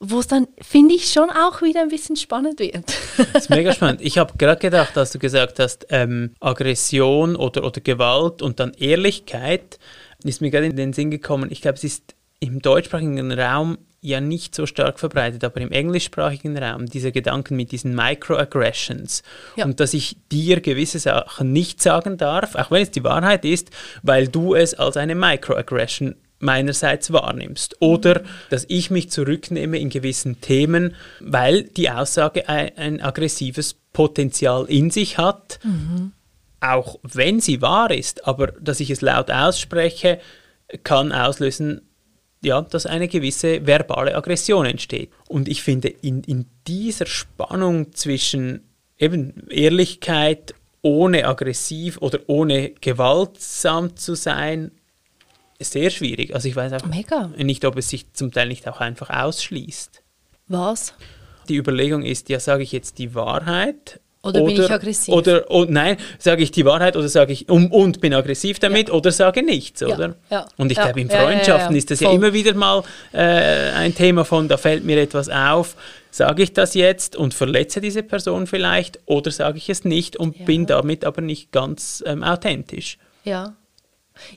Wo 0.00 0.20
es 0.20 0.28
dann, 0.28 0.46
finde 0.60 0.94
ich, 0.94 1.12
schon 1.12 1.28
auch 1.30 1.60
wieder 1.60 1.82
ein 1.82 1.88
bisschen 1.88 2.16
spannend 2.16 2.60
wird. 2.60 2.84
Das 3.16 3.28
ist 3.44 3.50
mega 3.50 3.72
spannend. 3.72 4.00
Ich 4.00 4.16
habe 4.18 4.34
gerade 4.38 4.60
gedacht, 4.60 4.96
als 4.96 5.10
du 5.10 5.18
gesagt 5.18 5.58
hast, 5.58 5.86
ähm, 5.90 6.34
Aggression 6.40 7.34
oder, 7.34 7.64
oder 7.64 7.80
Gewalt 7.80 8.40
und 8.40 8.60
dann 8.60 8.72
Ehrlichkeit, 8.74 9.78
ist 10.22 10.40
mir 10.40 10.50
gerade 10.50 10.66
in 10.66 10.76
den 10.76 10.92
Sinn 10.92 11.10
gekommen. 11.10 11.50
Ich 11.50 11.62
glaube, 11.62 11.76
es 11.76 11.84
ist 11.84 12.14
im 12.40 12.62
deutschsprachigen 12.62 13.32
Raum 13.32 13.78
ja 14.00 14.20
nicht 14.20 14.54
so 14.54 14.66
stark 14.66 15.00
verbreitet, 15.00 15.42
aber 15.42 15.60
im 15.60 15.72
englischsprachigen 15.72 16.56
Raum 16.56 16.86
diese 16.86 17.10
Gedanken 17.10 17.56
mit 17.56 17.72
diesen 17.72 17.96
Microaggressions 17.96 19.24
ja. 19.56 19.64
und 19.64 19.80
dass 19.80 19.92
ich 19.92 20.16
dir 20.30 20.60
gewisse 20.60 21.00
Sachen 21.00 21.52
nicht 21.52 21.82
sagen 21.82 22.16
darf, 22.16 22.54
auch 22.54 22.70
wenn 22.70 22.82
es 22.82 22.92
die 22.92 23.02
Wahrheit 23.02 23.44
ist, 23.44 23.70
weil 24.04 24.28
du 24.28 24.54
es 24.54 24.74
als 24.74 24.96
eine 24.96 25.16
Microaggression 25.16 26.14
meinerseits 26.40 27.12
wahrnimmst. 27.12 27.76
Oder 27.80 28.22
dass 28.50 28.64
ich 28.68 28.90
mich 28.90 29.10
zurücknehme 29.10 29.78
in 29.78 29.90
gewissen 29.90 30.40
Themen, 30.40 30.94
weil 31.20 31.64
die 31.64 31.90
Aussage 31.90 32.48
ein, 32.48 32.76
ein 32.76 33.00
aggressives 33.00 33.74
Potenzial 33.92 34.66
in 34.66 34.90
sich 34.90 35.18
hat, 35.18 35.58
mhm. 35.64 36.12
auch 36.60 36.98
wenn 37.02 37.40
sie 37.40 37.60
wahr 37.62 37.90
ist, 37.90 38.26
aber 38.26 38.48
dass 38.60 38.80
ich 38.80 38.90
es 38.90 39.00
laut 39.00 39.30
ausspreche, 39.30 40.20
kann 40.84 41.12
auslösen, 41.12 41.82
ja, 42.42 42.62
dass 42.62 42.86
eine 42.86 43.08
gewisse 43.08 43.66
verbale 43.66 44.14
Aggression 44.14 44.66
entsteht. 44.66 45.10
Und 45.26 45.48
ich 45.48 45.62
finde, 45.62 45.88
in, 45.88 46.22
in 46.22 46.46
dieser 46.66 47.06
Spannung 47.06 47.92
zwischen 47.94 48.62
eben 48.98 49.48
Ehrlichkeit 49.48 50.54
ohne 50.82 51.26
aggressiv 51.26 51.98
oder 51.98 52.20
ohne 52.28 52.70
gewaltsam 52.70 53.96
zu 53.96 54.14
sein, 54.14 54.70
sehr 55.60 55.90
schwierig. 55.90 56.34
Also 56.34 56.48
ich 56.48 56.56
weiß 56.56 56.72
auch 56.72 56.86
Mega. 56.86 57.30
nicht, 57.36 57.64
ob 57.64 57.76
es 57.76 57.88
sich 57.88 58.12
zum 58.12 58.32
Teil 58.32 58.48
nicht 58.48 58.68
auch 58.68 58.80
einfach 58.80 59.10
ausschließt. 59.10 60.02
Was? 60.48 60.94
Die 61.48 61.56
Überlegung 61.56 62.02
ist, 62.02 62.28
ja, 62.28 62.40
sage 62.40 62.62
ich 62.62 62.72
jetzt 62.72 62.98
die 62.98 63.14
Wahrheit 63.14 64.00
oder, 64.22 64.42
oder, 64.42 64.52
bin 64.52 64.62
ich 64.64 64.70
aggressiv? 64.70 65.14
Oder 65.14 65.44
oh, 65.48 65.64
nein, 65.68 65.96
sage 66.18 66.42
ich 66.42 66.50
die 66.50 66.64
Wahrheit 66.64 66.96
oder 66.96 67.08
sage 67.08 67.32
ich 67.32 67.48
um, 67.48 67.70
und 67.70 68.00
bin 68.00 68.12
aggressiv 68.12 68.58
damit 68.58 68.88
ja. 68.88 68.94
oder 68.94 69.12
sage 69.12 69.44
nichts, 69.44 69.82
oder? 69.82 70.16
Ja. 70.28 70.46
Und 70.56 70.72
ich 70.72 70.78
glaube, 70.78 71.00
in 71.00 71.08
Freundschaften 71.08 71.76
ist 71.76 71.90
das 71.90 72.00
Voll. 72.00 72.08
ja 72.08 72.14
immer 72.14 72.32
wieder 72.32 72.52
mal 72.54 72.82
äh, 73.12 73.70
ein 73.70 73.94
Thema 73.94 74.24
von, 74.24 74.48
da 74.48 74.56
fällt 74.56 74.84
mir 74.84 75.00
etwas 75.00 75.28
auf, 75.28 75.76
sage 76.10 76.42
ich 76.42 76.52
das 76.52 76.74
jetzt 76.74 77.14
und 77.14 77.32
verletze 77.32 77.80
diese 77.80 78.02
Person 78.02 78.48
vielleicht 78.48 78.98
oder 79.06 79.30
sage 79.30 79.58
ich 79.58 79.70
es 79.70 79.84
nicht 79.84 80.16
und 80.16 80.44
bin 80.44 80.66
damit 80.66 81.04
aber 81.04 81.22
nicht 81.22 81.52
ganz 81.52 82.02
ähm, 82.04 82.24
authentisch. 82.24 82.98
Ja. 83.24 83.54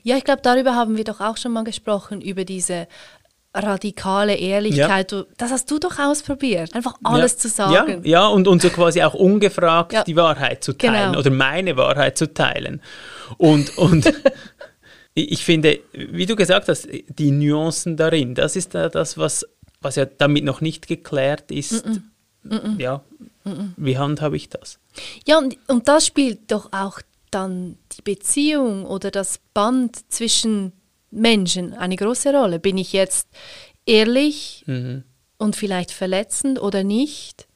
Ja, 0.02 0.16
ich 0.16 0.24
glaube, 0.24 0.42
darüber 0.42 0.74
haben 0.74 0.96
wir 0.96 1.04
doch 1.04 1.20
auch 1.20 1.36
schon 1.36 1.52
mal 1.52 1.64
gesprochen, 1.64 2.20
über 2.20 2.44
diese 2.44 2.86
radikale 3.54 4.34
Ehrlichkeit. 4.34 5.12
Ja. 5.12 5.24
Das 5.36 5.50
hast 5.50 5.70
du 5.70 5.78
doch 5.78 5.98
ausprobiert, 5.98 6.74
einfach 6.74 6.94
alles 7.02 7.32
ja. 7.32 7.38
zu 7.38 7.48
sagen. 7.48 8.02
Ja, 8.04 8.20
ja 8.20 8.26
und, 8.26 8.48
und 8.48 8.62
so 8.62 8.70
quasi 8.70 9.02
auch 9.02 9.14
ungefragt 9.14 9.92
ja. 9.92 10.04
die 10.04 10.16
Wahrheit 10.16 10.64
zu 10.64 10.72
teilen 10.72 11.10
genau. 11.10 11.18
oder 11.18 11.30
meine 11.30 11.76
Wahrheit 11.76 12.16
zu 12.16 12.32
teilen. 12.32 12.80
Und, 13.36 13.76
und 13.76 14.12
ich 15.14 15.44
finde, 15.44 15.80
wie 15.92 16.26
du 16.26 16.36
gesagt 16.36 16.68
hast, 16.68 16.88
die 16.90 17.30
Nuancen 17.30 17.96
darin, 17.96 18.34
das 18.34 18.56
ist 18.56 18.74
das, 18.74 19.18
was, 19.18 19.46
was 19.80 19.96
ja 19.96 20.06
damit 20.06 20.44
noch 20.44 20.60
nicht 20.60 20.88
geklärt 20.88 21.50
ist. 21.50 21.86
Mm 21.86 22.00
-mm. 22.44 22.80
Ja, 22.80 23.02
mm 23.44 23.74
wie 23.76 23.98
handhabe 23.98 24.36
ich 24.36 24.48
das? 24.48 24.78
Ja, 25.26 25.38
und, 25.38 25.56
und 25.68 25.88
das 25.88 26.06
spielt 26.06 26.50
doch 26.50 26.72
auch 26.72 27.00
dann 27.30 27.76
die 27.98 28.02
Beziehung 28.02 28.84
oder 28.84 29.10
das 29.10 29.38
Band 29.54 30.10
zwischen 30.12 30.72
Menschen 31.10 31.74
eine 31.74 31.96
große 31.96 32.32
Rolle. 32.32 32.58
Bin 32.58 32.78
ich 32.78 32.92
jetzt 32.92 33.28
ehrlich 33.86 34.64
mhm. 34.66 35.04
und 35.38 35.56
vielleicht 35.56 35.92
verletzend 35.92 36.60
oder 36.60 36.84
nicht? 36.84 37.46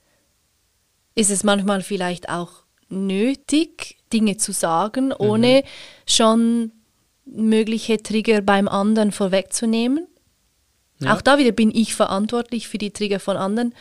Ist 1.15 1.31
es 1.31 1.45
manchmal 1.45 1.83
vielleicht 1.83 2.29
auch 2.29 2.65
nötig, 2.89 3.97
Dinge 4.13 4.37
zu 4.37 4.53
sagen, 4.53 5.13
ohne 5.13 5.63
mhm. 5.63 5.69
schon 6.07 6.73
mögliche 7.25 8.03
Trigger 8.03 8.41
beim 8.43 8.69
anderen 8.69 9.13
vorwegzunehmen? 9.13 10.07
Ja. 11.01 11.15
Auch 11.15 11.23
da 11.23 11.39
wieder 11.39 11.53
bin 11.53 11.75
ich 11.75 11.95
verantwortlich 11.95 12.69
für 12.69 12.79
die 12.79 12.91
Trigger 12.91 13.21
von 13.21 13.37
anderen. 13.37 13.75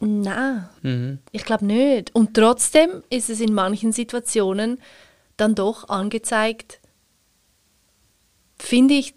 Nein, 0.00 0.68
mhm. 0.82 1.18
ich 1.32 1.44
glaube 1.44 1.64
nicht. 1.64 2.14
Und 2.14 2.34
trotzdem 2.34 3.02
ist 3.10 3.30
es 3.30 3.40
in 3.40 3.54
manchen 3.54 3.92
Situationen 3.92 4.78
dann 5.36 5.54
doch 5.54 5.88
angezeigt, 5.88 6.80
finde 8.58 8.94
ich, 8.94 9.14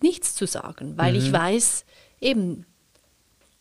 nichts 0.00 0.34
zu 0.34 0.46
sagen, 0.46 0.96
weil 0.96 1.12
mhm. 1.12 1.18
ich 1.18 1.32
weiß, 1.32 1.84
eben, 2.20 2.66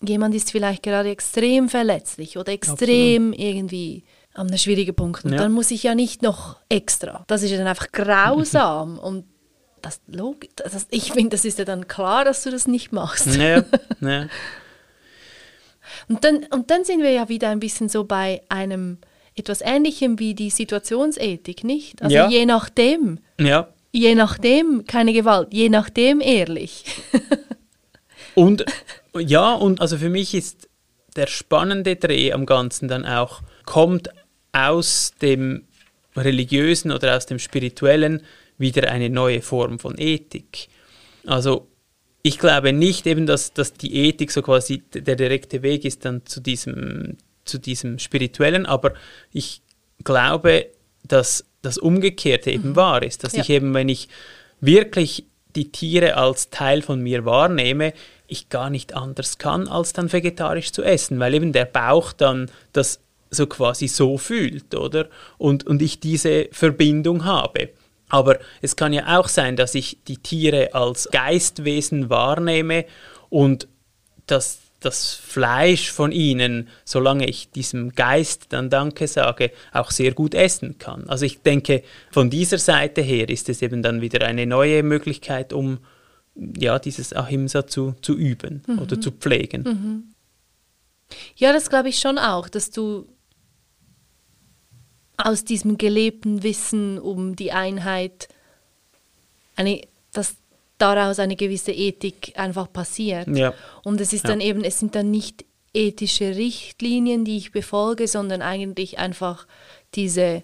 jemand 0.01 0.35
ist 0.35 0.51
vielleicht 0.51 0.83
gerade 0.83 1.09
extrem 1.09 1.69
verletzlich 1.69 2.37
oder 2.37 2.51
extrem 2.51 3.31
Absolut. 3.31 3.39
irgendwie 3.39 4.03
an 4.33 4.47
einem 4.47 4.57
schwierigen 4.57 4.95
Punkt. 4.95 5.23
Und 5.23 5.31
ja. 5.31 5.37
dann 5.37 5.51
muss 5.51 5.71
ich 5.71 5.83
ja 5.83 5.95
nicht 5.95 6.21
noch 6.21 6.57
extra. 6.69 7.23
Das 7.27 7.41
ist 7.41 7.51
ja 7.51 7.57
dann 7.57 7.67
einfach 7.67 7.91
grausam. 7.91 8.99
und 8.99 9.25
das, 9.81 10.01
das, 10.07 10.87
ich 10.89 11.11
finde, 11.11 11.29
das 11.29 11.45
ist 11.45 11.59
ja 11.59 11.65
dann 11.65 11.87
klar, 11.87 12.25
dass 12.25 12.43
du 12.43 12.51
das 12.51 12.67
nicht 12.67 12.91
machst. 12.91 13.27
Ja, 13.27 13.63
ja. 14.01 14.27
und, 16.07 16.23
dann, 16.23 16.43
und 16.51 16.71
dann 16.71 16.83
sind 16.83 17.01
wir 17.01 17.11
ja 17.11 17.29
wieder 17.29 17.49
ein 17.49 17.59
bisschen 17.59 17.87
so 17.87 18.03
bei 18.03 18.41
einem 18.49 18.97
etwas 19.35 19.61
Ähnlichem 19.61 20.19
wie 20.19 20.33
die 20.33 20.49
Situationsethik, 20.49 21.63
nicht? 21.63 22.01
Also 22.01 22.15
ja. 22.15 22.29
je 22.29 22.45
nachdem. 22.45 23.19
Ja 23.39 23.69
je 23.95 24.13
nachdem 24.13 24.85
keine 24.85 25.13
Gewalt, 25.13 25.53
je 25.53 25.69
nachdem 25.69 26.21
ehrlich. 26.21 26.83
und 28.35 28.65
ja, 29.17 29.53
und 29.53 29.79
also 29.79 29.97
für 29.97 30.09
mich 30.09 30.33
ist 30.33 30.67
der 31.15 31.27
spannende 31.27 31.95
Dreh 31.95 32.33
am 32.33 32.45
Ganzen 32.45 32.89
dann 32.89 33.05
auch, 33.05 33.41
kommt 33.65 34.09
aus 34.51 35.13
dem 35.21 35.63
religiösen 36.15 36.91
oder 36.91 37.15
aus 37.15 37.25
dem 37.25 37.39
spirituellen 37.39 38.21
wieder 38.57 38.91
eine 38.91 39.09
neue 39.09 39.41
Form 39.41 39.79
von 39.79 39.97
Ethik. 39.97 40.67
Also 41.25 41.67
ich 42.21 42.37
glaube 42.37 42.73
nicht 42.73 43.07
eben, 43.07 43.25
dass, 43.25 43.53
dass 43.53 43.73
die 43.73 43.95
Ethik 43.95 44.31
so 44.31 44.41
quasi 44.41 44.83
der 44.93 45.15
direkte 45.15 45.61
Weg 45.61 45.85
ist 45.85 46.03
dann 46.03 46.25
zu 46.25 46.41
diesem, 46.41 47.17
zu 47.45 47.59
diesem 47.59 47.99
spirituellen, 47.99 48.65
aber 48.65 48.93
ich 49.31 49.61
glaube, 50.03 50.67
dass 51.03 51.45
das 51.61 51.77
Umgekehrte 51.77 52.51
eben 52.51 52.71
mhm. 52.71 52.75
wahr 52.75 53.03
ist. 53.03 53.23
Dass 53.23 53.33
ja. 53.33 53.41
ich 53.41 53.49
eben, 53.49 53.73
wenn 53.73 53.89
ich 53.89 54.07
wirklich 54.59 55.25
die 55.55 55.71
Tiere 55.71 56.17
als 56.17 56.49
Teil 56.49 56.81
von 56.81 57.01
mir 57.01 57.25
wahrnehme, 57.25 57.93
ich 58.27 58.49
gar 58.49 58.69
nicht 58.69 58.93
anders 58.93 59.37
kann, 59.37 59.67
als 59.67 59.93
dann 59.93 60.11
vegetarisch 60.11 60.71
zu 60.71 60.83
essen, 60.83 61.19
weil 61.19 61.33
eben 61.33 61.53
der 61.53 61.65
Bauch 61.65 62.11
dann 62.11 62.49
das 62.73 62.99
so 63.29 63.47
quasi 63.47 63.87
so 63.87 64.17
fühlt, 64.17 64.73
oder? 64.75 65.07
Und, 65.37 65.65
und 65.65 65.81
ich 65.81 65.99
diese 65.99 66.47
Verbindung 66.51 67.25
habe. 67.25 67.69
Aber 68.09 68.39
es 68.61 68.75
kann 68.75 68.93
ja 68.93 69.19
auch 69.19 69.27
sein, 69.27 69.55
dass 69.55 69.75
ich 69.75 69.97
die 70.07 70.17
Tiere 70.17 70.73
als 70.73 71.09
Geistwesen 71.11 72.09
wahrnehme 72.09 72.85
und 73.29 73.67
dass 74.27 74.59
das 74.79 75.15
Fleisch 75.15 75.91
von 75.91 76.11
ihnen, 76.11 76.69
solange 76.83 77.27
ich 77.27 77.49
diesem 77.49 77.93
Geist 77.93 78.47
dann 78.49 78.69
Danke 78.69 79.07
sage, 79.07 79.51
auch 79.73 79.91
sehr 79.91 80.13
gut 80.13 80.35
essen 80.35 80.77
kann. 80.77 81.09
Also 81.09 81.25
ich 81.25 81.41
denke, 81.41 81.83
von 82.11 82.29
dieser 82.29 82.57
Seite 82.57 83.01
her 83.01 83.29
ist 83.29 83.49
es 83.49 83.61
eben 83.61 83.81
dann 83.81 84.01
wieder 84.01 84.25
eine 84.25 84.45
neue 84.45 84.83
Möglichkeit, 84.83 85.53
um 85.53 85.79
ja, 86.35 86.79
dieses 86.79 87.13
Ahimsa 87.13 87.65
zu, 87.65 87.95
zu 88.01 88.13
üben 88.13 88.63
mhm. 88.67 88.79
oder 88.79 88.99
zu 88.99 89.11
pflegen. 89.11 89.63
Mhm. 89.63 90.03
Ja, 91.35 91.53
das 91.53 91.69
glaube 91.69 91.89
ich 91.89 91.99
schon 91.99 92.17
auch, 92.17 92.49
dass 92.49 92.71
du 92.71 93.07
aus 95.17 95.45
diesem 95.45 95.77
gelebten 95.77 96.43
Wissen 96.43 96.99
um 96.99 97.35
die 97.35 97.51
Einheit 97.51 98.27
eine, 99.55 99.81
daraus 100.77 101.19
eine 101.19 101.35
gewisse 101.35 101.71
Ethik 101.71 102.33
einfach 102.35 102.71
passiert. 102.71 103.27
Ja. 103.27 103.53
Und 103.83 104.01
es 104.01 104.13
ist 104.13 104.23
ja. 104.23 104.31
dann 104.31 104.41
eben, 104.41 104.63
es 104.63 104.79
sind 104.79 104.95
dann 104.95 105.11
nicht 105.11 105.45
ethische 105.73 106.35
Richtlinien, 106.35 107.25
die 107.25 107.37
ich 107.37 107.51
befolge, 107.51 108.07
sondern 108.07 108.41
eigentlich 108.41 108.97
einfach 108.97 109.47
diese 109.93 110.43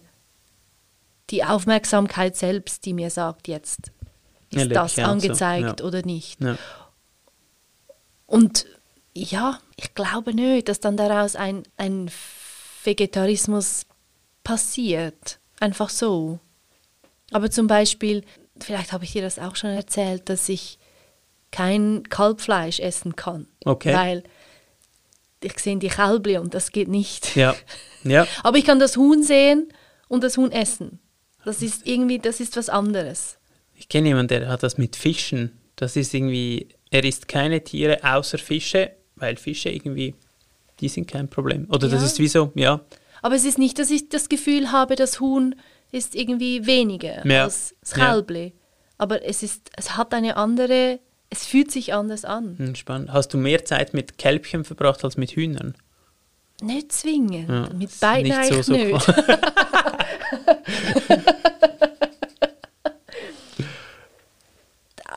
die 1.30 1.44
Aufmerksamkeit 1.46 2.36
selbst, 2.36 2.86
die 2.86 2.94
mir 2.94 3.10
sagt, 3.10 3.48
jetzt 3.48 3.92
ist 4.50 4.72
das 4.72 5.00
angezeigt 5.00 5.80
so. 5.80 5.86
oder 5.86 6.06
nicht. 6.06 6.40
Und 8.26 8.66
ja, 9.14 9.60
ich 9.78 9.94
glaube 9.94 10.34
nicht, 10.34 10.70
dass 10.70 10.80
dann 10.80 10.98
daraus 10.98 11.36
ein, 11.36 11.64
ein 11.78 12.12
Vegetarismus 12.84 13.86
passiert. 14.44 15.40
Einfach 15.60 15.90
so. 15.90 16.40
Aber 17.32 17.50
zum 17.50 17.68
Beispiel 17.68 18.24
vielleicht 18.64 18.92
habe 18.92 19.04
ich 19.04 19.12
dir 19.14 19.22
das 19.22 19.40
auch 19.40 19.56
schon 19.56 19.72
erzählt, 19.72 20.30
dass 20.30 20.48
ich 20.50 20.78
kein 21.52 22.04
Kalbfleisch 22.10 22.80
essen 22.80 23.16
kann. 23.16 23.48
Okay. 23.66 23.94
Weil 23.94 24.24
ich 25.44 25.58
sehe 25.60 25.78
die 25.78 25.90
Kälbli 25.90 26.38
und 26.38 26.54
das 26.54 26.72
geht 26.72 26.88
nicht. 26.88 27.36
Ja. 27.36 27.56
ja. 28.04 28.28
Aber 28.44 28.58
ich 28.58 28.66
kann 28.66 28.80
das 28.80 28.96
Huhn 28.98 29.24
sehen 29.24 29.72
und 30.08 30.24
das 30.24 30.38
Huhn 30.38 30.52
essen. 30.52 31.00
Das 31.44 31.62
ist 31.62 31.88
irgendwie, 31.88 32.20
das 32.20 32.40
ist 32.40 32.56
was 32.58 32.70
anderes. 32.70 33.38
Ich 33.76 33.90
kenne 33.90 34.10
jemanden, 34.10 34.28
der 34.28 34.48
hat 34.48 34.62
das 34.64 34.78
mit 34.78 34.96
Fischen. 34.96 35.58
Das 35.76 35.96
ist 35.96 36.14
irgendwie, 36.14 36.70
er 36.92 37.04
isst 37.04 37.28
keine 37.28 37.64
Tiere 37.64 38.00
außer 38.04 38.38
Fische, 38.38 38.92
weil 39.16 39.36
Fische 39.38 39.70
irgendwie, 39.70 40.14
die 40.80 40.88
sind 40.90 41.08
kein 41.08 41.28
Problem. 41.28 41.66
Oder 41.70 41.90
das 41.90 42.02
Ja. 42.02 42.08
ist 42.08 42.20
wie 42.20 42.28
so, 42.28 42.52
ja, 42.56 42.82
Aber 43.24 43.36
es 43.36 43.46
ist 43.46 43.58
nicht, 43.58 43.78
dass 43.80 43.90
ich 43.92 44.10
das 44.10 44.30
Gefühl 44.30 44.72
habe, 44.72 44.96
das 44.96 45.20
Huhn 45.20 45.56
ist 45.92 46.16
irgendwie 46.16 46.66
weniger 46.66 47.26
Ja. 47.28 47.44
als 47.44 47.76
das 47.82 47.96
Ja. 47.96 48.12
Kälbli. 48.14 48.54
Aber 48.98 49.24
es, 49.26 49.44
ist, 49.44 49.70
es 49.76 49.98
hat 49.98 50.14
eine 50.14 50.38
andere, 50.38 51.00
es 51.30 51.46
fühlt 51.46 51.72
sich 51.72 51.94
anders 51.94 52.24
an. 52.26 52.56
hm, 52.58 52.76
spannend. 52.76 53.12
Hast 53.12 53.30
du 53.34 53.38
mehr 53.38 53.66
Zeit 53.66 53.94
mit 53.94 54.18
Kälbchen 54.18 54.64
verbracht 54.64 55.04
als 55.04 55.18
mit 55.18 55.32
Hühnern? 55.32 55.76
Nicht 56.62 56.92
zwingend. 56.92 57.50
Ja, 57.50 57.70
Mit 57.74 58.00
beiden 58.00 58.32
nicht 58.32 58.36
so- 58.36 58.54
eigentlich 58.54 58.66
so 58.68 58.74
nicht. 58.74 59.08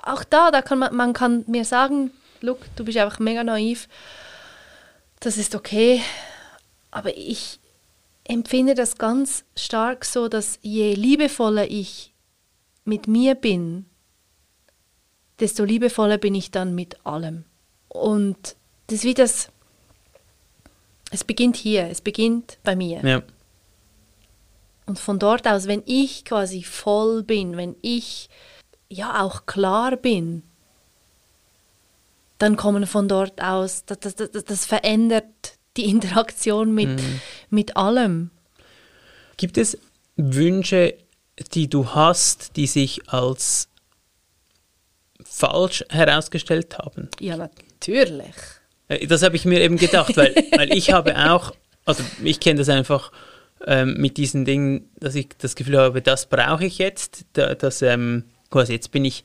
Auch 0.03 0.25
da, 0.25 0.51
da 0.51 0.63
kann 0.63 0.79
man, 0.79 0.95
man 0.95 1.13
kann 1.13 1.45
mir 1.47 1.65
sagen, 1.65 2.11
look, 2.41 2.59
du 2.77 2.85
bist 2.85 2.99
einfach 2.99 3.19
mega 3.19 3.43
naiv. 3.45 3.89
Das 5.21 5.37
ist 5.39 5.55
okay. 5.55 6.03
Aber 6.91 7.17
ich 7.17 7.59
empfinde 8.25 8.75
das 8.75 8.97
ganz 8.97 9.45
stark 9.57 10.05
so, 10.05 10.29
dass 10.29 10.59
je 10.63 10.95
liebevoller 10.95 11.71
ich 11.71 12.15
mit 12.85 13.07
mir 13.07 13.35
bin, 13.35 13.87
desto 15.41 15.65
liebevoller 15.65 16.19
bin 16.19 16.35
ich 16.35 16.51
dann 16.51 16.75
mit 16.75 17.05
allem. 17.07 17.45
Und 17.89 18.57
das 18.87 18.99
ist 18.99 19.05
wie 19.05 19.15
das, 19.15 19.49
es 21.11 21.25
beginnt 21.25 21.57
hier, 21.57 21.89
es 21.89 22.01
beginnt 22.01 22.59
bei 22.63 22.77
mir. 22.77 23.01
Ja. 23.05 23.23
Und 24.87 24.99
von 24.99 25.19
dort 25.19 25.47
aus, 25.47 25.67
wenn 25.67 25.83
ich 25.87 26.25
quasi 26.25 26.63
voll 26.63 27.23
bin, 27.23 27.57
wenn 27.57 27.77
ich 27.81 28.29
ja 28.89 29.23
auch 29.23 29.47
klar 29.47 29.97
bin, 29.97 30.43
dann 32.39 32.57
kommen 32.57 32.87
von 32.87 33.09
dort 33.09 33.41
aus, 33.41 33.85
das, 33.87 33.99
das, 34.01 34.15
das, 34.17 34.45
das 34.45 34.67
verändert 34.67 35.25
die 35.77 35.85
Interaktion 35.91 36.75
mit, 36.75 37.01
mit 37.55 37.77
allem. 37.77 38.31
Gibt 39.37 39.59
es 39.59 39.79
Wünsche, 40.17 40.95
die 41.55 41.69
du 41.69 41.89
hast, 41.95 42.57
die 42.57 42.67
sich 42.67 43.09
als 43.09 43.69
falsch 45.25 45.85
herausgestellt 45.89 46.79
haben? 46.79 47.09
Ja, 47.21 47.37
natürlich. 47.37 48.35
Äh, 48.89 49.07
Das 49.07 49.23
habe 49.23 49.37
ich 49.37 49.45
mir 49.45 49.61
eben 49.61 49.77
gedacht, 49.77 50.17
weil, 50.17 50.35
weil 50.57 50.73
ich 50.73 50.93
habe 50.93 51.17
auch, 51.31 51.53
also 51.85 52.05
ich 52.23 52.41
kenne 52.41 52.59
das 52.59 52.69
einfach 52.69 53.11
ähm, 53.67 53.95
mit 53.99 54.17
diesen 54.17 54.45
Dingen, 54.45 54.91
dass 55.01 55.15
ich 55.15 55.29
das 55.39 55.55
Gefühl 55.55 55.79
habe, 55.79 56.03
das 56.03 56.27
brauche 56.27 56.65
ich 56.67 56.79
jetzt, 56.79 57.25
da, 57.33 57.55
dass 57.55 57.83
ähm, 57.83 58.25
quasi 58.51 58.75
jetzt 58.75 58.93
bin 58.93 59.05
ich 59.05 59.25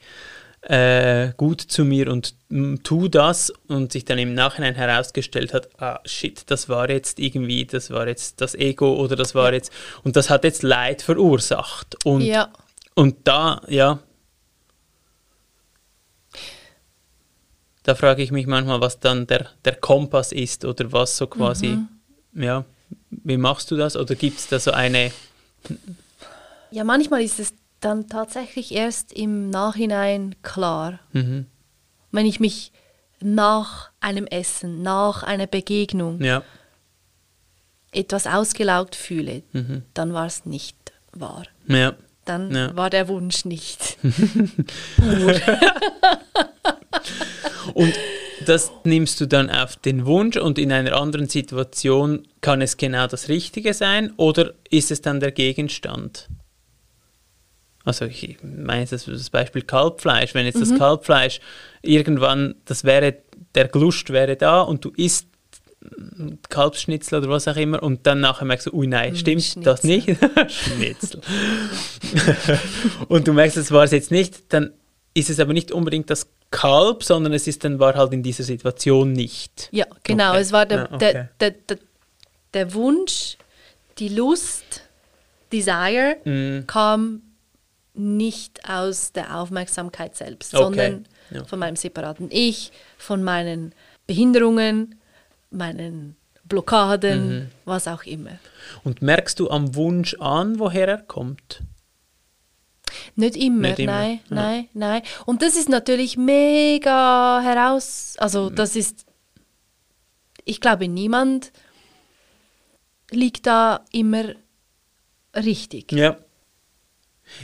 äh, 0.61 1.31
gut 1.37 1.61
zu 1.61 1.85
mir 1.85 2.11
und 2.11 2.35
tu 2.83 3.07
das 3.07 3.51
und 3.67 3.93
sich 3.93 4.05
dann 4.05 4.17
im 4.17 4.33
Nachhinein 4.33 4.75
herausgestellt 4.75 5.53
hat, 5.53 5.69
ah 5.81 5.99
shit, 6.05 6.43
das 6.47 6.67
war 6.67 6.89
jetzt 6.89 7.19
irgendwie, 7.19 7.65
das 7.65 7.91
war 7.91 8.07
jetzt 8.07 8.41
das 8.41 8.55
Ego 8.55 8.95
oder 8.95 9.15
das 9.15 9.35
war 9.35 9.53
jetzt 9.53 9.71
und 10.03 10.15
das 10.15 10.29
hat 10.29 10.43
jetzt 10.43 10.63
Leid 10.63 11.01
verursacht 11.01 12.03
und 12.05 12.21
ja. 12.21 12.51
und 12.93 13.15
da, 13.25 13.61
ja. 13.67 13.99
Da 17.83 17.95
frage 17.95 18.21
ich 18.21 18.31
mich 18.31 18.45
manchmal, 18.45 18.81
was 18.81 18.99
dann 18.99 19.25
der, 19.25 19.47
der 19.65 19.75
Kompass 19.75 20.31
ist 20.31 20.65
oder 20.65 20.91
was 20.91 21.17
so 21.17 21.25
quasi, 21.27 21.77
ja, 22.33 22.65
wie 23.09 23.37
machst 23.37 23.71
du 23.71 23.77
das? 23.77 23.95
Oder 23.95 24.15
gibt 24.15 24.37
es 24.37 24.47
da 24.47 24.59
so 24.59 24.71
eine, 24.71 25.11
ja, 26.71 26.83
manchmal 26.83 27.23
ist 27.23 27.39
es 27.39 27.53
dann 27.79 28.07
tatsächlich 28.09 28.73
erst 28.73 29.13
im 29.13 29.49
Nachhinein 29.49 30.35
klar. 30.41 30.99
mhm, 31.13 31.45
Wenn 32.11 32.25
ich 32.25 32.39
mich 32.39 32.71
nach 33.21 33.89
einem 33.99 34.25
Essen, 34.27 34.81
nach 34.81 35.23
einer 35.23 35.47
Begegnung 35.47 36.21
ja, 36.23 36.43
etwas 37.91 38.27
ausgelaugt 38.27 38.95
fühle, 38.95 39.43
mhm, 39.53 39.83
dann 39.93 40.13
war 40.13 40.25
es 40.25 40.45
nicht 40.45 40.77
wahr. 41.13 41.43
ja, 41.67 41.93
Dann 42.25 42.51
Ja. 42.53 42.75
war 42.75 42.89
der 42.89 43.07
Wunsch 43.07 43.45
nicht. 43.45 43.97
Und 47.73 47.93
das 48.45 48.71
nimmst 48.83 49.19
du 49.21 49.25
dann 49.27 49.49
auf 49.49 49.75
den 49.75 50.05
Wunsch 50.05 50.37
und 50.37 50.57
in 50.57 50.71
einer 50.71 50.95
anderen 50.95 51.27
Situation 51.27 52.25
kann 52.41 52.61
es 52.61 52.77
genau 52.77 53.05
das 53.07 53.27
Richtige 53.29 53.73
sein 53.73 54.13
oder 54.17 54.53
ist 54.69 54.91
es 54.91 55.01
dann 55.01 55.19
der 55.19 55.31
Gegenstand? 55.31 56.29
Also 57.85 58.05
ich 58.05 58.37
meine 58.43 58.85
das, 58.85 59.05
das 59.05 59.29
Beispiel 59.29 59.61
Kalbfleisch, 59.61 60.33
wenn 60.35 60.45
jetzt 60.45 60.61
das 60.61 60.75
Kalbfleisch 60.77 61.39
irgendwann, 61.81 62.55
das 62.65 62.83
wäre, 62.83 63.17
der 63.55 63.67
Glust 63.67 64.09
wäre 64.11 64.35
da 64.35 64.61
und 64.61 64.85
du 64.85 64.91
isst 64.95 65.27
Kalbsschnitzel 66.49 67.19
oder 67.19 67.29
was 67.29 67.47
auch 67.47 67.55
immer 67.55 67.81
und 67.81 68.05
dann 68.05 68.19
nachher 68.19 68.45
merkst 68.45 68.67
du, 68.67 68.73
ui 68.73 68.85
nein, 68.87 69.15
stimmt 69.15 69.65
das 69.65 69.83
nicht? 69.83 70.07
Schnitzel. 70.49 71.21
und 73.07 73.27
du 73.27 73.33
merkst, 73.33 73.57
das 73.57 73.71
war 73.71 73.85
es 73.85 73.91
jetzt 73.91 74.11
nicht, 74.11 74.51
dann 74.53 74.73
ist 75.13 75.29
es 75.29 75.39
aber 75.39 75.53
nicht 75.53 75.71
unbedingt 75.71 76.09
das 76.09 76.27
Kalb, 76.51 77.03
sondern 77.03 77.33
es 77.33 77.47
ist 77.47 77.63
dann 77.63 77.79
war 77.79 77.95
halt 77.95 78.11
in 78.11 78.23
dieser 78.23 78.43
Situation 78.43 79.13
nicht. 79.13 79.69
Ja, 79.71 79.85
genau. 80.03 80.31
Okay. 80.31 80.41
Es 80.41 80.51
war 80.51 80.65
der, 80.65 80.77
Ja, 80.77 80.91
okay. 80.91 80.99
der, 80.99 81.29
der, 81.39 81.51
der, 81.51 81.77
der 82.53 82.73
Wunsch, 82.73 83.37
die 83.99 84.09
Lust, 84.09 84.83
Desire 85.51 86.17
Mm, 86.25 86.67
kam 86.67 87.21
nicht 87.93 88.67
aus 88.69 89.11
der 89.11 89.35
Aufmerksamkeit 89.37 90.15
selbst, 90.15 90.53
Okay. 90.55 90.63
sondern 90.63 91.07
Ja. 91.31 91.43
von 91.45 91.59
meinem 91.59 91.75
separaten 91.75 92.27
Ich, 92.31 92.71
von 92.97 93.23
meinen 93.23 93.73
Behinderungen, 94.07 94.95
meinen 95.51 96.15
Blockaden, 96.45 97.27
Mhm. 97.43 97.47
was 97.65 97.87
auch 97.87 98.03
immer. 98.03 98.39
Und 98.83 99.01
merkst 99.01 99.39
du 99.39 99.49
am 99.49 99.75
Wunsch 99.75 100.15
an, 100.15 100.59
woher 100.59 100.87
er 100.87 100.97
kommt? 101.01 101.61
Nicht 103.15 103.35
immer, 103.37 103.67
Nicht 103.69 103.79
immer, 103.79 103.91
nein, 103.91 104.19
ja. 104.29 104.35
nein, 104.35 104.67
nein. 104.73 105.01
Und 105.25 105.41
das 105.43 105.55
ist 105.55 105.69
natürlich 105.69 106.17
mega 106.17 107.39
heraus, 107.43 108.15
Mhm. 108.17 108.23
also 108.23 108.49
das 108.49 108.75
ist, 108.75 109.05
ich 110.45 110.59
glaube, 110.59 110.87
niemand 110.87 111.51
liegt 113.11 113.45
da 113.45 113.85
immer 113.91 114.33
richtig. 115.35 115.91
Ja. 115.91 116.17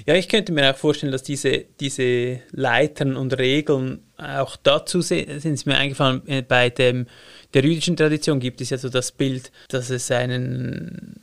Ja, 0.05 0.15
ich 0.15 0.27
könnte 0.29 0.51
mir 0.51 0.71
auch 0.71 0.77
vorstellen, 0.77 1.11
dass 1.11 1.23
diese, 1.23 1.65
diese 1.79 2.39
Leitern 2.51 3.15
und 3.15 3.37
Regeln 3.37 3.99
auch 4.17 4.55
dazu 4.57 5.01
se- 5.01 5.39
sind. 5.39 5.53
Es 5.53 5.65
mir 5.65 5.77
eingefallen, 5.77 6.21
äh, 6.27 6.41
bei 6.41 6.69
dem, 6.69 7.07
der 7.53 7.63
jüdischen 7.63 7.95
Tradition 7.95 8.39
gibt 8.39 8.61
es 8.61 8.69
ja 8.69 8.77
so 8.77 8.89
das 8.89 9.11
Bild, 9.11 9.51
dass 9.69 9.89
es 9.89 10.09
einen, 10.11 11.15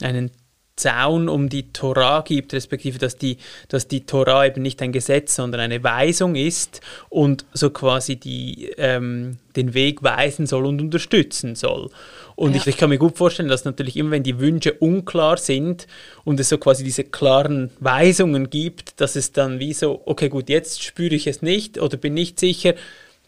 einen 0.00 0.30
Zaun 0.78 1.28
um 1.28 1.48
die 1.48 1.72
Tora 1.72 2.22
gibt, 2.22 2.54
respektive 2.54 2.98
dass 2.98 3.16
die, 3.16 3.36
dass 3.68 3.88
die 3.88 4.06
Tora 4.06 4.46
eben 4.46 4.62
nicht 4.62 4.80
ein 4.80 4.92
Gesetz, 4.92 5.34
sondern 5.34 5.60
eine 5.60 5.82
Weisung 5.84 6.34
ist 6.36 6.80
und 7.10 7.44
so 7.52 7.70
quasi 7.70 8.16
die, 8.16 8.70
ähm, 8.78 9.36
den 9.56 9.74
Weg 9.74 10.02
weisen 10.02 10.46
soll 10.46 10.64
und 10.66 10.80
unterstützen 10.80 11.54
soll. 11.56 11.90
Und 12.36 12.52
Ja. 12.54 12.58
ich, 12.58 12.66
ich 12.68 12.76
kann 12.76 12.88
mir 12.90 12.98
gut 12.98 13.18
vorstellen, 13.18 13.48
dass 13.48 13.64
natürlich 13.64 13.96
immer, 13.96 14.12
wenn 14.12 14.22
die 14.22 14.38
Wünsche 14.38 14.72
unklar 14.74 15.36
sind 15.36 15.86
und 16.24 16.38
es 16.40 16.48
so 16.48 16.58
quasi 16.58 16.84
diese 16.84 17.02
klaren 17.04 17.70
Weisungen 17.80 18.48
gibt, 18.50 19.00
dass 19.00 19.16
es 19.16 19.32
dann 19.32 19.58
wie 19.58 19.72
so, 19.72 20.00
okay 20.06 20.28
gut, 20.28 20.48
jetzt 20.48 20.82
spüre 20.84 21.14
ich 21.16 21.26
es 21.26 21.42
nicht 21.42 21.78
oder 21.80 21.96
bin 21.96 22.14
nicht 22.14 22.38
sicher, 22.38 22.74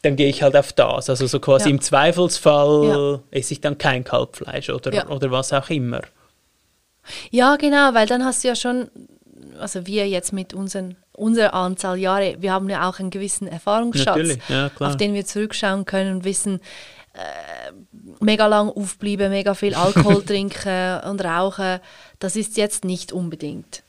dann 0.03 0.17
gehe 0.17 0.29
ich 0.29 0.43
halt 0.43 0.57
auf 0.57 0.73
das. 0.73 1.11
Also 1.11 1.27
so 1.27 1.41
quasi 1.41 1.69
Ja. 1.69 1.75
im 1.75 1.81
Zweifelsfall 1.81 2.85
Ja. 2.87 3.21
esse 3.39 3.53
ich 3.55 3.61
dann 3.61 3.77
kein 3.77 4.05
Kalbfleisch 4.05 4.71
oder, 4.71 5.11
oder 5.11 5.31
was 5.31 5.53
auch 5.53 5.69
immer. 5.71 6.03
Ja, 7.31 7.57
genau, 7.57 7.95
weil 7.95 8.07
dann 8.07 8.25
hast 8.25 8.45
du 8.45 8.49
ja 8.49 8.55
schon, 8.55 8.91
also 9.59 9.87
wir 9.87 10.09
jetzt 10.09 10.33
mit 10.33 10.55
unseren, 10.55 10.97
unserer 11.13 11.55
Anzahl 11.55 11.99
Jahre, 11.99 12.37
wir 12.41 12.53
haben 12.53 12.69
ja 12.69 12.89
auch 12.89 12.99
einen 12.99 13.11
gewissen 13.11 13.49
Erfahrungsschatz, 13.49 14.39
ja, 14.49 14.71
auf 14.79 14.97
den 14.97 15.15
wir 15.15 15.25
zurückschauen 15.25 15.85
können 15.85 16.17
und 16.17 16.25
wissen, 16.25 16.61
äh, 17.13 17.73
mega 18.21 18.47
lang 18.47 18.69
aufbleiben, 18.69 19.31
mega 19.31 19.55
viel 19.55 19.75
Alkohol 19.75 20.23
trinken 20.27 21.01
und 21.01 21.25
rauchen, 21.25 21.81
das 22.19 22.37
ist 22.37 22.57
jetzt 22.57 22.85
nicht 22.85 23.13
unbedingt 23.13 23.83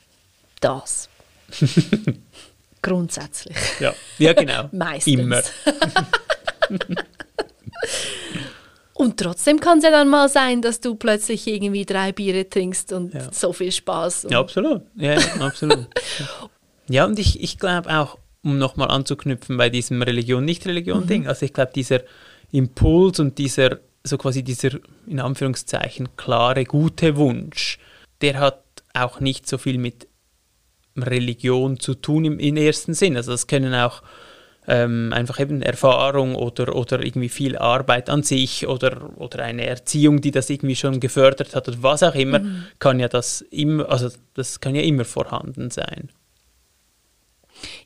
das. 0.60 1.10
Grundsätzlich. 2.82 3.58
Ja, 3.80 3.94
ja 4.18 4.34
genau. 4.34 4.70
Meistens. 4.72 5.14
Immer. 5.14 5.42
Und 9.02 9.18
trotzdem 9.18 9.60
kann 9.60 9.80
es 9.80 9.84
ja 9.84 9.90
dann 9.90 10.10
mal 10.10 10.30
sein, 10.30 10.62
dass 10.62 10.80
du 10.80 10.94
plötzlich 10.94 11.48
irgendwie 11.48 11.86
drei 11.88 12.12
Biere 12.12 12.48
trinkst 12.48 12.94
und 12.94 13.16
Ja. 13.16 13.34
so 13.34 13.52
viel 13.52 13.72
Spaß. 13.72 14.28
Ja, 14.30 14.40
absolut. 14.40 14.84
Ja, 14.96 15.18
absolut. 15.40 15.88
ja, 16.88 17.06
und 17.06 17.18
ich, 17.18 17.42
ich 17.42 17.58
glaube 17.58 17.90
auch, 17.90 18.20
um 18.44 18.60
nochmal 18.60 18.92
anzuknüpfen 18.92 19.58
bei 19.58 19.72
diesem 19.72 20.04
Religion-Nicht-Religion-Ding, 20.04 21.26
also 21.26 21.48
ich 21.48 21.52
glaube, 21.54 21.72
dieser 21.74 22.02
Impuls 22.52 23.20
und 23.20 23.40
dieser, 23.40 23.80
so 24.04 24.20
quasi 24.20 24.44
dieser, 24.44 24.70
in 25.08 25.20
Anführungszeichen, 25.20 26.10
klare, 26.16 26.64
gute 26.66 27.16
Wunsch, 27.16 27.80
der 28.22 28.40
hat 28.40 28.62
auch 28.94 29.20
nicht 29.20 29.48
so 29.48 29.58
viel 29.58 29.80
mit 29.80 30.08
Religion 30.96 31.80
zu 31.80 31.96
tun 31.96 32.26
im, 32.26 32.38
im 32.38 32.56
ersten 32.56 32.94
Sinn. 32.94 33.18
Also 33.18 33.32
das 33.32 33.48
können 33.48 33.74
auch 33.74 34.04
ähm, 34.72 35.12
einfach 35.12 35.38
eben 35.42 35.62
Erfahrung 35.62 36.34
oder, 36.34 36.74
oder 36.78 37.04
irgendwie 37.04 37.28
viel 37.28 37.58
Arbeit 37.58 38.10
an 38.10 38.24
sich 38.24 38.68
oder, 38.68 39.12
oder 39.20 39.44
eine 39.44 39.68
Erziehung, 39.68 40.22
die 40.22 40.32
das 40.32 40.50
irgendwie 40.50 40.78
schon 40.78 41.02
gefördert 41.02 41.54
hat 41.54 41.68
oder 41.68 41.84
was 41.84 42.04
auch 42.04 42.16
immer, 42.16 42.40
mhm. 42.40 42.64
kann 42.80 42.98
ja 42.98 43.10
das 43.10 43.42
immer, 43.42 43.90
also 43.90 44.10
das 44.34 44.62
kann 44.62 44.74
ja 44.74 44.82
immer 44.82 45.04
vorhanden 45.04 45.72
sein. 45.72 46.10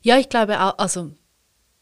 Ja, 0.02 0.16
ich 0.18 0.28
glaube 0.28 0.60
auch, 0.60 0.78
also 0.78 1.10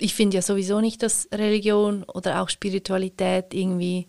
ich 0.00 0.14
finde 0.14 0.36
ja 0.36 0.42
sowieso 0.42 0.80
nicht, 0.80 1.02
dass 1.02 1.28
Religion 1.30 2.04
oder 2.04 2.40
auch 2.40 2.48
Spiritualität 2.48 3.52
irgendwie 3.52 4.08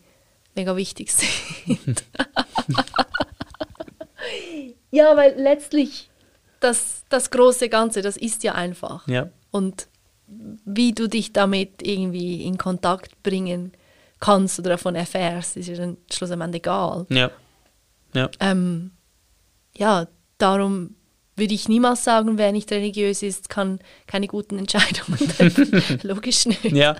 mega 0.55 0.77
wichtig 0.77 1.11
sind. 1.11 2.05
ja, 4.91 5.17
weil 5.17 5.35
letztlich 5.37 6.09
das, 6.61 7.03
das 7.09 7.31
große 7.31 7.67
Ganze, 7.67 8.01
das 8.01 8.15
ist 8.15 8.43
ja 8.43 8.53
einfach. 8.53 9.05
Ja. 9.09 9.29
Und 9.51 9.87
wie 10.27 10.93
du 10.93 11.07
dich 11.07 11.33
damit 11.33 11.81
irgendwie 11.81 12.43
in 12.43 12.57
Kontakt 12.57 13.21
bringen 13.23 13.71
kannst 14.19 14.59
oder 14.59 14.71
davon 14.71 14.95
erfährst, 14.95 15.57
ist 15.57 15.67
ja 15.67 15.75
dann 15.75 15.97
schlussendlich 16.11 16.55
egal. 16.55 17.05
Ja. 17.09 17.31
Ja. 18.13 18.29
Ähm, 18.39 18.91
ja, 19.75 20.07
darum 20.37 20.95
würde 21.35 21.53
ich 21.53 21.67
niemals 21.67 22.03
sagen, 22.03 22.37
wer 22.37 22.51
nicht 22.51 22.71
religiös 22.71 23.21
ist, 23.21 23.49
kann 23.49 23.79
keine 24.07 24.27
guten 24.27 24.57
Entscheidungen 24.57 25.19
treffen. 25.27 25.99
Logisch 26.03 26.45
nicht. 26.45 26.63
Ja. 26.63 26.95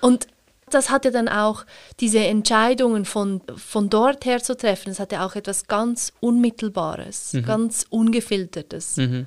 Und 0.00 0.28
das 0.70 0.90
hat 0.90 1.04
ja 1.04 1.10
dann 1.10 1.28
auch 1.28 1.64
diese 2.00 2.20
Entscheidungen 2.20 3.04
von, 3.04 3.42
von 3.56 3.88
dort 3.88 4.24
her 4.24 4.42
zu 4.42 4.56
treffen, 4.56 4.90
das 4.90 5.00
hat 5.00 5.12
ja 5.12 5.26
auch 5.26 5.34
etwas 5.36 5.66
ganz 5.66 6.12
Unmittelbares, 6.20 7.32
mhm. 7.32 7.44
ganz 7.44 7.86
Ungefiltertes. 7.88 8.96
Mhm. 8.96 9.26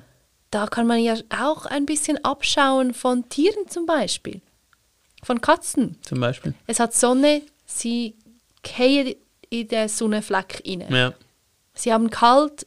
Da 0.50 0.66
kann 0.66 0.86
man 0.86 1.00
ja 1.00 1.14
auch 1.30 1.66
ein 1.66 1.86
bisschen 1.86 2.22
abschauen 2.24 2.92
von 2.92 3.28
Tieren 3.28 3.68
zum 3.68 3.86
Beispiel, 3.86 4.40
von 5.22 5.40
Katzen. 5.40 5.96
Zum 6.02 6.20
Beispiel. 6.20 6.54
Es 6.66 6.80
hat 6.80 6.92
Sonne, 6.94 7.42
sie 7.66 8.14
gehen 8.62 9.14
in 9.48 9.68
den 9.68 9.88
Sonnenfleck 9.88 10.62
rein. 10.66 10.86
Ja. 10.90 11.14
Sie 11.74 11.92
haben 11.92 12.10
kalt, 12.10 12.66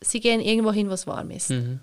sie 0.00 0.20
gehen 0.20 0.40
irgendwo 0.40 0.72
hin, 0.72 0.88
wo 0.88 0.94
es 0.94 1.06
warm 1.06 1.30
ist. 1.30 1.50
Mhm. 1.50 1.80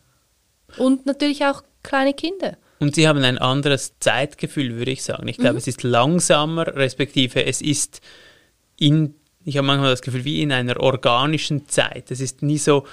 Und 0.77 1.05
natürlich 1.05 1.43
auch 1.45 1.63
kleine 1.83 2.13
Kinder. 2.13 2.57
Und 2.79 2.95
sie 2.95 3.07
haben 3.07 3.23
ein 3.23 3.37
anderes 3.37 3.99
Zeitgefühl, 3.99 4.77
würde 4.77 4.91
ich 4.91 5.03
sagen. 5.03 5.27
Ich 5.27 5.37
glaube, 5.37 5.53
mhm. 5.53 5.59
es 5.59 5.67
ist 5.67 5.83
langsamer, 5.83 6.67
respektive 6.75 7.45
es 7.45 7.61
ist 7.61 8.01
in, 8.77 9.15
ich 9.43 9.57
habe 9.57 9.67
manchmal 9.67 9.91
das 9.91 10.01
Gefühl, 10.01 10.23
wie 10.23 10.41
in 10.41 10.51
einer 10.51 10.79
organischen 10.79 11.67
Zeit. 11.67 12.11
Es 12.11 12.21
ist 12.21 12.41
nie 12.41 12.57
so, 12.57 12.85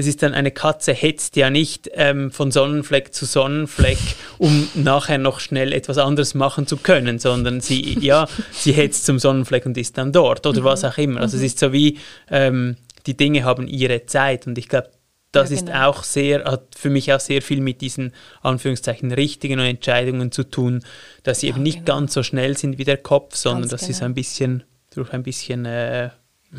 es 0.00 0.06
ist 0.06 0.22
dann 0.22 0.34
eine 0.34 0.50
Katze 0.50 0.92
hetzt 0.92 1.36
ja 1.36 1.50
nicht 1.50 1.90
ähm, 1.94 2.30
von 2.30 2.50
Sonnenfleck 2.50 3.14
zu 3.14 3.26
Sonnenfleck, 3.26 3.98
um 4.38 4.68
nachher 4.74 5.18
noch 5.18 5.40
schnell 5.40 5.72
etwas 5.72 5.98
anderes 5.98 6.34
machen 6.34 6.66
zu 6.66 6.76
können, 6.76 7.18
sondern 7.18 7.60
sie, 7.60 7.98
ja, 8.00 8.26
sie 8.50 8.72
hetzt 8.72 9.06
zum 9.06 9.18
Sonnenfleck 9.18 9.66
und 9.66 9.76
ist 9.76 9.98
dann 9.98 10.12
dort 10.12 10.46
oder 10.46 10.62
mhm. 10.62 10.64
was 10.64 10.84
auch 10.84 10.98
immer. 10.98 11.20
Also 11.20 11.36
es 11.36 11.42
ist 11.42 11.58
so 11.58 11.72
wie, 11.72 11.98
ähm, 12.30 12.76
die 13.06 13.16
Dinge 13.16 13.44
haben 13.44 13.66
ihre 13.66 14.06
Zeit 14.06 14.46
und 14.46 14.58
ich 14.58 14.68
glaube, 14.68 14.90
das 15.32 15.50
ja, 15.50 15.56
genau. 15.56 15.70
ist 15.70 15.76
auch 15.78 16.02
sehr, 16.02 16.44
hat 16.44 16.74
für 16.76 16.90
mich 16.90 17.12
auch 17.12 17.20
sehr 17.20 17.40
viel 17.40 17.60
mit 17.60 17.80
diesen 17.80 18.12
Anführungszeichen 18.42 19.12
richtigen 19.12 19.60
Entscheidungen 19.60 20.32
zu 20.32 20.44
tun, 20.44 20.82
dass 21.22 21.40
sie 21.40 21.48
ja, 21.48 21.54
eben 21.54 21.62
nicht 21.62 21.84
genau. 21.84 21.98
ganz 21.98 22.14
so 22.14 22.22
schnell 22.22 22.56
sind 22.56 22.78
wie 22.78 22.84
der 22.84 22.96
Kopf, 22.96 23.36
sondern 23.36 23.62
ganz 23.62 23.70
dass 23.70 23.80
genau. 23.82 23.92
sie 23.92 23.98
so 23.98 24.04
ein 24.04 24.14
bisschen 24.14 24.64
durch 24.92 25.12
ein 25.12 25.22
bisschen 25.22 25.66
äh, 25.66 26.10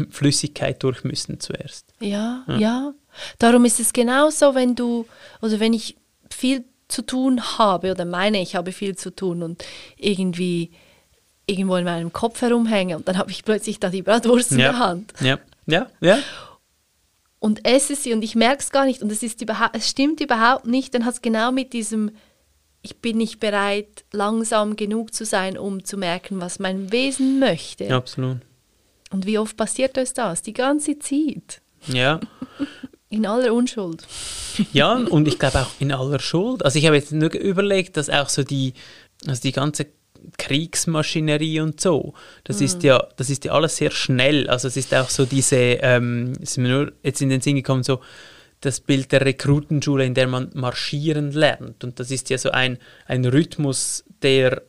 Flüssigkeit 0.10 0.82
durch 0.84 1.04
müssen 1.04 1.40
zuerst. 1.40 1.94
Ja, 2.00 2.44
ja, 2.48 2.58
ja. 2.58 2.94
Darum 3.40 3.66
ist 3.66 3.80
es 3.80 3.94
genauso, 3.94 4.56
wenn 4.56 4.76
du, 4.76 5.06
oder 5.42 5.60
wenn 5.60 5.74
ich 5.74 5.98
viel 6.30 6.64
zu 6.88 7.02
tun 7.02 7.42
habe 7.58 7.92
oder 7.92 8.06
meine, 8.06 8.42
ich 8.42 8.56
habe 8.56 8.72
viel 8.72 8.96
zu 8.96 9.14
tun 9.16 9.44
und 9.44 9.64
irgendwie 9.98 10.72
irgendwo 11.46 11.76
in 11.76 11.86
meinem 11.86 12.14
Kopf 12.14 12.42
herumhänge 12.42 12.96
und 12.98 13.08
dann 13.08 13.18
habe 13.18 13.32
ich 13.32 13.44
plötzlich 13.44 13.80
da 13.80 13.90
die 13.90 14.02
Bratwurst 14.02 14.52
in 14.52 14.60
der 14.60 14.80
Hand. 14.80 15.14
Ja, 15.20 15.40
ja, 15.66 15.88
ja 16.00 16.20
und 17.42 17.68
esse 17.68 17.96
sie 17.96 18.14
und 18.14 18.24
ich 18.24 18.36
merke 18.36 18.62
es 18.62 18.70
gar 18.70 18.86
nicht 18.86 19.02
und 19.02 19.12
es, 19.12 19.24
ist 19.24 19.44
es 19.74 19.90
stimmt 19.90 20.22
überhaupt 20.22 20.68
nicht, 20.68 20.94
dann 20.94 21.06
hat 21.06 21.16
es 21.16 21.22
genau 21.24 21.52
mit 21.52 21.74
diesem, 21.74 22.12
ich 22.84 22.98
bin 22.98 23.18
nicht 23.18 23.40
bereit, 23.40 24.06
langsam 24.12 24.76
genug 24.76 25.14
zu 25.14 25.26
sein, 25.26 25.58
um 25.58 25.84
zu 25.84 25.98
merken, 25.98 26.40
was 26.40 26.60
mein 26.60 26.92
Wesen 26.92 27.40
möchte. 27.40 27.94
Absolut. 27.94 28.38
Und 29.12 29.26
wie 29.26 29.38
oft 29.38 29.58
passiert 29.58 29.98
das 29.98 30.14
das? 30.14 30.42
Die 30.42 30.54
ganze 30.54 30.98
Zeit. 31.00 31.62
Ja. 31.88 32.20
In 33.10 33.26
aller 33.26 33.54
Unschuld. 33.54 34.08
Ja, 34.72 34.94
und 34.94 35.28
ich 35.28 35.38
glaube 35.38 35.60
auch 35.60 35.72
in 35.80 35.92
aller 35.92 36.20
Schuld. 36.20 36.64
Also 36.64 36.80
ich 36.80 36.86
habe 36.86 36.96
jetzt 36.96 37.12
nur 37.12 37.34
überlegt, 37.34 37.98
dass 37.98 38.10
auch 38.10 38.30
so 38.30 38.44
die, 38.44 38.74
also 39.28 39.42
die 39.42 39.52
ganze 39.52 39.88
Kriegsmaschinerie 40.38 41.60
und 41.60 41.82
so. 41.82 42.14
Das 42.44 42.60
mhm. 42.60 42.66
ist 42.66 42.84
ja, 42.84 43.06
das 43.18 43.30
ist 43.30 43.44
ja 43.44 43.52
alles 43.54 43.78
sehr 43.78 43.92
schnell. 43.92 44.50
Also 44.50 44.68
es 44.68 44.78
ist 44.78 44.94
auch 44.94 45.10
so 45.10 45.26
diese, 45.26 45.56
ähm, 45.58 46.34
ist 46.40 46.58
mir 46.58 46.70
nur 46.70 46.92
jetzt 47.04 47.22
in 47.22 47.30
den 47.30 47.42
Sinn 47.42 47.56
gekommen, 47.56 47.84
so 47.84 48.00
das 48.62 48.80
Bild 48.80 49.12
der 49.12 49.26
Rekrutenschule, 49.26 50.06
in 50.06 50.14
der 50.14 50.28
man 50.28 50.52
marschieren 50.54 51.32
lernt. 51.32 51.84
Und 51.84 52.00
das 52.00 52.12
ist 52.12 52.30
ja 52.30 52.38
so 52.38 52.52
ein, 52.52 52.78
ein 53.08 53.26
Rhythmus, 53.26 54.06
der 54.22 54.62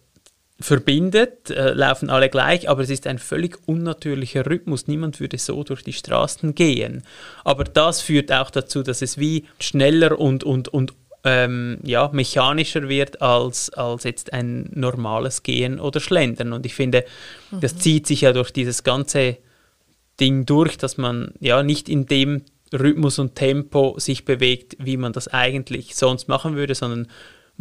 verbindet, 0.62 1.50
äh, 1.50 1.72
laufen 1.72 2.10
alle 2.10 2.28
gleich, 2.28 2.68
aber 2.68 2.82
es 2.82 2.90
ist 2.90 3.06
ein 3.06 3.18
völlig 3.18 3.58
unnatürlicher 3.66 4.46
Rhythmus. 4.46 4.86
Niemand 4.86 5.20
würde 5.20 5.38
so 5.38 5.62
durch 5.64 5.82
die 5.82 5.92
Straßen 5.92 6.54
gehen. 6.54 7.02
Aber 7.44 7.64
das 7.64 8.00
führt 8.00 8.32
auch 8.32 8.50
dazu, 8.50 8.82
dass 8.82 9.02
es 9.02 9.18
wie 9.18 9.44
schneller 9.58 10.18
und, 10.18 10.44
und, 10.44 10.68
und 10.68 10.94
ähm, 11.24 11.78
ja, 11.84 12.10
mechanischer 12.12 12.88
wird 12.88 13.22
als, 13.22 13.70
als 13.70 14.04
jetzt 14.04 14.32
ein 14.32 14.68
normales 14.72 15.42
Gehen 15.42 15.78
oder 15.78 16.00
Schlendern. 16.00 16.52
Und 16.52 16.66
ich 16.66 16.74
finde, 16.74 17.04
mhm. 17.50 17.60
das 17.60 17.76
zieht 17.76 18.06
sich 18.06 18.22
ja 18.22 18.32
durch 18.32 18.50
dieses 18.50 18.82
ganze 18.82 19.38
Ding 20.20 20.46
durch, 20.46 20.78
dass 20.78 20.96
man 20.96 21.32
ja 21.40 21.62
nicht 21.62 21.88
in 21.88 22.06
dem 22.06 22.42
Rhythmus 22.72 23.18
und 23.18 23.34
Tempo 23.34 23.98
sich 23.98 24.24
bewegt, 24.24 24.76
wie 24.78 24.96
man 24.96 25.12
das 25.12 25.28
eigentlich 25.28 25.94
sonst 25.94 26.28
machen 26.28 26.56
würde, 26.56 26.74
sondern 26.74 27.08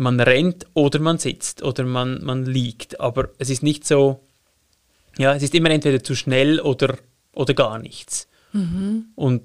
man 0.01 0.19
rennt 0.19 0.65
oder 0.73 0.99
man 0.99 1.17
sitzt 1.17 1.63
oder 1.63 1.85
man, 1.85 2.23
man 2.23 2.45
liegt. 2.45 2.99
Aber 2.99 3.29
es 3.37 3.49
ist 3.49 3.63
nicht 3.63 3.87
so, 3.87 4.19
ja, 5.17 5.33
es 5.35 5.43
ist 5.43 5.55
immer 5.55 5.69
entweder 5.69 6.03
zu 6.03 6.15
schnell 6.15 6.59
oder, 6.59 6.97
oder 7.33 7.53
gar 7.53 7.79
nichts. 7.79 8.27
Mhm. 8.51 9.05
Und 9.15 9.43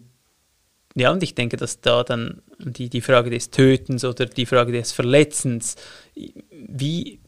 ja, 0.94 1.12
und 1.12 1.22
ich 1.22 1.34
denke, 1.34 1.58
dass 1.58 1.82
da 1.82 2.02
dann 2.02 2.42
die, 2.58 2.88
die 2.88 3.02
Frage 3.02 3.28
des 3.28 3.50
Tötens 3.50 4.02
oder 4.02 4.24
die 4.24 4.46
Frage 4.46 4.72
des 4.72 4.92
Verletzens 4.92 5.76
wie 6.14 7.20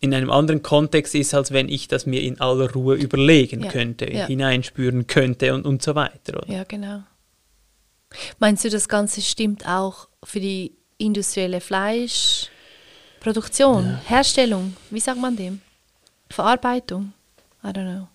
in 0.00 0.12
einem 0.12 0.30
anderen 0.30 0.62
Kontext 0.62 1.14
ist, 1.14 1.32
als 1.32 1.50
wenn 1.50 1.70
ich 1.70 1.88
das 1.88 2.04
mir 2.04 2.20
in 2.20 2.38
aller 2.40 2.70
Ruhe 2.70 2.94
überlegen 2.94 3.64
ja, 3.64 3.70
könnte, 3.70 4.12
ja. 4.12 4.26
hineinspüren 4.26 5.06
könnte 5.06 5.54
und, 5.54 5.64
und 5.64 5.82
so 5.82 5.94
weiter. 5.94 6.42
Oder? 6.42 6.52
Ja, 6.52 6.64
genau. 6.64 7.04
Meinst 8.38 8.66
du, 8.66 8.68
das 8.68 8.86
Ganze 8.86 9.22
stimmt 9.22 9.66
auch 9.66 10.08
für 10.22 10.40
die 10.40 10.76
industrielle 10.98 11.62
Fleischproduktion, 13.20 13.84
ja. 13.84 14.00
Herstellung, 14.06 14.76
wie 14.90 15.00
sagt 15.00 15.20
man 15.20 15.36
dem? 15.36 15.60
Verarbeitung? 16.30 17.12
I 17.64 17.68
don't 17.68 17.96
know. 17.96 18.08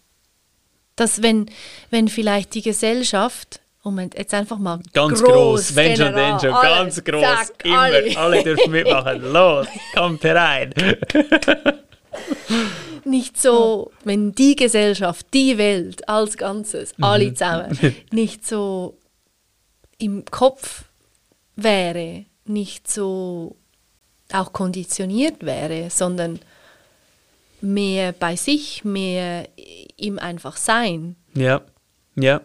Dass 0.96 1.22
wenn, 1.22 1.50
wenn 1.90 2.08
vielleicht 2.08 2.54
die 2.54 2.62
Gesellschaft 2.62 3.60
Moment, 3.84 4.16
jetzt 4.16 4.32
einfach 4.36 4.60
mal 4.60 4.80
ganz 4.94 5.24
groß, 5.24 5.76
wenn 5.76 5.98
schon, 5.98 6.14
denn 6.14 6.40
schon, 6.40 6.52
ganz 6.52 7.04
groß, 7.04 7.22
zack, 7.24 7.66
immer, 7.66 7.80
alle. 7.80 8.16
alle 8.16 8.44
dürfen 8.44 8.72
mitmachen, 8.72 9.22
los, 9.34 9.66
kommt 9.96 10.24
herein. 10.24 10.72
nicht 13.06 13.42
so, 13.42 13.92
wenn 14.04 14.34
die 14.34 14.56
Gesellschaft, 14.56 15.26
die 15.34 15.58
Welt 15.58 16.08
als 16.08 16.38
Ganzes, 16.38 16.96
mhm. 16.96 17.04
alle 17.04 17.34
zusammen, 17.34 17.96
nicht 18.12 18.46
so 18.46 19.00
im 19.98 20.26
Kopf 20.26 20.84
wäre, 21.56 22.26
nicht 22.46 22.88
so 22.88 23.56
auch 24.34 24.54
konditioniert 24.54 25.44
wäre, 25.46 25.90
sondern 25.90 26.40
mehr 27.62 28.12
bei 28.12 28.36
sich, 28.36 28.84
mehr 28.84 29.48
im 29.98 30.20
einfach 30.20 30.58
sein. 30.58 31.16
Ja, 31.36 31.62
ja 32.16 32.42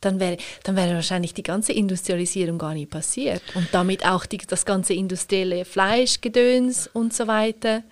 dann 0.00 0.20
wäre, 0.20 0.36
dann 0.62 0.76
wäre 0.76 0.94
wahrscheinlich 0.94 1.34
die 1.34 1.42
ganze 1.42 1.72
Industrialisierung 1.72 2.58
gar 2.58 2.74
nicht 2.74 2.90
passiert. 2.90 3.42
Und 3.54 3.68
damit 3.72 4.06
auch 4.06 4.26
die, 4.26 4.38
das 4.38 4.64
ganze 4.64 4.94
industrielle 4.94 5.64
Fleischgedöns 5.64 6.88
und 6.92 7.12
so 7.12 7.26
weiter. 7.26 7.82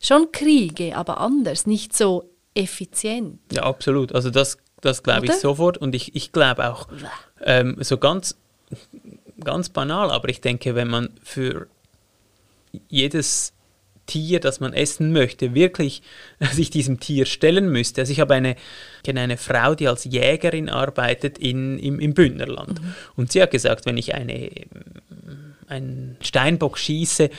Schon 0.00 0.32
Kriege, 0.32 0.96
aber 0.96 1.20
anders, 1.20 1.66
nicht 1.66 1.96
so 1.96 2.30
effizient. 2.54 3.38
Ja, 3.52 3.62
absolut. 3.62 4.14
Also 4.14 4.30
das, 4.30 4.58
das 4.80 5.02
glaube 5.02 5.26
ich 5.26 5.32
sofort. 5.34 5.78
Und 5.78 5.94
ich, 5.94 6.14
ich 6.14 6.32
glaube 6.32 6.68
auch, 6.68 6.88
ähm, 7.44 7.76
so 7.80 7.98
ganz, 7.98 8.36
ganz 9.42 9.68
banal, 9.68 10.10
aber 10.10 10.28
ich 10.28 10.40
denke, 10.40 10.74
wenn 10.74 10.88
man 10.88 11.10
für 11.22 11.68
jedes 12.88 13.52
Tier, 14.06 14.40
das 14.40 14.60
man 14.60 14.72
essen 14.72 15.12
möchte, 15.12 15.54
wirklich 15.54 16.02
sich 16.52 16.70
diesem 16.70 17.00
Tier 17.00 17.26
stellen 17.26 17.70
müsste. 17.70 18.00
Also 18.00 18.12
ich 18.12 18.20
habe 18.20 18.34
eine, 18.34 18.56
kenne 19.04 19.20
eine 19.20 19.36
Frau, 19.36 19.74
die 19.74 19.88
als 19.88 20.04
Jägerin 20.04 20.68
arbeitet 20.68 21.38
in, 21.38 21.78
im, 21.78 21.98
im 22.00 22.14
Bündnerland. 22.14 22.80
Mhm. 22.80 22.94
Und 23.16 23.32
sie 23.32 23.42
hat 23.42 23.50
gesagt, 23.50 23.86
wenn 23.86 23.96
ich 23.96 24.14
eine, 24.14 24.50
einen 25.68 26.16
Steinbock 26.20 26.78
schieße 26.78 27.30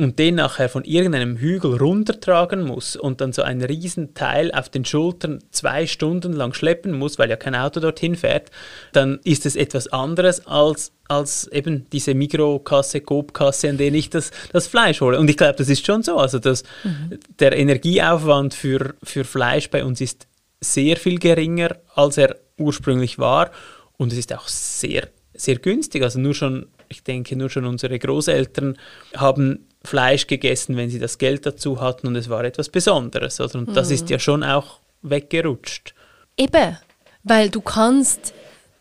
und 0.00 0.18
den 0.18 0.36
nachher 0.36 0.68
von 0.68 0.84
irgendeinem 0.84 1.36
Hügel 1.38 1.76
runtertragen 1.76 2.64
muss 2.64 2.96
und 2.96 3.20
dann 3.20 3.32
so 3.32 3.42
ein 3.42 3.62
Riesenteil 3.62 4.52
auf 4.52 4.68
den 4.68 4.84
Schultern 4.84 5.42
zwei 5.50 5.86
Stunden 5.86 6.32
lang 6.32 6.52
schleppen 6.52 6.92
muss, 6.92 7.18
weil 7.18 7.30
ja 7.30 7.36
kein 7.36 7.54
Auto 7.54 7.80
dorthin 7.80 8.14
fährt, 8.14 8.50
dann 8.92 9.20
ist 9.24 9.46
es 9.46 9.56
etwas 9.56 9.88
anderes 9.88 10.46
als, 10.46 10.92
als 11.08 11.46
eben 11.48 11.86
diese 11.90 12.14
Mikrokasse, 12.14 13.00
Coop-Kasse, 13.00 13.70
an 13.70 13.78
der 13.78 13.92
ich 13.94 14.10
das, 14.10 14.30
das 14.52 14.66
Fleisch 14.66 15.00
hole. 15.00 15.18
Und 15.18 15.30
ich 15.30 15.36
glaube, 15.36 15.56
das 15.56 15.68
ist 15.68 15.86
schon 15.86 16.02
so. 16.02 16.18
Also 16.18 16.38
das, 16.38 16.62
mhm. 16.84 17.18
der 17.38 17.56
Energieaufwand 17.56 18.52
für, 18.52 18.94
für 19.02 19.24
Fleisch 19.24 19.70
bei 19.70 19.84
uns 19.84 20.00
ist 20.00 20.26
sehr 20.60 20.96
viel 20.96 21.18
geringer, 21.18 21.76
als 21.94 22.18
er 22.18 22.36
ursprünglich 22.58 23.18
war. 23.18 23.50
Und 23.96 24.12
es 24.12 24.18
ist 24.18 24.34
auch 24.34 24.48
sehr, 24.48 25.08
sehr 25.34 25.56
günstig. 25.56 26.02
Also 26.02 26.18
nur 26.18 26.34
schon, 26.34 26.66
ich 26.88 27.02
denke, 27.02 27.36
nur 27.36 27.50
schon 27.50 27.64
unsere 27.64 27.98
Großeltern 27.98 28.76
haben 29.16 29.66
Fleisch 29.84 30.26
gegessen, 30.26 30.76
wenn 30.76 30.90
sie 30.90 30.98
das 30.98 31.18
Geld 31.18 31.46
dazu 31.46 31.80
hatten 31.80 32.06
und 32.06 32.16
es 32.16 32.28
war 32.28 32.44
etwas 32.44 32.68
Besonderes. 32.68 33.40
Oder? 33.40 33.56
Und 33.56 33.68
mhm. 33.68 33.74
das 33.74 33.90
ist 33.90 34.10
ja 34.10 34.18
schon 34.18 34.42
auch 34.42 34.80
weggerutscht. 35.02 35.94
Eben, 36.36 36.76
weil 37.22 37.50
du 37.50 37.60
kannst, 37.60 38.34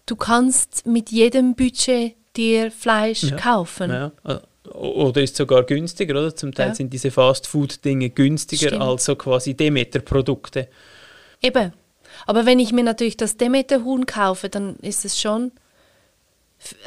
du 0.06 0.16
kannst 0.16 0.86
mit 0.86 1.12
jedem 1.12 1.56
Budget 1.56 2.16
dir 2.36 2.72
Fleisch 2.72 3.24
ja. 3.24 3.36
kaufen. 3.38 3.92
Ja. 3.92 4.12
Oder 4.74 5.22
ist 5.22 5.36
sogar 5.36 5.64
günstiger, 5.64 6.20
oder? 6.20 6.36
Zum 6.36 6.54
Teil 6.54 6.70
ja. 6.70 6.76
sind 6.76 6.92
diese 6.92 7.12
Fast-Food-Dinge 7.12 8.10
günstiger 8.10 8.70
Stimmt. 8.70 8.82
als 8.82 9.06
so 9.06 9.16
quasi 9.16 9.54
Demeter-Produkte. 9.54 10.68
Eben. 11.42 11.72
Aber 12.26 12.46
wenn 12.46 12.60
ich 12.60 12.72
mir 12.72 12.84
natürlich 12.84 13.18
das 13.18 13.38
Demeter-Huhn 13.38 14.06
kaufe, 14.06 14.50
dann 14.50 14.78
ist 14.78 15.06
es 15.06 15.20
schon 15.20 15.52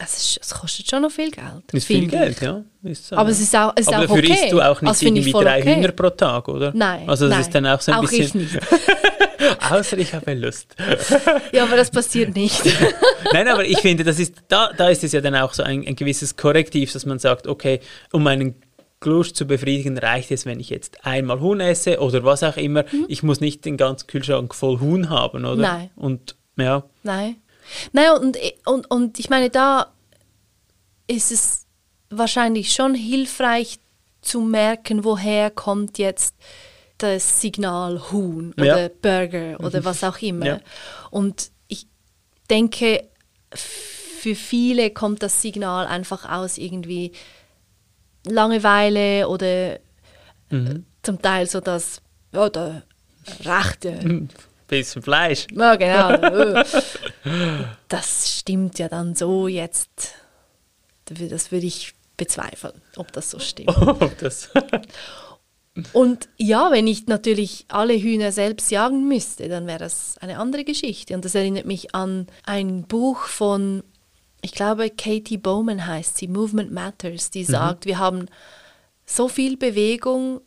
es, 0.02 0.38
es, 0.40 0.50
kostet 0.50 0.88
schon 0.88 1.02
noch 1.02 1.10
viel 1.10 1.30
Geld. 1.30 1.72
Ist 1.72 1.86
viel 1.86 2.06
Geld, 2.06 2.40
ja. 2.40 2.62
Ist, 2.82 3.12
äh, 3.12 3.16
aber 3.16 3.30
es 3.30 3.40
ist 3.40 3.54
auch, 3.54 3.72
es 3.76 3.82
ist 3.82 3.88
aber 3.92 4.04
auch 4.04 4.08
dafür 4.08 4.24
okay. 4.24 4.32
isst 4.32 4.52
du 4.52 4.60
auch 4.60 4.80
nicht 4.80 4.88
also 4.88 5.06
irgendwie 5.06 5.32
drei 5.32 5.60
okay. 5.60 5.76
Hühner 5.76 5.92
pro 5.92 6.10
Tag, 6.10 6.48
oder? 6.48 6.72
Nein. 6.74 7.08
Also 7.08 7.26
das 7.26 7.34
nein. 7.34 7.40
ist 7.40 7.54
dann 7.54 7.66
auch 7.66 7.80
so 7.80 7.92
ein 7.92 7.98
auch 7.98 8.02
bisschen. 8.02 8.24
Ich 8.24 8.34
nicht. 8.34 8.58
Außer 9.70 9.98
ich 9.98 10.12
habe 10.14 10.34
Lust. 10.34 10.74
ja, 11.52 11.64
aber 11.64 11.76
das 11.76 11.90
passiert 11.90 12.34
nicht. 12.34 12.62
nein, 13.32 13.48
aber 13.48 13.64
ich 13.64 13.78
finde, 13.78 14.04
das 14.04 14.18
ist, 14.18 14.34
da, 14.48 14.70
da 14.76 14.88
ist 14.88 15.04
es 15.04 15.12
ja 15.12 15.20
dann 15.20 15.36
auch 15.36 15.54
so 15.54 15.62
ein, 15.62 15.86
ein 15.86 15.96
gewisses 15.96 16.36
Korrektiv, 16.36 16.92
dass 16.92 17.06
man 17.06 17.18
sagt, 17.18 17.46
okay, 17.46 17.80
um 18.12 18.24
meinen 18.24 18.56
Lust 19.04 19.36
zu 19.36 19.46
befriedigen, 19.46 19.96
reicht 19.96 20.30
es, 20.32 20.44
wenn 20.44 20.58
ich 20.58 20.70
jetzt 20.70 21.04
einmal 21.06 21.40
Huhn 21.40 21.60
esse 21.60 22.00
oder 22.00 22.24
was 22.24 22.42
auch 22.42 22.56
immer. 22.56 22.84
Mhm. 22.90 23.06
Ich 23.08 23.22
muss 23.22 23.40
nicht 23.40 23.64
den 23.64 23.76
ganzen 23.76 24.06
Kühlschrank 24.08 24.54
voll 24.54 24.80
Huhn 24.80 25.08
haben, 25.08 25.44
oder? 25.44 25.62
Nein. 25.62 25.90
Und 25.94 26.36
ja. 26.56 26.82
Nein. 27.04 27.36
Nein, 27.92 28.10
und, 28.12 28.38
und, 28.64 28.90
und 28.90 29.18
ich 29.18 29.30
meine, 29.30 29.50
da 29.50 29.92
ist 31.06 31.32
es 31.32 31.66
wahrscheinlich 32.10 32.72
schon 32.72 32.94
hilfreich 32.94 33.78
zu 34.20 34.40
merken, 34.40 35.04
woher 35.04 35.50
kommt 35.50 35.98
jetzt 35.98 36.34
das 36.98 37.40
Signal 37.40 38.10
Huhn 38.10 38.52
oder 38.54 38.82
ja. 38.82 38.88
Burger 38.88 39.60
oder 39.64 39.84
was 39.84 40.02
auch 40.02 40.18
immer. 40.20 40.46
Ja. 40.46 40.60
Und 41.10 41.50
ich 41.68 41.86
denke, 42.50 43.08
für 43.54 44.34
viele 44.34 44.90
kommt 44.90 45.22
das 45.22 45.40
Signal 45.40 45.86
einfach 45.86 46.28
aus 46.28 46.58
irgendwie 46.58 47.12
Langeweile 48.26 49.28
oder 49.28 49.78
mhm. 50.50 50.84
zum 51.02 51.22
Teil 51.22 51.46
so 51.46 51.60
das, 51.60 52.02
ja, 52.32 52.48
der 52.50 52.82
rechte. 53.44 54.28
Bisschen 54.68 55.02
Fleisch. 55.02 55.46
Ja, 55.52 55.76
genau. 55.76 56.62
das 57.88 58.38
stimmt 58.38 58.78
ja 58.78 58.88
dann 58.88 59.14
so 59.14 59.48
jetzt 59.48 60.14
das 61.08 61.52
würde 61.52 61.66
ich 61.66 61.94
bezweifeln, 62.16 62.80
ob 62.96 63.12
das 63.12 63.30
so 63.30 63.38
stimmt. 63.38 63.70
das 64.20 64.50
und 65.92 66.28
ja, 66.36 66.70
wenn 66.70 66.86
ich 66.86 67.06
natürlich 67.06 67.64
alle 67.68 67.94
Hühner 67.94 68.32
selbst 68.32 68.70
jagen 68.70 69.08
müsste, 69.08 69.48
dann 69.48 69.66
wäre 69.66 69.78
das 69.78 70.18
eine 70.18 70.38
andere 70.38 70.64
Geschichte. 70.64 71.14
Und 71.14 71.24
das 71.24 71.34
erinnert 71.34 71.66
mich 71.66 71.94
an 71.94 72.26
ein 72.44 72.82
Buch 72.82 73.22
von, 73.22 73.82
ich 74.42 74.52
glaube, 74.52 74.90
Katie 74.90 75.38
Bowman 75.38 75.86
heißt 75.86 76.18
sie, 76.18 76.28
Movement 76.28 76.72
Matters, 76.72 77.30
die 77.30 77.42
mhm. 77.42 77.46
sagt, 77.46 77.86
wir 77.86 77.98
haben 77.98 78.26
so 79.06 79.28
viel 79.28 79.56
Bewegung 79.56 80.40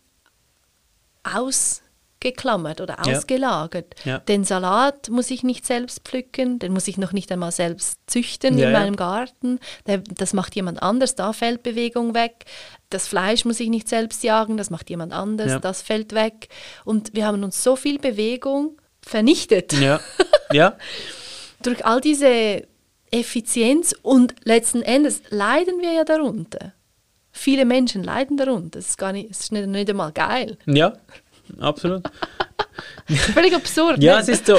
aus 1.24 1.82
geklammert 2.22 2.80
oder 2.80 3.06
ausgelagert. 3.06 3.96
Ja. 4.06 4.20
Den 4.20 4.46
Salat 4.46 5.10
muss 5.10 5.30
ich 5.30 5.44
nicht 5.44 5.66
selbst 5.66 6.02
pflücken, 6.06 6.60
den 6.60 6.72
muss 6.72 6.88
ich 6.88 6.98
noch 6.98 7.12
nicht 7.12 7.32
einmal 7.32 7.52
selbst 7.52 8.00
züchten 8.08 8.58
ja, 8.58 8.68
in 8.68 8.74
meinem 8.74 8.96
Garten. 8.96 9.60
das 9.86 10.34
macht 10.34 10.56
jemand 10.56 10.82
anders, 10.82 11.16
da 11.16 11.34
fällt 11.34 11.64
Bewegung 11.64 12.14
weg. 12.14 12.46
Das 12.90 13.08
Fleisch 13.08 13.44
muss 13.44 13.60
ich 13.60 13.70
nicht 13.70 13.90
selbst 13.90 14.24
jagen, 14.24 14.58
das 14.58 14.70
macht 14.70 14.90
jemand 14.90 15.12
anders, 15.12 15.60
das 15.62 15.82
fällt 15.82 16.14
weg. 16.14 16.48
Und 16.86 17.14
wir 17.14 17.26
haben 17.26 17.44
uns 17.44 17.64
so 17.64 17.76
viel 17.76 18.00
Bewegung 18.00 18.78
vernichtet. 19.02 19.74
Ja. 19.74 20.00
ja. 20.54 20.78
Durch 21.64 21.86
all 21.86 22.02
diese 22.02 22.68
Effizienz 23.12 23.94
und 24.02 24.36
letzten 24.44 24.82
Endes 24.82 25.22
leiden 25.30 25.82
wir 25.82 25.92
ja 25.92 26.04
darunter. 26.04 26.74
Viele 27.34 27.66
Menschen 27.66 28.04
leiden 28.04 28.38
darunter. 28.38 28.80
Das 28.80 28.90
ist 28.90 28.98
gar 28.98 29.12
nicht, 29.14 29.30
das 29.30 29.40
ist 29.42 29.52
nicht, 29.52 29.68
nicht 29.68 29.90
einmal 29.90 30.12
geil. 30.12 30.58
Ja, 30.66 30.94
absolut. 31.60 32.04
Völlig 33.34 33.54
absurd. 33.54 34.02
ja, 34.02 34.16
ne? 34.16 34.22
es 34.22 34.28
ist 34.30 34.45
so, 34.45 34.58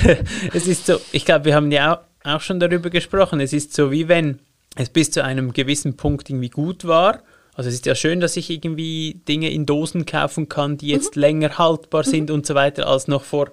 es 0.52 0.66
ist 0.66 0.86
so, 0.86 1.00
ich 1.12 1.24
glaube, 1.24 1.46
wir 1.46 1.54
haben 1.54 1.70
ja 1.72 1.96
auch, 1.96 2.34
auch 2.34 2.40
schon 2.40 2.60
darüber 2.60 2.90
gesprochen, 2.90 3.40
es 3.40 3.52
ist 3.52 3.74
so 3.74 3.90
wie 3.90 4.08
wenn 4.08 4.40
es 4.76 4.90
bis 4.90 5.10
zu 5.10 5.24
einem 5.24 5.52
gewissen 5.52 5.96
Punkt 5.96 6.28
irgendwie 6.28 6.50
gut 6.50 6.86
war. 6.86 7.22
Also 7.54 7.68
es 7.68 7.76
ist 7.76 7.86
ja 7.86 7.94
schön, 7.94 8.20
dass 8.20 8.36
ich 8.36 8.50
irgendwie 8.50 9.22
Dinge 9.26 9.50
in 9.50 9.64
Dosen 9.64 10.04
kaufen 10.04 10.48
kann, 10.48 10.76
die 10.76 10.88
jetzt 10.88 11.16
mhm. 11.16 11.22
länger 11.22 11.58
haltbar 11.58 12.04
sind 12.04 12.28
mhm. 12.28 12.36
und 12.36 12.46
so 12.46 12.54
weiter, 12.54 12.86
als 12.86 13.08
noch 13.08 13.24
vor 13.24 13.50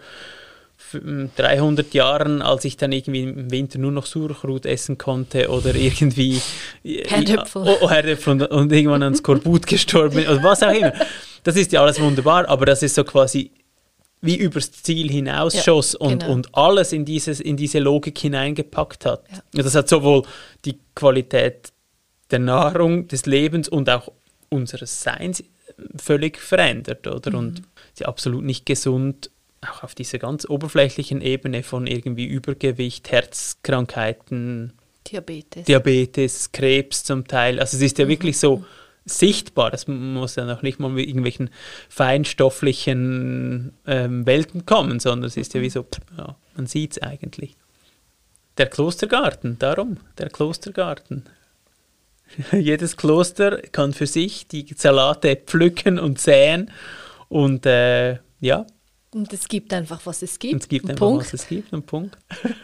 300 1.35 1.93
Jahren, 1.93 2.41
als 2.41 2.65
ich 2.65 2.77
dann 2.77 2.91
irgendwie 2.91 3.23
im 3.23 3.51
Winter 3.51 3.79
nur 3.79 3.91
noch 3.91 4.05
Surchrut 4.05 4.65
essen 4.65 4.97
konnte 4.97 5.49
oder 5.49 5.73
irgendwie 5.75 6.41
Herdöpfel, 6.83 7.63
oh, 7.65 7.77
oh, 7.81 7.89
Herdöpfel 7.89 8.33
und, 8.33 8.41
und, 8.43 8.71
irgendwann 8.71 9.03
ans 9.03 9.19
Skorbut 9.19 9.65
gestorben 9.67 10.15
bin 10.15 10.27
oder 10.27 10.43
was 10.43 10.63
auch 10.63 10.73
immer. 10.73 10.93
Das 11.43 11.55
ist 11.55 11.71
ja 11.71 11.81
alles 11.81 11.99
wunderbar, 11.99 12.47
aber 12.47 12.65
das 12.65 12.83
ist 12.83 12.95
so 12.95 13.03
quasi 13.03 13.51
wie 14.21 14.37
übers 14.37 14.71
Ziel 14.71 15.11
hinausschoss 15.11 15.93
ja, 15.93 15.99
und, 15.99 16.19
genau. 16.19 16.31
und 16.31 16.55
alles 16.55 16.93
in, 16.93 17.03
dieses, 17.03 17.41
in 17.41 17.57
diese 17.57 17.79
Logik 17.79 18.17
hineingepackt 18.17 19.05
hat. 19.05 19.25
Ja. 19.29 19.63
Das 19.63 19.75
hat 19.75 19.89
sowohl 19.89 20.23
die 20.63 20.79
Qualität 20.95 21.73
der 22.31 22.39
Nahrung, 22.39 23.07
des 23.09 23.25
Lebens 23.25 23.67
und 23.67 23.89
auch 23.89 24.11
unseres 24.49 25.03
Seins 25.03 25.43
völlig 25.97 26.39
verändert, 26.39 27.05
oder? 27.05 27.31
Mhm. 27.31 27.37
Und 27.37 27.61
sie 27.93 28.05
absolut 28.05 28.43
nicht 28.43 28.65
gesund 28.65 29.29
auch 29.63 29.83
auf 29.83 29.95
dieser 29.95 30.19
ganz 30.19 30.47
oberflächlichen 30.47 31.21
Ebene 31.21 31.63
von 31.63 31.87
irgendwie 31.87 32.25
Übergewicht, 32.25 33.11
Herzkrankheiten, 33.11 34.73
Diabetes. 35.07 35.65
Diabetes, 35.65 36.51
Krebs 36.51 37.03
zum 37.03 37.27
Teil. 37.27 37.59
Also 37.59 37.77
es 37.77 37.83
ist 37.83 37.97
ja 37.97 38.05
mhm. 38.05 38.09
wirklich 38.09 38.39
so 38.39 38.63
sichtbar. 39.05 39.71
Das 39.71 39.87
muss 39.87 40.35
ja 40.35 40.45
noch 40.45 40.61
nicht 40.61 40.79
mal 40.79 40.89
mit 40.89 41.07
irgendwelchen 41.07 41.49
feinstofflichen 41.89 43.73
ähm, 43.85 44.25
Welten 44.25 44.65
kommen, 44.65 44.99
sondern 44.99 45.27
es 45.27 45.37
ist 45.37 45.53
ja 45.53 45.61
wie 45.61 45.69
so, 45.69 45.85
ja, 46.17 46.35
man 46.55 46.67
sieht 46.67 46.93
es 46.93 47.01
eigentlich. 47.01 47.55
Der 48.57 48.67
Klostergarten, 48.67 49.57
darum, 49.59 49.97
der 50.17 50.29
Klostergarten. 50.29 51.23
Jedes 52.51 52.97
Kloster 52.97 53.57
kann 53.71 53.93
für 53.93 54.07
sich 54.07 54.47
die 54.47 54.65
Salate 54.75 55.35
pflücken 55.35 55.99
und 55.99 56.19
säen 56.19 56.71
und 57.29 57.65
äh, 57.65 58.19
ja, 58.39 58.65
und 59.15 59.31
es 59.33 59.47
gibt 59.47 59.73
einfach, 59.73 60.05
was 60.05 60.21
es 60.21 60.39
gibt. 60.39 60.53
Und 60.53 60.63
es 60.63 60.69
gibt 60.69 60.89
einfach, 60.89 61.07
Punkt. 61.07 61.25
was 61.25 61.33
es 61.33 61.47
gibt. 61.47 61.73
Und 61.73 61.85
Punkt. 61.85 62.17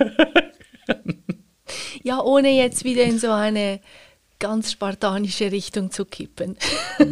ja, 2.03 2.21
ohne 2.21 2.51
jetzt 2.51 2.83
wieder 2.83 3.03
in 3.03 3.19
so 3.19 3.31
eine 3.31 3.81
ganz 4.39 4.71
spartanische 4.71 5.51
Richtung 5.51 5.91
zu 5.91 6.05
kippen. 6.05 6.57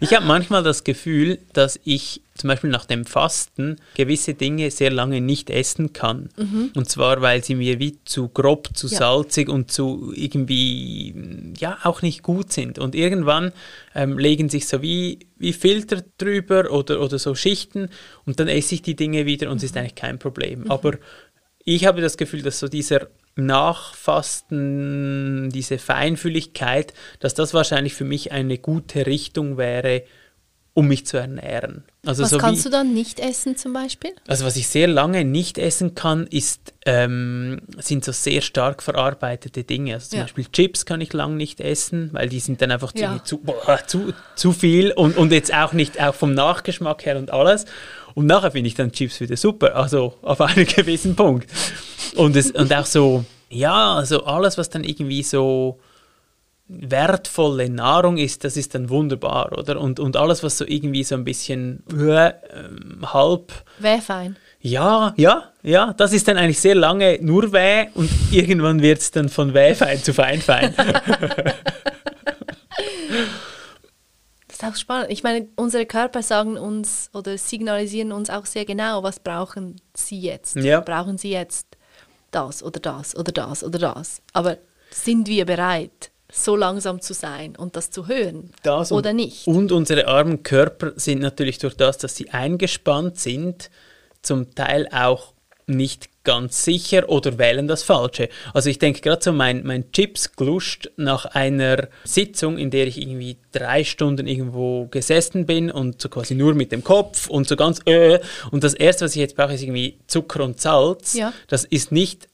Ich 0.00 0.14
habe 0.14 0.26
manchmal 0.26 0.62
das 0.62 0.84
Gefühl, 0.84 1.38
dass 1.52 1.78
ich 1.84 2.22
zum 2.34 2.48
Beispiel 2.48 2.70
nach 2.70 2.86
dem 2.86 3.04
Fasten 3.04 3.76
gewisse 3.94 4.34
Dinge 4.34 4.70
sehr 4.70 4.90
lange 4.90 5.20
nicht 5.20 5.50
essen 5.50 5.92
kann. 5.92 6.30
Mhm. 6.36 6.70
Und 6.74 6.88
zwar, 6.88 7.20
weil 7.20 7.44
sie 7.44 7.54
mir 7.54 7.78
wie 7.78 7.98
zu 8.04 8.28
grob, 8.28 8.70
zu 8.74 8.88
ja. 8.88 8.98
salzig 8.98 9.48
und 9.48 9.70
zu 9.70 10.12
irgendwie, 10.14 11.14
ja, 11.58 11.78
auch 11.82 12.02
nicht 12.02 12.22
gut 12.22 12.52
sind. 12.52 12.78
Und 12.78 12.94
irgendwann 12.94 13.52
ähm, 13.94 14.18
legen 14.18 14.48
sich 14.48 14.66
so 14.66 14.82
wie, 14.82 15.20
wie 15.36 15.52
Filter 15.52 16.02
drüber 16.18 16.70
oder, 16.70 17.00
oder 17.00 17.18
so 17.18 17.34
Schichten 17.34 17.88
und 18.24 18.40
dann 18.40 18.48
esse 18.48 18.74
ich 18.74 18.82
die 18.82 18.96
Dinge 18.96 19.26
wieder 19.26 19.50
und 19.50 19.58
es 19.58 19.64
ist 19.64 19.74
mhm. 19.74 19.80
eigentlich 19.80 19.94
kein 19.94 20.18
Problem. 20.18 20.60
Mhm. 20.60 20.70
Aber 20.70 20.94
ich 21.64 21.84
habe 21.84 22.00
das 22.00 22.16
Gefühl, 22.16 22.42
dass 22.42 22.58
so 22.58 22.68
dieser 22.68 23.08
Nachfasten, 23.34 24.50
diese 25.50 25.78
Feinfühligkeit, 25.78 26.92
dass 27.20 27.34
das 27.34 27.54
wahrscheinlich 27.54 27.94
für 27.94 28.04
mich 28.04 28.32
eine 28.32 28.58
gute 28.58 29.06
Richtung 29.06 29.56
wäre, 29.56 30.02
um 30.74 30.88
mich 30.88 31.04
zu 31.06 31.18
ernähren. 31.18 31.84
Also 32.06 32.22
Was 32.22 32.30
so 32.30 32.38
kannst 32.38 32.60
wie, 32.64 32.70
du 32.70 32.70
dann 32.70 32.94
nicht 32.94 33.20
essen 33.20 33.56
zum 33.56 33.74
Beispiel? 33.74 34.10
Also 34.26 34.46
was 34.46 34.56
ich 34.56 34.68
sehr 34.68 34.88
lange 34.88 35.24
nicht 35.24 35.58
essen 35.58 35.94
kann, 35.94 36.26
ist, 36.28 36.72
ähm, 36.86 37.60
sind 37.78 38.04
so 38.04 38.12
sehr 38.12 38.40
stark 38.40 38.82
verarbeitete 38.82 39.64
Dinge. 39.64 39.94
Also 39.94 40.08
zum 40.10 40.18
Ja. 40.18 40.24
Beispiel 40.24 40.46
Chips 40.50 40.86
kann 40.86 41.00
ich 41.02 41.12
lang 41.12 41.36
nicht 41.36 41.60
essen, 41.60 42.08
weil 42.12 42.28
die 42.30 42.40
sind 42.40 42.62
dann 42.62 42.70
einfach 42.70 42.92
Ja. 42.96 43.22
zu, 43.22 43.38
boah, 43.38 43.80
zu, 43.86 44.14
zu 44.34 44.52
viel 44.52 44.92
und, 44.92 45.16
und 45.18 45.30
jetzt 45.30 45.52
auch 45.52 45.74
nicht 45.74 46.00
auch 46.02 46.14
vom 46.14 46.32
Nachgeschmack 46.32 47.04
her 47.04 47.18
und 47.18 47.30
alles. 47.30 47.66
Und 48.14 48.26
nachher 48.26 48.52
finde 48.52 48.68
ich 48.68 48.74
dann 48.74 48.92
Chips 48.92 49.20
wieder 49.20 49.36
super, 49.36 49.76
also 49.76 50.14
auf 50.22 50.40
einen 50.40 50.66
gewissen 50.66 51.14
Punkt. 51.16 51.48
Und, 52.16 52.34
es, 52.34 52.50
und 52.50 52.72
auch 52.74 52.86
so, 52.86 53.24
ja, 53.50 53.94
also 53.96 54.24
alles, 54.24 54.56
was 54.56 54.70
dann 54.70 54.84
irgendwie 54.84 55.22
so 55.22 55.78
wertvolle 56.68 57.68
Nahrung 57.68 58.16
ist, 58.16 58.44
das 58.44 58.56
ist 58.56 58.74
dann 58.74 58.88
wunderbar, 58.88 59.56
oder? 59.58 59.80
Und, 59.80 60.00
und 60.00 60.16
alles, 60.16 60.42
was 60.42 60.58
so 60.58 60.64
irgendwie 60.66 61.04
so 61.04 61.14
ein 61.14 61.24
bisschen 61.24 61.82
äh, 61.90 62.32
halb 63.04 63.52
Wäre 63.78 64.00
fein. 64.00 64.36
ja, 64.60 65.12
ja, 65.16 65.50
ja, 65.62 65.92
das 65.92 66.12
ist 66.12 66.28
dann 66.28 66.36
eigentlich 66.36 66.60
sehr 66.60 66.74
lange 66.74 67.18
nur 67.20 67.52
weh 67.52 67.88
und 67.94 68.10
irgendwann 68.30 68.80
wird 68.80 69.00
es 69.00 69.10
dann 69.10 69.28
von 69.28 69.54
wehfein 69.54 70.02
zu 70.02 70.14
feinfein. 70.14 70.74
Das 74.48 74.68
ist 74.70 74.76
auch 74.76 74.80
spannend. 74.80 75.10
Ich 75.10 75.24
meine, 75.24 75.48
unsere 75.56 75.86
Körper 75.86 76.22
sagen 76.22 76.56
uns 76.56 77.10
oder 77.12 77.36
signalisieren 77.36 78.12
uns 78.12 78.30
auch 78.30 78.46
sehr 78.46 78.64
genau, 78.64 79.02
was 79.02 79.18
brauchen 79.18 79.80
sie 79.94 80.20
jetzt. 80.20 80.54
Ja. 80.56 80.80
Brauchen 80.80 81.18
sie 81.18 81.30
jetzt 81.30 81.66
das 82.30 82.62
oder 82.62 82.78
das 82.78 83.16
oder 83.16 83.32
das 83.32 83.64
oder 83.64 83.78
das. 83.78 84.22
Aber 84.32 84.58
sind 84.90 85.26
wir 85.26 85.46
bereit, 85.46 86.11
so 86.32 86.56
langsam 86.56 87.00
zu 87.00 87.12
sein 87.14 87.54
und 87.56 87.76
das 87.76 87.90
zu 87.90 88.08
hören 88.08 88.50
Das 88.62 88.90
und- 88.90 88.98
oder 88.98 89.12
nicht? 89.12 89.46
Und 89.46 89.70
unsere 89.70 90.08
armen 90.08 90.42
Körper 90.42 90.92
sind 90.96 91.20
natürlich 91.20 91.58
durch 91.58 91.76
das, 91.76 91.98
dass 91.98 92.16
sie 92.16 92.30
eingespannt 92.30 93.18
sind, 93.18 93.70
zum 94.22 94.54
Teil 94.54 94.88
auch 94.92 95.34
nicht 95.66 96.08
ganz 96.24 96.64
sicher 96.64 97.08
oder 97.08 97.38
wählen 97.38 97.66
das 97.68 97.82
Falsche. 97.82 98.28
Also 98.54 98.70
ich 98.70 98.78
denke 98.78 99.00
gerade 99.00 99.22
so 99.22 99.32
mein, 99.32 99.64
mein 99.64 99.90
Chips 99.92 100.32
gluscht 100.32 100.90
nach 100.96 101.24
einer 101.26 101.88
Sitzung, 102.04 102.58
in 102.58 102.70
der 102.70 102.86
ich 102.86 103.00
irgendwie 103.00 103.38
drei 103.52 103.84
Stunden 103.84 104.26
irgendwo 104.26 104.86
gesessen 104.86 105.46
bin 105.46 105.70
und 105.70 106.00
so 106.00 106.08
quasi 106.08 106.34
nur 106.34 106.54
mit 106.54 106.72
dem 106.72 106.84
Kopf 106.84 107.28
und 107.28 107.48
so 107.48 107.56
ganz 107.56 107.80
äh, 107.86 108.20
und 108.50 108.64
das 108.64 108.74
erste, 108.74 109.04
was 109.04 109.12
ich 109.12 109.20
jetzt 109.20 109.36
brauche, 109.36 109.54
ist 109.54 109.62
irgendwie 109.62 109.98
Zucker 110.06 110.44
und 110.44 110.60
Salz. 110.60 111.14
Ja. 111.14 111.32
Das 111.48 111.64
ist 111.64 111.92
nicht 111.92 112.28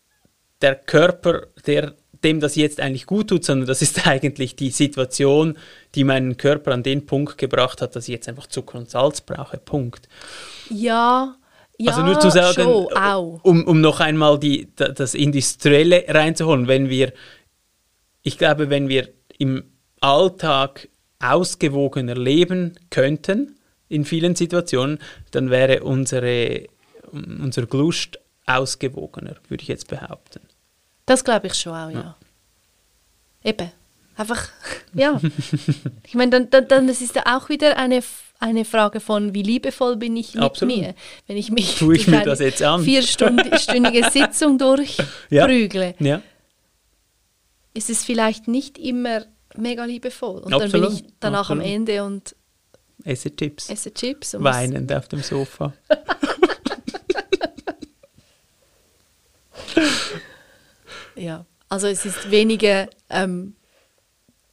der 0.60 0.74
Körper, 0.74 1.46
der 1.66 1.94
dem 2.24 2.40
das 2.40 2.56
jetzt 2.56 2.80
eigentlich 2.80 3.06
gut 3.06 3.28
tut, 3.28 3.44
sondern 3.44 3.66
das 3.66 3.82
ist 3.82 4.06
eigentlich 4.06 4.56
die 4.56 4.70
Situation, 4.70 5.56
die 5.94 6.04
meinen 6.04 6.36
Körper 6.36 6.72
an 6.72 6.82
den 6.82 7.06
Punkt 7.06 7.38
gebracht 7.38 7.80
hat, 7.82 7.96
dass 7.96 8.04
ich 8.08 8.12
jetzt 8.14 8.28
einfach 8.28 8.46
Zucker 8.46 8.78
und 8.78 8.90
Salz 8.90 9.20
brauche. 9.20 9.58
Punkt. 9.58 10.08
Ja, 10.70 11.36
ja, 11.78 11.92
also 11.92 12.02
nur 12.04 12.18
zu 12.18 12.30
sagen, 12.30 12.54
schon, 12.54 12.88
um, 13.42 13.64
um 13.64 13.80
noch 13.80 14.00
einmal 14.00 14.38
die, 14.38 14.68
da- 14.74 14.88
das 14.88 15.14
Industrielle 15.14 16.04
reinzuholen, 16.08 16.66
wenn 16.66 16.88
wir, 16.90 17.12
ich 18.22 18.36
glaube, 18.36 18.68
wenn 18.68 18.88
wir 18.88 19.08
im 19.38 19.62
Alltag 20.00 20.88
ausgewogener 21.20 22.14
leben 22.16 22.78
könnten, 22.90 23.54
in 23.88 24.04
vielen 24.04 24.34
Situationen, 24.34 24.98
dann 25.30 25.50
wäre 25.50 25.82
unsere, 25.82 26.66
unser 27.12 27.66
Glust 27.66 28.18
ausgewogener, 28.46 29.36
würde 29.48 29.62
ich 29.62 29.68
jetzt 29.68 29.88
behaupten. 29.88 30.40
Das 31.08 31.24
glaube 31.24 31.48
ich 31.48 31.54
schon 31.54 31.72
auch, 31.72 31.90
ja. 31.90 32.16
Eben. 33.42 33.70
Einfach, 34.16 34.48
ja. 34.94 35.20
ich 36.06 36.14
meine, 36.14 36.30
dann, 36.30 36.50
dann, 36.50 36.68
dann 36.68 36.86
das 36.88 37.00
ist 37.00 37.14
ja 37.14 37.22
auch 37.36 37.48
wieder 37.48 37.76
eine, 37.76 38.02
eine 38.40 38.64
Frage 38.64 39.00
von, 39.00 39.32
wie 39.32 39.42
liebevoll 39.42 39.96
bin 39.96 40.16
ich 40.16 40.34
mit 40.34 40.42
Absolut. 40.44 40.76
mir. 40.76 40.94
Wenn 41.26 41.36
ich 41.36 41.50
mich 41.50 41.76
Tue 41.76 41.96
ich 41.96 42.08
mir 42.08 42.18
eine 42.18 42.26
das 42.26 42.40
jetzt 42.40 42.62
an? 42.62 42.82
vierstündige 42.82 43.58
Sitzung 44.10 44.58
Ja. 44.58 44.76
durchprügle, 45.46 45.94
Ja, 46.00 46.20
ist 47.74 47.90
es 47.90 48.04
vielleicht 48.04 48.48
nicht 48.48 48.76
immer 48.76 49.24
mega 49.56 49.84
liebevoll. 49.84 50.40
Und 50.40 50.50
dann 50.50 50.62
Absolut, 50.62 50.88
bin 50.88 50.96
ich 50.98 51.04
danach 51.20 51.50
am 51.50 51.58
absolut. 51.58 51.74
Ende 51.76 52.04
und 52.04 52.34
esse 53.04 53.34
Chips. 53.34 53.70
esse 53.70 53.94
Chips. 53.94 54.34
Und 54.34 54.42
Weinend 54.44 54.92
auf 54.92 55.06
dem 55.08 55.22
Sofa. 55.22 55.72
Ja, 61.18 61.44
also 61.68 61.86
es 61.86 62.04
ist 62.04 62.30
weniger, 62.30 62.88
ähm, 63.10 63.54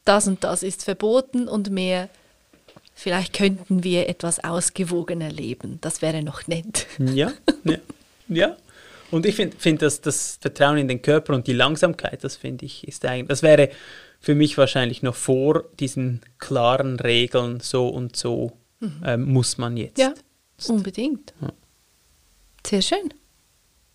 das 0.03 0.27
und 0.27 0.43
das 0.43 0.63
ist 0.63 0.83
verboten 0.83 1.47
und 1.47 1.69
mehr, 1.69 2.09
vielleicht 2.93 3.33
könnten 3.33 3.83
wir 3.83 4.09
etwas 4.09 4.43
ausgewogener 4.43 5.29
leben. 5.29 5.79
Das 5.81 6.01
wäre 6.01 6.23
noch 6.23 6.47
nett. 6.47 6.87
Ja, 6.99 7.31
ja, 7.63 7.77
ja. 8.27 8.57
Und 9.11 9.25
ich 9.25 9.35
finde, 9.35 9.55
find, 9.57 9.81
dass 9.81 10.01
das 10.01 10.37
Vertrauen 10.41 10.77
in 10.77 10.87
den 10.87 11.01
Körper 11.01 11.33
und 11.33 11.47
die 11.47 11.53
Langsamkeit, 11.53 12.23
das 12.23 12.35
finde 12.35 12.65
ich, 12.65 12.87
ist 12.87 13.05
eigentlich, 13.05 13.27
das 13.27 13.43
wäre 13.43 13.69
für 14.19 14.35
mich 14.35 14.57
wahrscheinlich 14.57 15.03
noch 15.03 15.15
vor 15.15 15.65
diesen 15.79 16.21
klaren 16.39 16.99
Regeln, 16.99 17.59
so 17.59 17.87
und 17.87 18.15
so 18.15 18.53
ähm, 19.03 19.25
muss 19.25 19.57
man 19.57 19.77
jetzt. 19.77 19.99
Ja, 19.99 20.13
unbedingt. 20.67 21.33
Ja. 21.41 21.53
Sehr 22.65 22.81
schön. 22.81 23.13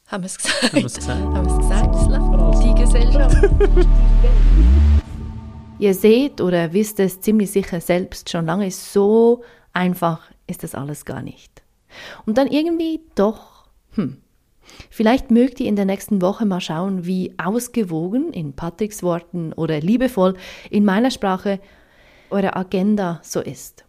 Haben 0.07 0.23
wir 0.23 0.27
es 0.27 0.39
gesagt? 0.39 0.73
Haben 0.73 0.83
wir's 0.83 0.95
gesagt. 0.95 1.21
Haben 1.21 1.47
wir 1.47 1.53
es 1.53 1.59
gesagt? 1.59 2.40
Die 2.59 2.75
Gesellschaft. 2.75 3.37
Ihr 5.79 5.95
seht 5.95 6.41
oder 6.41 6.73
wisst 6.73 7.01
es 7.01 7.21
ziemlich 7.21 7.51
sicher 7.51 7.81
selbst 7.81 8.29
schon 8.29 8.47
lange, 8.47 8.71
so 8.71 9.43
einfach 9.73 10.31
ist 10.47 10.63
das 10.63 10.75
alles 10.75 11.05
gar 11.05 11.23
nicht. 11.23 11.63
Und 12.27 12.39
dann 12.39 12.49
irgendwie 12.49 13.01
doch, 13.15 13.69
hm. 13.93 14.19
Vielleicht 14.89 15.31
mögt 15.31 15.59
ihr 15.61 15.67
in 15.67 15.77
der 15.77 15.85
nächsten 15.85 16.23
Woche 16.23 16.47
mal 16.47 16.61
schauen, 16.61 17.05
wie 17.05 17.35
ausgewogen 17.39 18.33
in 18.33 18.53
Patricks 18.53 19.03
Worten 19.03 19.53
oder 19.53 19.81
liebevoll 19.81 20.35
in 20.71 20.85
meiner 20.85 21.11
Sprache 21.11 21.61
eure 22.31 22.57
Agenda 22.57 23.21
so 23.23 23.41
ist. 23.41 23.85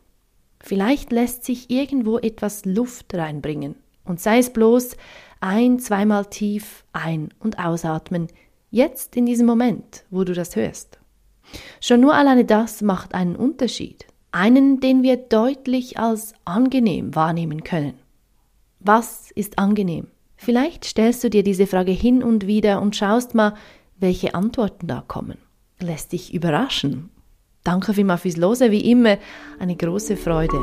Vielleicht 0.60 1.12
lässt 1.12 1.44
sich 1.44 1.70
irgendwo 1.70 2.18
etwas 2.18 2.66
Luft 2.66 3.14
reinbringen. 3.14 3.76
Und 4.04 4.20
sei 4.20 4.40
es 4.40 4.52
bloß 4.52 4.98
ein, 5.40 5.80
zweimal 5.80 6.26
tief 6.26 6.84
ein- 6.94 7.30
und 7.40 7.60
ausatmen, 7.60 8.28
jetzt 8.72 9.16
in 9.16 9.26
diesem 9.28 9.46
Moment, 9.46 10.06
wo 10.10 10.24
du 10.24 10.34
das 10.34 10.56
hörst. 10.56 11.00
Schon 11.80 12.02
nur 12.02 12.16
alleine 12.16 12.46
das 12.46 12.82
macht 12.82 13.14
einen 13.14 13.36
Unterschied. 13.36 14.08
Einen, 14.32 14.80
den 14.80 15.04
wir 15.04 15.18
deutlich 15.18 16.00
als 16.00 16.34
angenehm 16.46 17.14
wahrnehmen 17.14 17.64
können. 17.64 17.96
Was 18.80 19.30
ist 19.32 19.60
angenehm? 19.60 20.08
Vielleicht 20.38 20.86
stellst 20.86 21.24
du 21.24 21.30
dir 21.30 21.44
diese 21.44 21.68
Frage 21.68 21.92
hin 21.92 22.24
und 22.24 22.48
wieder 22.48 22.82
und 22.82 22.96
schaust 22.96 23.36
mal, 23.36 23.54
welche 24.00 24.34
Antworten 24.34 24.88
da 24.88 25.04
kommen. 25.06 25.38
Lässt 25.80 26.14
dich 26.14 26.34
überraschen. 26.34 27.12
Danke 27.64 27.94
vielmals 27.94 28.22
fürs 28.22 28.38
Lose, 28.38 28.72
wie 28.72 28.90
immer 28.90 29.18
eine 29.60 29.76
große 29.76 30.18
Freude. 30.18 30.58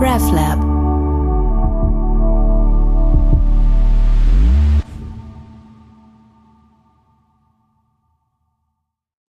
RefLab 0.00 0.71